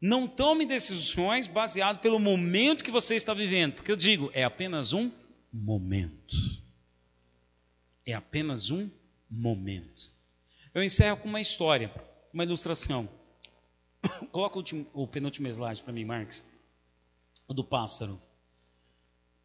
Não 0.00 0.26
tome 0.26 0.66
decisões 0.66 1.46
baseado 1.46 2.00
pelo 2.00 2.18
momento 2.18 2.84
que 2.84 2.90
você 2.90 3.14
está 3.14 3.34
vivendo, 3.34 3.74
porque 3.74 3.92
eu 3.92 3.96
digo, 3.96 4.30
é 4.32 4.44
apenas 4.44 4.92
um 4.92 5.10
momento. 5.52 6.36
É 8.06 8.14
apenas 8.14 8.70
um 8.70 8.88
momento. 9.30 10.16
Eu 10.74 10.82
encerro 10.82 11.16
com 11.18 11.28
uma 11.28 11.40
história, 11.40 11.92
uma 12.32 12.44
ilustração. 12.44 13.08
Coloca 14.30 14.56
o, 14.56 14.58
último, 14.58 14.86
o 14.92 15.06
penúltimo 15.06 15.48
slide 15.48 15.82
para 15.82 15.92
mim, 15.92 16.04
Marcos. 16.04 16.44
O 17.46 17.54
do 17.54 17.64
pássaro. 17.64 18.20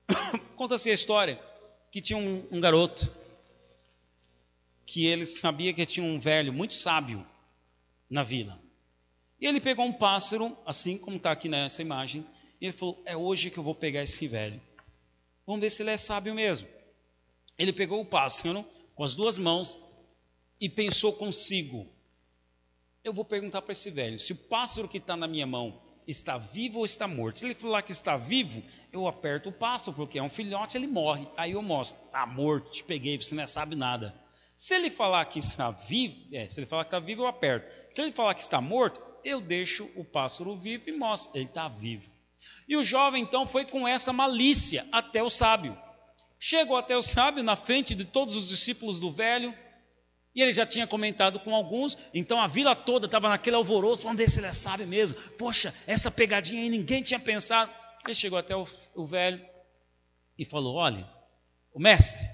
Conta-se 0.55 0.89
a 0.89 0.93
história 0.93 1.41
que 1.91 2.01
tinha 2.01 2.17
um, 2.17 2.47
um 2.51 2.59
garoto 2.59 3.11
que 4.85 5.05
ele 5.05 5.25
sabia 5.25 5.73
que 5.73 5.85
tinha 5.85 6.05
um 6.05 6.19
velho 6.19 6.53
muito 6.53 6.73
sábio 6.73 7.25
na 8.09 8.21
vila. 8.21 8.61
E 9.39 9.45
ele 9.45 9.59
pegou 9.59 9.85
um 9.85 9.91
pássaro, 9.91 10.55
assim 10.65 10.97
como 10.97 11.17
está 11.17 11.31
aqui 11.31 11.49
nessa 11.49 11.81
imagem, 11.81 12.25
e 12.61 12.65
ele 12.65 12.71
falou: 12.71 13.01
É 13.05 13.17
hoje 13.17 13.49
que 13.49 13.57
eu 13.57 13.63
vou 13.63 13.75
pegar 13.75 14.03
esse 14.03 14.27
velho. 14.27 14.61
Vamos 15.45 15.61
ver 15.61 15.69
se 15.69 15.81
ele 15.83 15.89
é 15.89 15.97
sábio 15.97 16.33
mesmo. 16.33 16.67
Ele 17.57 17.73
pegou 17.73 17.99
o 17.99 18.05
pássaro 18.05 18.65
com 18.95 19.03
as 19.03 19.15
duas 19.15 19.37
mãos 19.37 19.79
e 20.59 20.69
pensou 20.69 21.13
consigo: 21.13 21.87
Eu 23.03 23.13
vou 23.13 23.25
perguntar 23.25 23.61
para 23.61 23.71
esse 23.71 23.89
velho 23.89 24.17
se 24.17 24.33
o 24.33 24.35
pássaro 24.35 24.87
que 24.87 24.97
está 24.97 25.15
na 25.15 25.27
minha 25.27 25.47
mão 25.47 25.81
está 26.07 26.37
vivo 26.37 26.79
ou 26.79 26.85
está 26.85 27.07
morto. 27.07 27.39
Se 27.39 27.45
ele 27.45 27.53
falar 27.53 27.81
que 27.81 27.91
está 27.91 28.17
vivo, 28.17 28.63
eu 28.91 29.07
aperto 29.07 29.49
o 29.49 29.53
pássaro, 29.53 29.95
porque 29.95 30.19
é 30.19 30.23
um 30.23 30.29
filhote, 30.29 30.77
ele 30.77 30.87
morre. 30.87 31.27
Aí 31.37 31.51
eu 31.51 31.61
mostro: 31.61 31.97
Está 32.05 32.25
morto, 32.25 32.71
te 32.71 32.83
peguei, 32.83 33.17
você 33.17 33.35
não 33.35 33.47
sabe 33.47 33.75
nada. 33.75 34.13
Se 34.55 34.75
ele 34.75 34.89
falar 34.89 35.25
que 35.25 35.39
está 35.39 35.71
vivo, 35.71 36.15
é, 36.31 36.47
se 36.47 36.59
ele 36.59 36.67
falar 36.67 36.85
que 36.85 36.89
está 36.89 36.99
vivo, 36.99 37.23
eu 37.23 37.27
aperto. 37.27 37.71
Se 37.89 38.01
ele 38.01 38.11
falar 38.11 38.35
que 38.35 38.41
está 38.41 38.61
morto, 38.61 39.01
eu 39.23 39.41
deixo 39.41 39.89
o 39.95 40.05
pássaro 40.05 40.55
vivo 40.55 40.89
e 40.89 40.91
mostro, 40.91 41.31
ele 41.35 41.45
está 41.45 41.67
vivo. 41.67 42.11
E 42.67 42.77
o 42.77 42.83
jovem 42.83 43.23
então 43.23 43.47
foi 43.47 43.65
com 43.65 43.87
essa 43.87 44.13
malícia 44.13 44.87
até 44.91 45.23
o 45.23 45.29
sábio. 45.29 45.77
Chegou 46.45 46.75
até 46.75 46.97
o 46.97 47.01
sábio 47.01 47.41
na 47.41 47.55
frente 47.55 47.95
de 47.95 48.03
todos 48.03 48.35
os 48.35 48.49
discípulos 48.49 48.99
do 48.99 49.09
velho, 49.09 49.57
e 50.35 50.41
ele 50.41 50.51
já 50.51 50.65
tinha 50.65 50.85
comentado 50.85 51.39
com 51.39 51.55
alguns, 51.55 51.97
então 52.13 52.37
a 52.41 52.47
vila 52.47 52.75
toda 52.75 53.05
estava 53.05 53.29
naquele 53.29 53.55
alvoroço, 53.55 54.03
vamos 54.03 54.17
ver 54.17 54.29
se 54.29 54.41
ele 54.41 54.47
é 54.47 54.51
sábio 54.51 54.85
mesmo. 54.85 55.17
Poxa, 55.37 55.73
essa 55.87 56.11
pegadinha 56.11 56.61
aí 56.61 56.67
ninguém 56.67 57.01
tinha 57.01 57.17
pensado. 57.17 57.71
Ele 58.03 58.13
chegou 58.13 58.37
até 58.37 58.53
o, 58.53 58.67
o 58.93 59.05
velho 59.05 59.41
e 60.37 60.43
falou: 60.43 60.75
Olha, 60.75 61.09
o 61.73 61.79
mestre, 61.79 62.29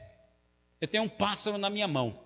eu 0.81 0.87
tenho 0.87 1.03
um 1.03 1.09
pássaro 1.09 1.59
na 1.59 1.69
minha 1.69 1.87
mão. 1.87 2.19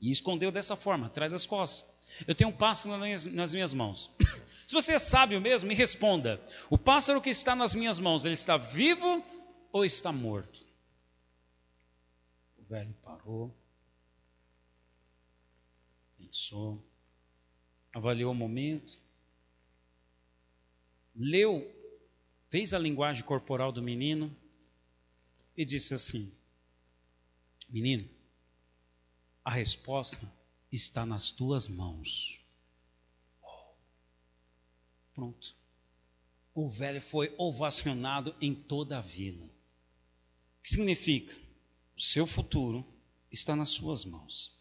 E 0.00 0.10
escondeu 0.10 0.50
dessa 0.50 0.74
forma, 0.74 1.04
atrás 1.04 1.32
das 1.32 1.44
costas. 1.44 1.94
Eu 2.26 2.34
tenho 2.34 2.48
um 2.48 2.54
pássaro 2.54 2.96
nas 3.32 3.52
minhas 3.52 3.74
mãos. 3.74 4.10
Se 4.66 4.72
você 4.72 4.94
é 4.94 4.98
sábio 4.98 5.38
mesmo, 5.38 5.68
me 5.68 5.74
responda: 5.74 6.40
o 6.70 6.78
pássaro 6.78 7.20
que 7.20 7.28
está 7.28 7.54
nas 7.54 7.74
minhas 7.74 7.98
mãos, 7.98 8.24
ele 8.24 8.32
está 8.32 8.56
vivo 8.56 9.22
ou 9.70 9.84
está 9.84 10.10
morto? 10.10 10.65
O 12.66 12.68
velho 12.68 12.92
parou, 12.94 13.56
pensou, 16.18 16.84
avaliou 17.94 18.32
o 18.32 18.34
momento, 18.34 19.00
leu, 21.14 21.64
fez 22.50 22.74
a 22.74 22.78
linguagem 22.78 23.22
corporal 23.22 23.70
do 23.70 23.80
menino 23.80 24.36
e 25.56 25.64
disse 25.64 25.94
assim: 25.94 26.32
Menino, 27.68 28.10
a 29.44 29.50
resposta 29.52 30.28
está 30.72 31.06
nas 31.06 31.30
tuas 31.30 31.68
mãos. 31.68 32.40
Pronto. 35.14 35.54
O 36.52 36.68
velho 36.68 37.00
foi 37.00 37.32
ovacionado 37.38 38.34
em 38.40 38.52
toda 38.52 38.98
a 38.98 39.00
vila. 39.00 39.44
O 39.44 40.62
que 40.64 40.70
significa? 40.70 41.45
O 41.96 42.00
seu 42.00 42.26
futuro 42.26 42.86
está 43.30 43.56
nas 43.56 43.70
suas 43.70 44.04
mãos. 44.04 44.56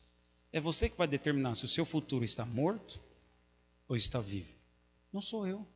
É 0.51 0.59
você 0.59 0.89
que 0.89 0.97
vai 0.97 1.07
determinar 1.07 1.55
se 1.55 1.65
o 1.65 1.67
seu 1.67 1.86
futuro 1.86 2.23
está 2.23 2.45
morto 2.45 3.01
ou 3.88 3.95
está 3.95 4.21
vivo. 4.21 4.55
Não 5.11 5.21
sou 5.21 5.45
eu. 5.45 5.67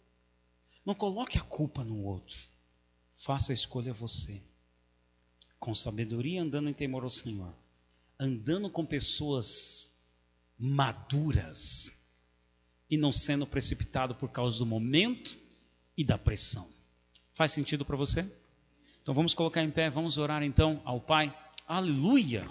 Não 0.86 0.96
coloque 0.96 1.38
a 1.38 1.42
culpa 1.42 1.84
no 1.84 2.04
outro. 2.04 2.40
Faça 3.12 3.52
a 3.52 3.54
escolha 3.54 3.94
você. 3.94 4.42
Com 5.60 5.76
sabedoria, 5.76 6.42
andando 6.42 6.70
em 6.70 6.74
temor 6.74 7.04
ao 7.04 7.10
Senhor. 7.10 7.54
Andando 8.18 8.70
com 8.70 8.86
pessoas 8.86 9.92
maduras 10.58 12.00
e 12.90 12.98
não 12.98 13.12
sendo 13.12 13.46
precipitado 13.46 14.16
por 14.16 14.30
causa 14.30 14.58
do 14.60 14.66
momento 14.66 15.38
e 15.96 16.04
da 16.04 16.18
pressão. 16.18 16.70
Faz 17.34 17.52
sentido 17.52 17.86
para 17.86 17.96
você? 17.96 18.22
Então 19.02 19.14
vamos 19.14 19.34
colocar 19.34 19.64
em 19.64 19.72
pé, 19.72 19.90
vamos 19.90 20.18
orar 20.18 20.44
então 20.44 20.82
ao 20.84 21.00
Pai. 21.00 21.34
Aleluia! 21.70 22.48